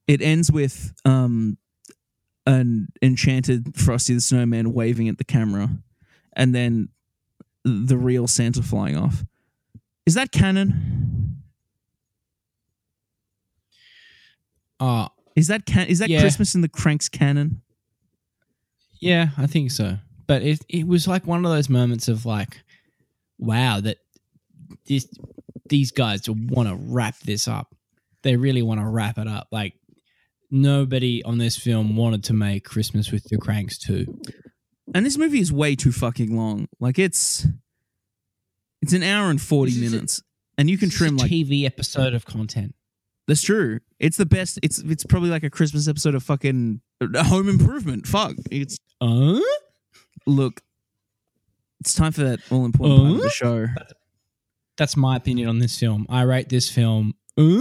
it 0.07 0.21
ends 0.23 0.51
with 0.51 0.93
um 1.05 1.59
an 2.47 2.89
enchanted 3.01 3.77
Frosty 3.77 4.15
the 4.15 4.21
Snowman 4.21 4.73
waving 4.73 5.09
at 5.09 5.19
the 5.19 5.25
camera 5.25 5.71
and 6.35 6.55
then 6.55 6.89
the 7.65 7.97
real 7.97 8.27
Santa 8.27 8.63
flying 8.63 8.97
off. 8.97 9.25
Is 10.07 10.15
that 10.15 10.33
canon? 10.33 11.43
Oh, 14.81 15.09
Is 15.37 15.47
that 15.47 15.65
can- 15.65 15.87
is 15.87 15.99
that 16.01 16.11
Yeah. 16.11 16.21
Christmas 16.21 16.55
in 16.55 16.61
the 16.61 16.69
Cranks 16.69 17.09
canon? 17.09 17.63
yeah, 19.01 19.31
I 19.37 19.47
think 19.47 19.71
so. 19.71 19.99
But 20.27 20.43
it 20.43 20.61
it 20.69 20.87
was 20.87 21.09
like 21.09 21.27
one 21.27 21.45
of 21.45 21.51
those 21.51 21.69
moments 21.69 22.07
of 22.09 22.25
like, 22.27 22.63
wow, 23.39 23.81
that 23.81 23.99
this 24.87 25.09
these 25.69 25.91
guys 25.91 26.29
want 26.29 26.69
to 26.69 26.75
wrap 26.77 27.19
this 27.21 27.49
up. 27.49 27.75
They 28.23 28.37
really 28.37 28.63
want 28.63 28.81
to 28.81 28.87
wrap 28.87 29.19
it 29.19 29.27
up. 29.27 29.49
Like 29.51 29.75
nobody 30.51 31.23
on 31.25 31.39
this 31.39 31.57
film 31.57 31.97
wanted 31.97 32.25
to 32.25 32.33
make 32.35 32.65
Christmas 32.65 33.11
with 33.11 33.25
the 33.25 33.39
Cranks 33.39 33.79
too. 33.79 34.21
And 34.95 35.05
this 35.07 35.17
movie 35.19 35.41
is 35.41 35.53
way 35.53 35.75
too 35.77 35.93
fucking 35.93 36.37
long. 36.37 36.69
Like 36.81 36.99
it's 36.99 37.47
it's 38.81 38.93
an 38.93 39.03
hour 39.03 39.31
and 39.31 39.41
40 39.41 39.71
This 39.73 39.81
is 39.81 39.93
a- 39.93 39.95
minutes. 39.95 40.23
and 40.59 40.69
you 40.71 40.77
can 40.79 40.89
This 40.89 40.95
is 40.97 41.01
a 41.01 41.05
trim 41.05 41.17
like 41.17 41.31
TV 41.31 41.65
episode 41.65 42.15
of 42.15 42.25
content. 42.27 42.75
that's 43.29 43.43
true. 43.43 43.81
It's 43.99 44.17
the 44.17 44.27
best. 44.27 44.59
It's 44.63 44.79
it's 44.81 45.05
probably 45.05 45.31
like 45.31 45.45
a 45.45 45.51
Christmas 45.51 45.89
episode 45.89 46.15
of 46.15 46.23
fucking 46.23 46.81
uh, 47.01 47.23
Home 47.25 47.49
Improvement. 47.49 48.07
Fuck. 48.07 48.35
It's 48.51 48.77
Uh? 49.01 49.41
look 50.27 50.61
it's 51.81 51.95
time 51.95 52.13
for 52.13 52.23
that 52.23 52.39
all 52.51 52.65
important 52.65 52.99
part 53.01 53.11
of 53.13 53.19
Uh? 53.19 53.23
the 53.23 53.31
show. 53.31 53.67
That's 54.77 54.97
my 54.97 55.17
opinion 55.17 55.49
on 55.49 55.59
this 55.59 55.79
film. 55.79 56.07
I 56.09 56.23
rate 56.23 56.49
this 56.49 56.71
film. 56.71 57.15
Uh? 57.37 57.61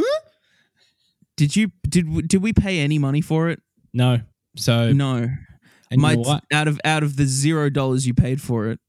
Did 1.38 1.56
you 1.56 1.72
did 1.88 2.28
did 2.28 2.42
we 2.44 2.54
pay 2.54 2.80
any 2.80 3.00
money 3.00 3.22
for 3.22 3.50
it? 3.50 3.62
No. 3.94 4.20
So 4.58 4.92
No. 4.94 5.28
And 5.92 6.02
My 6.02 6.12
you 6.12 6.18
know 6.18 6.24
what? 6.24 6.44
out 6.52 6.68
of 6.68 6.80
out 6.84 7.04
of 7.04 7.18
the 7.18 7.26
0 7.26 7.70
dollars 7.70 8.08
you 8.08 8.14
paid 8.16 8.42
for 8.42 8.68
it, 8.70 8.80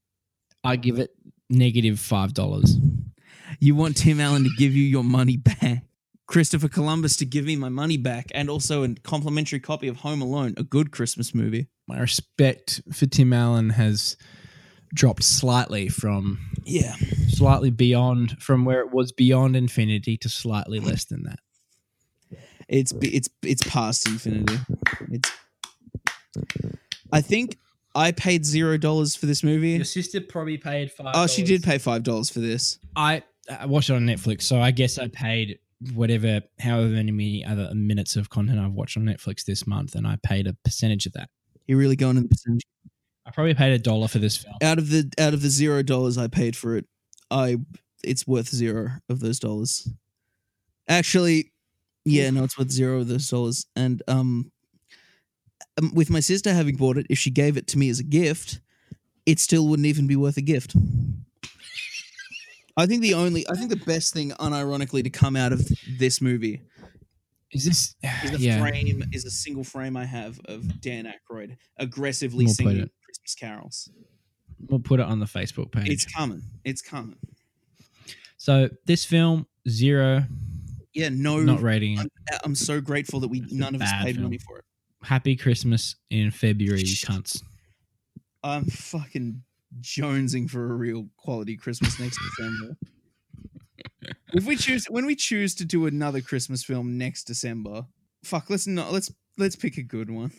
I 0.63 0.75
give 0.77 0.97
it 0.97 1.11
negative 1.49 1.99
five 1.99 2.33
dollars. 2.33 2.77
you 3.59 3.75
want 3.75 3.97
Tim 3.97 4.19
Allen 4.19 4.43
to 4.45 4.49
give 4.57 4.73
you 4.75 4.83
your 4.83 5.03
money 5.03 5.37
back. 5.37 5.83
Christopher 6.25 6.69
Columbus 6.69 7.17
to 7.17 7.25
give 7.25 7.45
me 7.45 7.55
my 7.57 7.69
money 7.69 7.97
back 7.97 8.31
and 8.33 8.49
also 8.49 8.83
a 8.83 8.95
complimentary 9.03 9.59
copy 9.59 9.87
of 9.89 9.97
Home 9.97 10.21
Alone, 10.21 10.53
a 10.57 10.63
good 10.63 10.89
Christmas 10.91 11.35
movie. 11.35 11.67
My 11.87 11.99
respect 11.99 12.81
for 12.91 13.05
Tim 13.05 13.33
Allen 13.33 13.71
has 13.71 14.15
dropped 14.93 15.23
slightly 15.23 15.89
from 15.89 16.39
Yeah. 16.63 16.95
slightly 17.27 17.69
beyond 17.71 18.41
from 18.41 18.63
where 18.63 18.79
it 18.79 18.91
was 18.93 19.11
beyond 19.11 19.55
infinity 19.57 20.15
to 20.17 20.29
slightly 20.29 20.79
less 20.79 21.03
than 21.05 21.23
that. 21.23 21.39
It's 22.69 22.93
it's 23.01 23.27
it's 23.43 23.63
past 23.63 24.07
infinity. 24.07 24.57
It's 25.11 25.29
I 27.13 27.21
think 27.21 27.57
I 27.95 28.11
paid 28.11 28.45
zero 28.45 28.77
dollars 28.77 29.15
for 29.15 29.25
this 29.25 29.43
movie. 29.43 29.71
Your 29.71 29.85
sister 29.85 30.19
probably 30.21 30.57
paid 30.57 30.91
five. 30.91 31.13
Oh, 31.15 31.27
she 31.27 31.43
did 31.43 31.63
pay 31.63 31.77
five 31.77 32.03
dollars 32.03 32.29
for 32.29 32.39
this. 32.39 32.79
I, 32.95 33.23
I 33.49 33.65
watched 33.65 33.89
it 33.89 33.93
on 33.93 34.05
Netflix, 34.05 34.43
so 34.43 34.59
I 34.59 34.71
guess 34.71 34.97
I 34.97 35.07
paid 35.07 35.59
whatever, 35.93 36.41
however 36.59 36.89
many 36.89 37.45
other 37.45 37.73
minutes 37.75 38.15
of 38.15 38.29
content 38.29 38.59
I've 38.59 38.73
watched 38.73 38.97
on 38.97 39.03
Netflix 39.03 39.45
this 39.45 39.67
month, 39.67 39.95
and 39.95 40.07
I 40.07 40.17
paid 40.23 40.47
a 40.47 40.53
percentage 40.65 41.05
of 41.05 41.13
that. 41.13 41.29
You're 41.67 41.77
really 41.77 41.95
going 41.95 42.17
in 42.17 42.23
the 42.23 42.29
percentage. 42.29 42.63
I 43.25 43.31
probably 43.31 43.53
paid 43.53 43.73
a 43.73 43.79
dollar 43.79 44.07
for 44.07 44.19
this 44.19 44.37
film. 44.37 44.55
Out 44.61 44.77
of 44.77 44.89
the 44.89 45.09
out 45.17 45.33
of 45.33 45.41
the 45.41 45.49
zero 45.49 45.83
dollars 45.83 46.17
I 46.17 46.27
paid 46.27 46.55
for 46.55 46.75
it, 46.75 46.85
I 47.29 47.57
it's 48.03 48.27
worth 48.27 48.49
zero 48.49 48.89
of 49.09 49.19
those 49.19 49.39
dollars. 49.39 49.87
Actually, 50.89 51.51
yeah, 52.05 52.29
no, 52.29 52.43
it's 52.43 52.57
worth 52.57 52.71
zero 52.71 52.99
of 52.99 53.07
those 53.07 53.29
dollars. 53.29 53.65
And 53.75 54.03
um, 54.07 54.51
um, 55.81 55.91
with 55.93 56.09
my 56.09 56.19
sister 56.19 56.53
having 56.53 56.75
bought 56.75 56.97
it, 56.97 57.05
if 57.09 57.17
she 57.17 57.29
gave 57.31 57.57
it 57.57 57.67
to 57.67 57.77
me 57.77 57.89
as 57.89 57.99
a 57.99 58.03
gift, 58.03 58.59
it 59.25 59.39
still 59.39 59.67
wouldn't 59.67 59.85
even 59.85 60.07
be 60.07 60.15
worth 60.15 60.37
a 60.37 60.41
gift. 60.41 60.75
I 62.75 62.85
think 62.87 63.01
the 63.01 63.13
only, 63.13 63.45
I 63.49 63.53
think 63.55 63.69
the 63.69 63.75
best 63.85 64.13
thing, 64.13 64.31
unironically, 64.31 65.03
to 65.03 65.09
come 65.09 65.35
out 65.35 65.53
of 65.53 65.67
this 65.99 66.21
movie 66.21 66.61
Is 67.51 67.65
this? 67.65 67.95
is 68.23 68.31
the 68.31 68.39
yeah. 68.39 68.59
frame 68.59 69.03
is 69.11 69.25
a 69.25 69.31
single 69.31 69.63
frame 69.63 69.95
I 69.95 70.05
have 70.05 70.39
of 70.45 70.81
Dan 70.81 71.05
Aykroyd 71.05 71.55
aggressively 71.77 72.45
We'll 72.45 72.53
singing. 72.55 72.89
Christmas 73.05 73.35
carols. 73.39 73.89
We'll 74.69 74.79
put 74.79 74.99
it 74.99 75.05
on 75.05 75.19
the 75.19 75.27
Facebook 75.27 75.71
page. 75.71 75.89
It's 75.89 76.05
coming. 76.05 76.41
It's 76.63 76.81
coming. 76.81 77.17
so 78.37 78.69
this 78.85 79.05
film 79.05 79.45
zero, 79.69 80.23
Yeah, 80.95 81.09
no. 81.09 81.37
not 81.41 81.61
rating. 81.61 81.99
I'm, 81.99 82.09
I'm 82.43 82.55
so 82.55 82.81
grateful 82.81 83.19
that 83.19 83.27
we 83.27 83.41
It's 83.41 83.53
none 83.53 83.75
of 83.75 83.81
us 83.83 83.91
paid 84.01 84.15
film. 84.15 84.23
money 84.23 84.39
for 84.39 84.57
it. 84.59 84.65
Happy 85.03 85.35
Christmas 85.35 85.95
in 86.09 86.31
February, 86.31 86.79
you 86.79 86.95
cunts. 86.95 87.43
I'm 88.43 88.65
fucking 88.65 89.41
jonesing 89.81 90.49
for 90.49 90.71
a 90.71 90.75
real 90.75 91.07
quality 91.17 91.57
Christmas 91.57 91.99
next 91.99 92.17
December. 92.17 92.77
if 94.33 94.45
we 94.45 94.55
choose 94.55 94.85
when 94.85 95.05
we 95.05 95.15
choose 95.15 95.55
to 95.55 95.65
do 95.65 95.85
another 95.85 96.21
Christmas 96.21 96.63
film 96.63 96.97
next 96.97 97.25
December, 97.25 97.85
fuck, 98.23 98.49
let's 98.49 98.67
not 98.67 98.91
let's 98.91 99.11
let's 99.37 99.55
pick 99.55 99.77
a 99.77 99.83
good 99.83 100.09
one. 100.09 100.31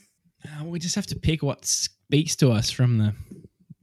Uh, 0.44 0.64
we 0.64 0.78
just 0.78 0.94
have 0.94 1.06
to 1.06 1.16
pick 1.16 1.42
what 1.42 1.64
speaks 1.64 2.36
to 2.36 2.50
us 2.50 2.70
from 2.70 2.98
the 2.98 3.14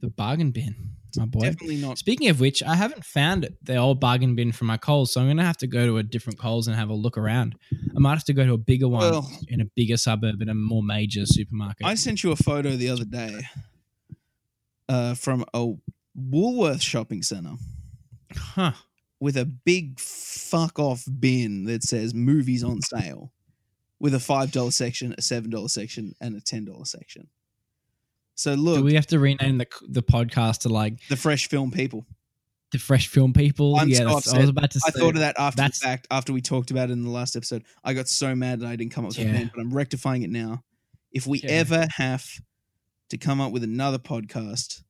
the 0.00 0.08
bargain 0.08 0.50
bin, 0.50 0.74
my 1.16 1.26
boy. 1.26 1.40
Definitely 1.40 1.76
not. 1.76 1.98
Speaking 1.98 2.28
of 2.28 2.40
which, 2.40 2.62
I 2.62 2.74
haven't 2.74 3.04
found 3.04 3.44
it, 3.44 3.54
the 3.62 3.76
old 3.76 4.00
bargain 4.00 4.34
bin 4.34 4.52
for 4.52 4.64
my 4.64 4.76
Coles, 4.76 5.12
so 5.12 5.20
I'm 5.20 5.26
gonna 5.26 5.44
have 5.44 5.58
to 5.58 5.66
go 5.66 5.86
to 5.86 5.98
a 5.98 6.02
different 6.02 6.38
Coles 6.38 6.66
and 6.68 6.76
have 6.76 6.88
a 6.88 6.94
look 6.94 7.18
around. 7.18 7.54
I 7.72 7.98
might 7.98 8.14
have 8.14 8.24
to 8.24 8.32
go 8.32 8.46
to 8.46 8.54
a 8.54 8.58
bigger 8.58 8.88
one 8.88 9.02
Well- 9.02 9.30
in 9.48 9.60
a 9.60 9.66
bigger 9.76 9.96
suburb 9.96 10.40
in 10.42 10.48
a 10.48 10.54
more 10.54 10.82
major 10.82 11.26
supermarket. 11.26 11.86
I 11.86 11.94
sent 11.94 12.22
you 12.22 12.32
a 12.32 12.36
photo 12.36 12.70
the 12.70 12.88
other 12.88 13.04
day 13.04 13.42
uh, 14.88 15.14
from 15.14 15.44
a 15.54 15.72
Woolworth 16.14 16.82
shopping 16.82 17.22
center 17.22 17.54
huh. 18.36 18.72
with 19.18 19.36
a 19.36 19.44
big 19.44 19.98
fuck 19.98 20.78
off 20.78 21.04
bin 21.18 21.64
that 21.64 21.82
says 21.82 22.12
movies 22.12 22.62
on 22.62 22.82
sale 22.82 23.32
with 23.98 24.14
a 24.14 24.18
$5 24.18 24.72
section, 24.72 25.12
a 25.12 25.20
$7 25.20 25.70
section, 25.70 26.14
and 26.20 26.36
a 26.36 26.40
$10 26.40 26.86
section. 26.86 27.28
So 28.42 28.56
Do 28.56 28.60
look, 28.60 28.84
we 28.84 28.94
have 28.94 29.06
to 29.08 29.20
rename 29.20 29.58
the 29.58 29.66
the 29.88 30.02
podcast 30.02 30.58
to 30.62 30.68
like 30.68 30.94
the 31.08 31.16
fresh 31.16 31.48
film 31.48 31.70
people. 31.70 32.04
the 32.72 32.78
Fresh 32.78 33.06
Film 33.08 33.32
People? 33.32 33.76
I'm 33.76 33.88
yeah, 33.88 33.98
so 33.98 34.04
that's- 34.06 34.32
I 34.34 34.38
was 34.40 34.48
about 34.48 34.70
to 34.72 34.80
say. 34.80 34.88
I 34.88 34.90
thought 34.98 35.14
of 35.14 35.20
that 35.20 35.36
after 35.38 35.62
the 35.62 35.68
fact, 35.70 36.06
after 36.10 36.32
we 36.32 36.40
talked 36.40 36.70
about 36.72 36.88
it 36.90 36.94
in 36.94 37.04
the 37.04 37.10
last 37.10 37.36
episode. 37.36 37.62
I 37.84 37.92
got 37.94 38.08
so 38.08 38.34
mad 38.34 38.60
that 38.60 38.66
I 38.66 38.74
didn't 38.74 38.92
come 38.92 39.04
up 39.04 39.10
with 39.10 39.18
a 39.28 39.30
name, 39.30 39.50
but 39.54 39.60
I'm 39.60 39.72
rectifying 39.72 40.22
it 40.22 40.30
now. 40.30 40.64
If 41.12 41.24
we 41.26 41.40
Yeah. 41.40 41.50
ever 41.50 41.86
have 41.96 42.24
to 43.10 43.16
come 43.18 43.40
up 43.40 43.52
with 43.52 43.62
another 43.62 43.98
podcast, 43.98 44.82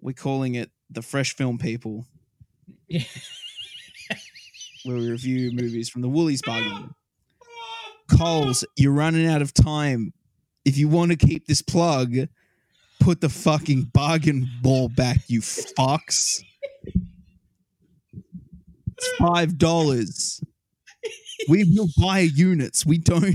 we're 0.00 0.12
calling 0.12 0.54
it 0.54 0.70
the 0.90 1.02
Fresh 1.02 1.34
Film 1.34 1.58
People, 1.58 2.06
Yeah. 2.88 3.02
where 4.84 4.96
we 4.98 5.10
review 5.10 5.50
movies 5.52 5.88
from 5.88 6.02
the 6.02 6.08
Woolies 6.08 6.42
bargain. 6.42 6.94
Coles, 8.16 8.64
you're 8.76 8.92
running 8.92 9.26
out 9.26 9.42
of 9.42 9.52
time. 9.52 10.12
If 10.64 10.76
you 10.78 10.88
want 10.88 11.10
to 11.10 11.16
keep 11.16 11.46
this 11.46 11.62
plug, 11.62 12.14
put 13.08 13.22
the 13.22 13.28
fucking 13.30 13.84
bargain 13.94 14.46
ball 14.60 14.90
back, 14.90 15.16
you 15.28 15.40
fucks. 15.40 16.42
It's 18.12 19.08
five 19.18 19.56
dollars. 19.56 20.42
We 21.48 21.64
will 21.74 21.88
buy 21.96 22.18
units. 22.18 22.84
We 22.84 22.98
don't 22.98 23.34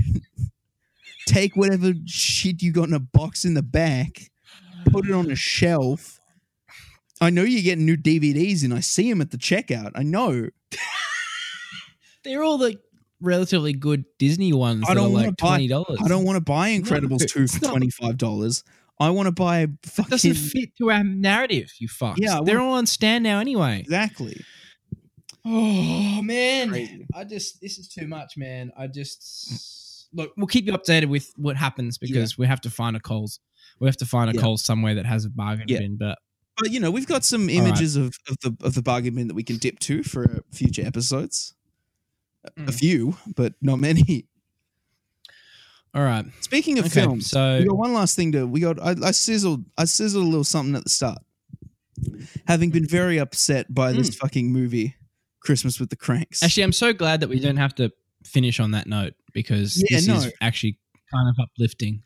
take 1.26 1.56
whatever 1.56 1.92
shit 2.06 2.62
you 2.62 2.70
got 2.70 2.86
in 2.86 2.94
a 2.94 3.00
box 3.00 3.44
in 3.44 3.54
the 3.54 3.62
back, 3.64 4.30
put 4.92 5.06
it 5.08 5.12
on 5.12 5.28
a 5.28 5.34
shelf. 5.34 6.20
I 7.20 7.30
know 7.30 7.42
you're 7.42 7.62
getting 7.62 7.84
new 7.84 7.96
DVDs, 7.96 8.62
and 8.62 8.72
I 8.72 8.78
see 8.78 9.10
them 9.10 9.20
at 9.20 9.32
the 9.32 9.38
checkout. 9.38 9.90
I 9.96 10.04
know. 10.04 10.50
They're 12.22 12.44
all 12.44 12.58
the 12.58 12.78
relatively 13.20 13.72
good 13.72 14.04
Disney 14.20 14.52
ones. 14.52 14.84
I 14.88 14.94
don't 14.94 15.06
are 15.06 15.10
wanna 15.10 15.26
like 15.26 15.36
buy- 15.38 15.48
twenty 15.48 15.66
dollars. 15.66 15.98
I 16.00 16.06
don't 16.06 16.24
want 16.24 16.36
to 16.36 16.40
buy 16.42 16.70
Incredibles 16.70 17.22
No, 17.22 17.26
2 17.26 17.48
for 17.48 17.58
$25. 17.58 18.62
I 19.00 19.10
want 19.10 19.26
to 19.26 19.32
buy 19.32 19.60
It 19.60 19.70
fucking. 19.84 20.10
doesn't 20.10 20.34
fit 20.34 20.76
to 20.78 20.90
our 20.90 21.02
narrative. 21.04 21.72
You 21.78 21.88
fucks. 21.88 22.16
Yeah, 22.18 22.40
they're 22.44 22.60
all 22.60 22.74
on 22.74 22.86
stand 22.86 23.24
now 23.24 23.40
anyway. 23.40 23.80
Exactly. 23.80 24.40
Oh 25.44 26.22
man, 26.22 26.70
Crazy. 26.70 27.06
I 27.14 27.24
just 27.24 27.60
this 27.60 27.78
is 27.78 27.88
too 27.88 28.06
much, 28.06 28.36
man. 28.36 28.72
I 28.78 28.86
just 28.86 30.08
look. 30.14 30.32
We'll 30.36 30.46
keep 30.46 30.66
you 30.66 30.72
updated 30.72 31.06
with 31.08 31.30
what 31.36 31.56
happens 31.56 31.98
because 31.98 32.38
we 32.38 32.46
have 32.46 32.60
to 32.62 32.70
find 32.70 32.96
a 32.96 33.00
Coles. 33.00 33.40
We 33.80 33.86
have 33.88 33.96
to 33.98 34.06
find 34.06 34.30
a 34.30 34.34
Yeah. 34.34 34.40
Coles 34.40 34.64
somewhere 34.64 34.94
that 34.94 35.04
has 35.06 35.24
a 35.26 35.30
bargain 35.30 35.66
Yeah. 35.68 35.80
bin. 35.80 35.96
But 35.98 36.18
But 36.56 36.70
you 36.70 36.80
know, 36.80 36.90
we've 36.90 37.06
got 37.06 37.24
some 37.24 37.46
right. 37.48 37.56
images 37.56 37.96
of, 37.96 38.16
of 38.28 38.36
the 38.42 38.56
of 38.64 38.74
the 38.74 38.82
bargain 38.82 39.16
bin 39.16 39.28
that 39.28 39.34
we 39.34 39.42
can 39.42 39.58
dip 39.58 39.80
to 39.80 40.02
for 40.02 40.42
future 40.50 40.82
episodes. 40.86 41.54
A- 42.44 42.62
A 42.62 42.64
Mm. 42.66 42.74
few, 42.74 43.16
but 43.34 43.54
not 43.60 43.80
many. 43.80 44.28
All 45.94 46.02
right, 46.02 46.24
Speaking 46.40 46.78
of 46.78 46.86
okay. 46.86 47.00
films, 47.02 47.28
So 47.28 47.58
we 47.58 47.64
got 47.66 47.76
one 47.76 47.92
last 47.92 48.16
thing 48.16 48.32
to 48.32 48.46
we 48.46 48.60
got 48.60 48.80
I, 48.80 48.94
I 49.02 49.10
sizzled 49.12 49.64
I 49.78 49.84
sizzled 49.84 50.24
a 50.24 50.28
little 50.28 50.44
something 50.44 50.74
at 50.74 50.84
the 50.84 50.90
start. 50.90 51.18
Having 52.48 52.70
been 52.70 52.86
very 52.86 53.18
upset 53.18 53.72
by 53.72 53.92
this 53.92 54.14
fucking 54.16 54.52
movie, 54.52 54.96
Christmas 55.40 55.78
with 55.78 55.90
the 55.90 55.96
Cranks. 55.96 56.40
Hmm. 56.40 56.46
actually, 56.46 56.62
I'm 56.64 56.72
so 56.72 56.92
glad 56.92 57.20
that 57.20 57.28
we 57.28 57.38
don't 57.38 57.56
have 57.56 57.74
to 57.76 57.90
finish 58.26 58.58
on 58.60 58.72
that 58.72 58.86
note 58.86 59.14
because 59.32 59.76
Yeah, 59.88 59.98
this 59.98 60.06
no. 60.08 60.16
is 60.16 60.32
actually 60.40 60.78
kind 61.12 61.28
of 61.28 61.36
uplifting. 61.42 62.02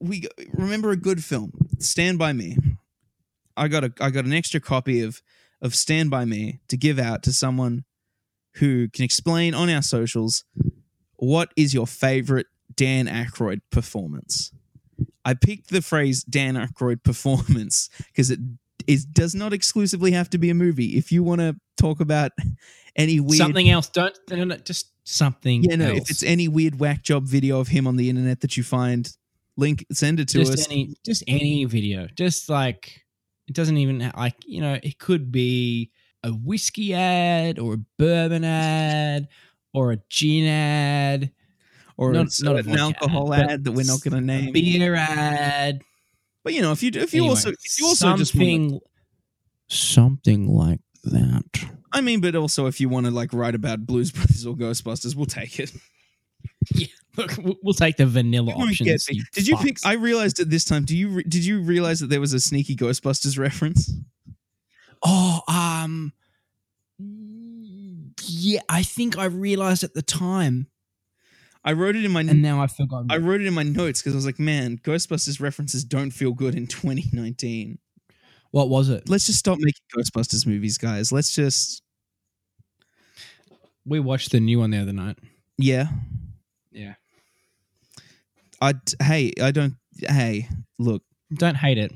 we 0.00 0.24
remember 0.52 0.90
a 0.90 0.96
good 0.96 1.22
film, 1.22 1.52
Stand 1.78 2.18
by 2.18 2.32
Me. 2.32 2.56
I 3.56 3.68
got 3.68 3.84
a 3.84 3.92
I 4.00 4.10
got 4.10 4.24
an 4.24 4.32
extra 4.32 4.60
copy 4.60 5.02
of 5.02 5.22
of 5.62 5.74
Stand 5.74 6.10
by 6.10 6.24
Me 6.24 6.60
to 6.68 6.76
give 6.76 6.98
out 6.98 7.22
to 7.24 7.32
someone 7.32 7.84
who 8.56 8.88
can 8.88 9.04
explain 9.04 9.54
on 9.54 9.70
our 9.70 9.82
socials 9.82 10.44
what 11.16 11.52
is 11.56 11.72
your 11.74 11.86
favorite 11.86 12.46
Dan 12.80 13.08
Aykroyd 13.08 13.60
performance. 13.70 14.52
I 15.22 15.34
picked 15.34 15.68
the 15.68 15.82
phrase 15.82 16.24
Dan 16.24 16.54
Aykroyd 16.54 17.02
performance 17.04 17.90
because 18.06 18.30
it 18.30 18.40
is 18.86 19.04
does 19.04 19.34
not 19.34 19.52
exclusively 19.52 20.12
have 20.12 20.30
to 20.30 20.38
be 20.38 20.48
a 20.48 20.54
movie. 20.54 20.96
If 20.96 21.12
you 21.12 21.22
want 21.22 21.42
to 21.42 21.56
talk 21.76 22.00
about 22.00 22.32
any 22.96 23.20
weird 23.20 23.36
Something 23.36 23.68
else. 23.68 23.90
Don't 23.90 24.18
no, 24.30 24.44
no, 24.44 24.56
just 24.56 24.92
something. 25.04 25.62
yeah, 25.62 25.76
no, 25.76 25.90
else. 25.90 25.98
if 25.98 26.10
it's 26.10 26.22
any 26.22 26.48
weird 26.48 26.80
whack 26.80 27.02
job 27.02 27.24
video 27.24 27.60
of 27.60 27.68
him 27.68 27.86
on 27.86 27.96
the 27.96 28.08
internet 28.08 28.40
that 28.40 28.56
you 28.56 28.62
find, 28.62 29.14
link 29.58 29.84
send 29.92 30.18
it 30.18 30.28
to 30.28 30.38
just 30.38 30.54
us. 30.54 30.66
any 30.70 30.94
just 31.04 31.22
any 31.28 31.66
video 31.66 32.08
just 32.16 32.48
like 32.48 33.02
it 33.46 33.54
doesn't 33.54 33.76
even 33.76 34.10
like 34.16 34.36
you 34.46 34.62
know 34.62 34.78
it 34.82 34.98
could 34.98 35.30
be 35.30 35.90
a 36.24 36.30
whiskey 36.30 36.94
ad 36.94 37.58
or 37.58 37.74
a 37.74 37.84
bourbon 37.98 38.42
ad 38.42 39.28
or 39.74 39.92
a 39.92 39.98
gin 40.08 40.46
ad 40.46 41.30
or 42.00 42.12
Not- 42.12 42.26
it's 42.26 42.40
an 42.42 42.78
alcohol 42.78 43.32
ad, 43.34 43.50
ad, 43.50 43.64
that 43.64 43.72
we're 43.72 43.84
not 43.86 44.00
going 44.00 44.14
to 44.14 44.20
name. 44.22 44.52
beer 44.52 44.94
ad 44.94 45.82
But 46.42 46.54
you 46.54 46.62
know, 46.62 46.72
if 46.72 46.82
you 46.82 46.90
if 46.94 47.12
you 47.12 47.20
Anyway, 47.22 47.28
also 47.30 47.50
if 47.50 47.78
you 47.78 47.86
also 47.86 48.16
just 48.16 48.34
wanna, 48.34 48.46
something 48.46 48.80
Something 49.68 50.48
like 50.48 50.80
that. 51.04 51.64
I 51.92 52.00
mean, 52.00 52.20
but 52.20 52.34
also 52.34 52.66
if 52.66 52.80
you 52.80 52.88
want 52.88 53.06
to 53.06 53.12
like 53.12 53.32
write 53.32 53.54
about 53.54 53.86
Blues 53.86 54.10
Brothers 54.10 54.44
or 54.46 54.56
Ghostbusters, 54.56 55.14
we'll 55.14 55.26
take 55.26 55.60
it. 55.60 55.72
Yeah, 56.74 56.86
look 57.16 57.36
we'll- 57.62 57.74
take 57.74 57.96
the 57.96 58.06
vanilla 58.06 58.52
You 58.52 58.58
won't 58.58 58.70
options 58.70 59.08
you 59.10 59.22
Did 59.32 59.46
you 59.46 59.56
pick? 59.58 59.78
I 59.84 59.94
realized 59.94 60.40
at 60.40 60.48
this 60.50 60.64
time. 60.64 60.84
Do 60.84 60.96
you 60.96 61.08
re- 61.08 61.22
did 61.22 61.44
you 61.44 61.60
realize 61.60 62.00
that 62.00 62.08
there 62.08 62.20
was 62.20 62.32
a 62.32 62.40
sneaky 62.40 62.74
Ghostbusters 62.76 63.38
reference? 63.38 63.92
oh 65.02 65.40
um 65.48 66.12
yeah 68.26 68.60
i 68.68 68.82
think 68.82 69.16
i 69.18 69.24
realized 69.24 69.82
at 69.82 69.94
the 69.94 70.02
time 70.02 70.66
I 71.64 71.72
wrote 71.72 71.96
it 71.96 72.04
in 72.04 72.10
my 72.10 72.20
and 72.20 72.42
now 72.42 72.62
i've 72.62 72.72
forgotten 72.72 73.10
I 73.10 73.18
wrote 73.18 73.40
it 73.40 73.46
in 73.46 73.54
my 73.54 73.62
notes 73.62 74.00
because 74.00 74.14
I 74.14 74.16
was 74.16 74.26
like, 74.26 74.38
man, 74.38 74.78
Ghostbusters 74.78 75.40
references 75.40 75.84
don't 75.84 76.10
feel 76.10 76.32
good 76.32 76.54
in 76.54 76.66
2019. 76.68 77.78
what 78.50 78.68
was 78.68 78.88
it 78.88 79.08
Let's 79.08 79.26
just 79.26 79.38
stop 79.38 79.58
making 79.58 79.82
Ghostbusters 79.96 80.46
movies, 80.46 80.78
guys. 80.78 81.12
Let's 81.12 81.34
just 81.34 81.82
we 83.84 84.00
watched 84.00 84.32
the 84.32 84.40
new 84.40 84.58
one 84.60 84.70
the 84.70 84.78
other 84.78 84.92
night 84.92 85.18
yeah. 85.58 85.88
yeah 86.70 86.94
I 88.62 88.74
hey, 89.02 89.32
I 89.40 89.52
don't. 89.52 89.74
Hey, 90.06 90.48
look, 90.78 91.02
don't 91.32 91.56
hate 91.56 91.78
it 91.78 91.92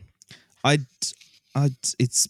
I, 0.64 0.78
I, 1.54 1.70
it's, 1.98 2.28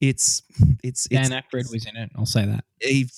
it's, 0.00 0.42
it's, 0.82 1.08
Dan 1.08 1.32
it's. 1.32 1.34
Aykroyd 1.34 1.72
was 1.72 1.86
in 1.86 1.96
it. 1.96 2.10
I'll 2.16 2.26
say 2.26 2.44
that. 2.46 2.64
He, 2.80 3.08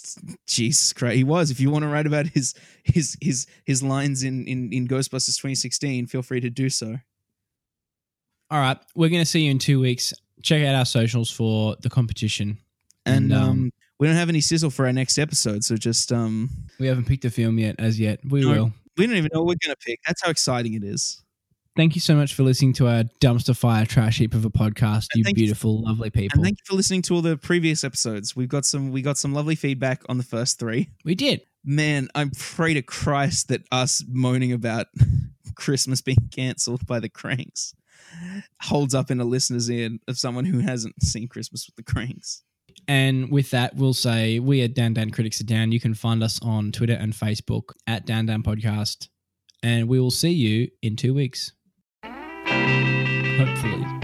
Jesus 0.47 0.93
Christ, 0.93 1.17
he 1.17 1.25
was. 1.25 1.51
If 1.51 1.61
you 1.61 1.71
want 1.71 1.83
to 1.83 1.89
write 1.89 2.07
about 2.07 2.27
his 2.27 2.55
his 2.85 3.17
his 3.21 3.47
his 3.65 3.83
lines 3.83 4.23
in 4.23 4.47
in 4.47 4.73
in 4.73 4.89
Ghostbusters 4.89 5.37
2016, 5.37 6.07
feel 6.07 6.23
free 6.23 6.41
to 6.41 6.49
do 6.51 6.71
so. 6.71 6.97
All 8.51 8.59
right, 8.59 8.79
we're 8.95 9.11
gonna 9.11 9.25
see 9.25 9.43
you 9.45 9.51
in 9.51 9.59
two 9.59 9.81
weeks. 9.81 10.13
Check 10.43 10.65
out 10.65 10.75
our 10.75 10.87
socials 10.87 11.31
for 11.31 11.77
the 11.83 11.91
competition. 11.91 12.59
And, 13.07 13.25
And, 13.27 13.33
um, 13.35 13.49
um, 13.51 13.71
we 13.99 14.07
don't 14.07 14.17
have 14.17 14.29
any 14.31 14.41
sizzle 14.41 14.71
for 14.71 14.87
our 14.87 14.93
next 14.93 15.19
episode, 15.19 15.63
so 15.65 15.77
just 15.77 16.11
um, 16.13 16.49
We 16.79 16.87
haven't 16.87 17.05
picked 17.07 17.25
a 17.27 17.31
film 17.31 17.59
yet, 17.59 17.77
as 17.79 18.01
yet. 18.01 18.21
We 18.29 18.41
No. 18.41 18.49
will. 18.51 18.73
we 18.97 19.07
don't 19.07 19.17
even 19.17 19.31
know 19.35 19.41
what 19.43 19.49
we're 19.49 19.67
gonna 19.67 19.77
pick. 19.85 20.01
That's 20.07 20.23
how 20.25 20.31
exciting 20.31 20.75
it 20.75 20.83
is. 20.85 21.23
Thank 21.81 21.95
you 21.95 22.01
so 22.03 22.15
much 22.15 22.35
for 22.35 22.43
listening 22.43 22.75
to 22.75 22.89
our 22.89 23.05
dumpster 23.23 23.57
fire 23.57 23.87
trash 23.87 24.19
heap 24.19 24.35
of 24.35 24.45
a 24.45 24.51
podcast. 24.51 25.07
And 25.15 25.21
You 25.21 25.25
thank 25.25 25.39
you- 25.39 25.45
beautiful, 25.47 25.81
lovely 25.81 26.09
And 26.09 26.13
people. 26.13 26.43
thank 26.43 26.59
you 26.59 26.65
for 26.67 26.75
listening 26.77 27.01
to 27.01 27.15
all 27.15 27.23
the 27.23 27.39
previous 27.39 27.85
episodes. 27.85 28.37
We've 28.37 28.51
got 28.51 28.67
some 28.67 28.91
we 28.91 29.01
got 29.01 29.17
some 29.17 29.33
lovely 29.33 29.55
feedback 29.55 30.03
on 30.07 30.19
the 30.19 30.23
first 30.23 30.59
three. 30.59 30.91
we 31.07 31.15
did. 31.15 31.41
Man, 31.65 32.11
I 32.15 32.29
pray 32.37 32.75
to 32.75 32.83
Christ 32.83 33.49
that 33.49 33.63
us 33.73 34.05
moaning 34.07 34.53
about 34.53 34.89
Christmas 35.55 36.03
being 36.03 36.29
cancelled 36.31 36.87
by 36.87 37.01
the 37.01 37.09
Cranks 37.09 37.73
holds 38.61 38.95
up 38.95 39.11
in 39.11 39.19
a 39.19 39.25
listener's 39.25 39.71
ear 39.71 39.89
of 40.07 40.19
someone 40.19 40.45
who 40.45 40.59
hasn't 40.59 41.03
seen 41.03 41.29
Christmas 41.29 41.67
with 41.67 41.77
the 41.77 41.91
Cranks. 41.91 42.43
And 42.89 43.31
with 43.31 43.53
that, 43.53 43.75
we'll 43.77 43.95
say 43.95 44.39
we 44.39 44.61
are 44.61 44.69
Dan 44.69 44.93
Dan 44.93 45.09
Critics 45.13 45.41
are 45.41 45.45
Down. 45.45 45.73
You 45.73 45.81
can 45.81 45.95
find 45.95 46.23
us 46.23 46.39
on 46.43 46.73
Twitter 46.73 46.93
and 47.01 47.15
Facebook 47.15 47.73
at 47.87 48.05
Dan 48.05 48.27
Dan 48.27 48.43
Podcast. 48.43 49.09
And 49.63 49.89
we 49.89 49.99
will 49.99 50.11
see 50.11 50.31
you 50.33 50.69
in 50.83 50.97
two 50.97 51.15
weeks. 51.15 51.53
Hopefully. 53.39 54.00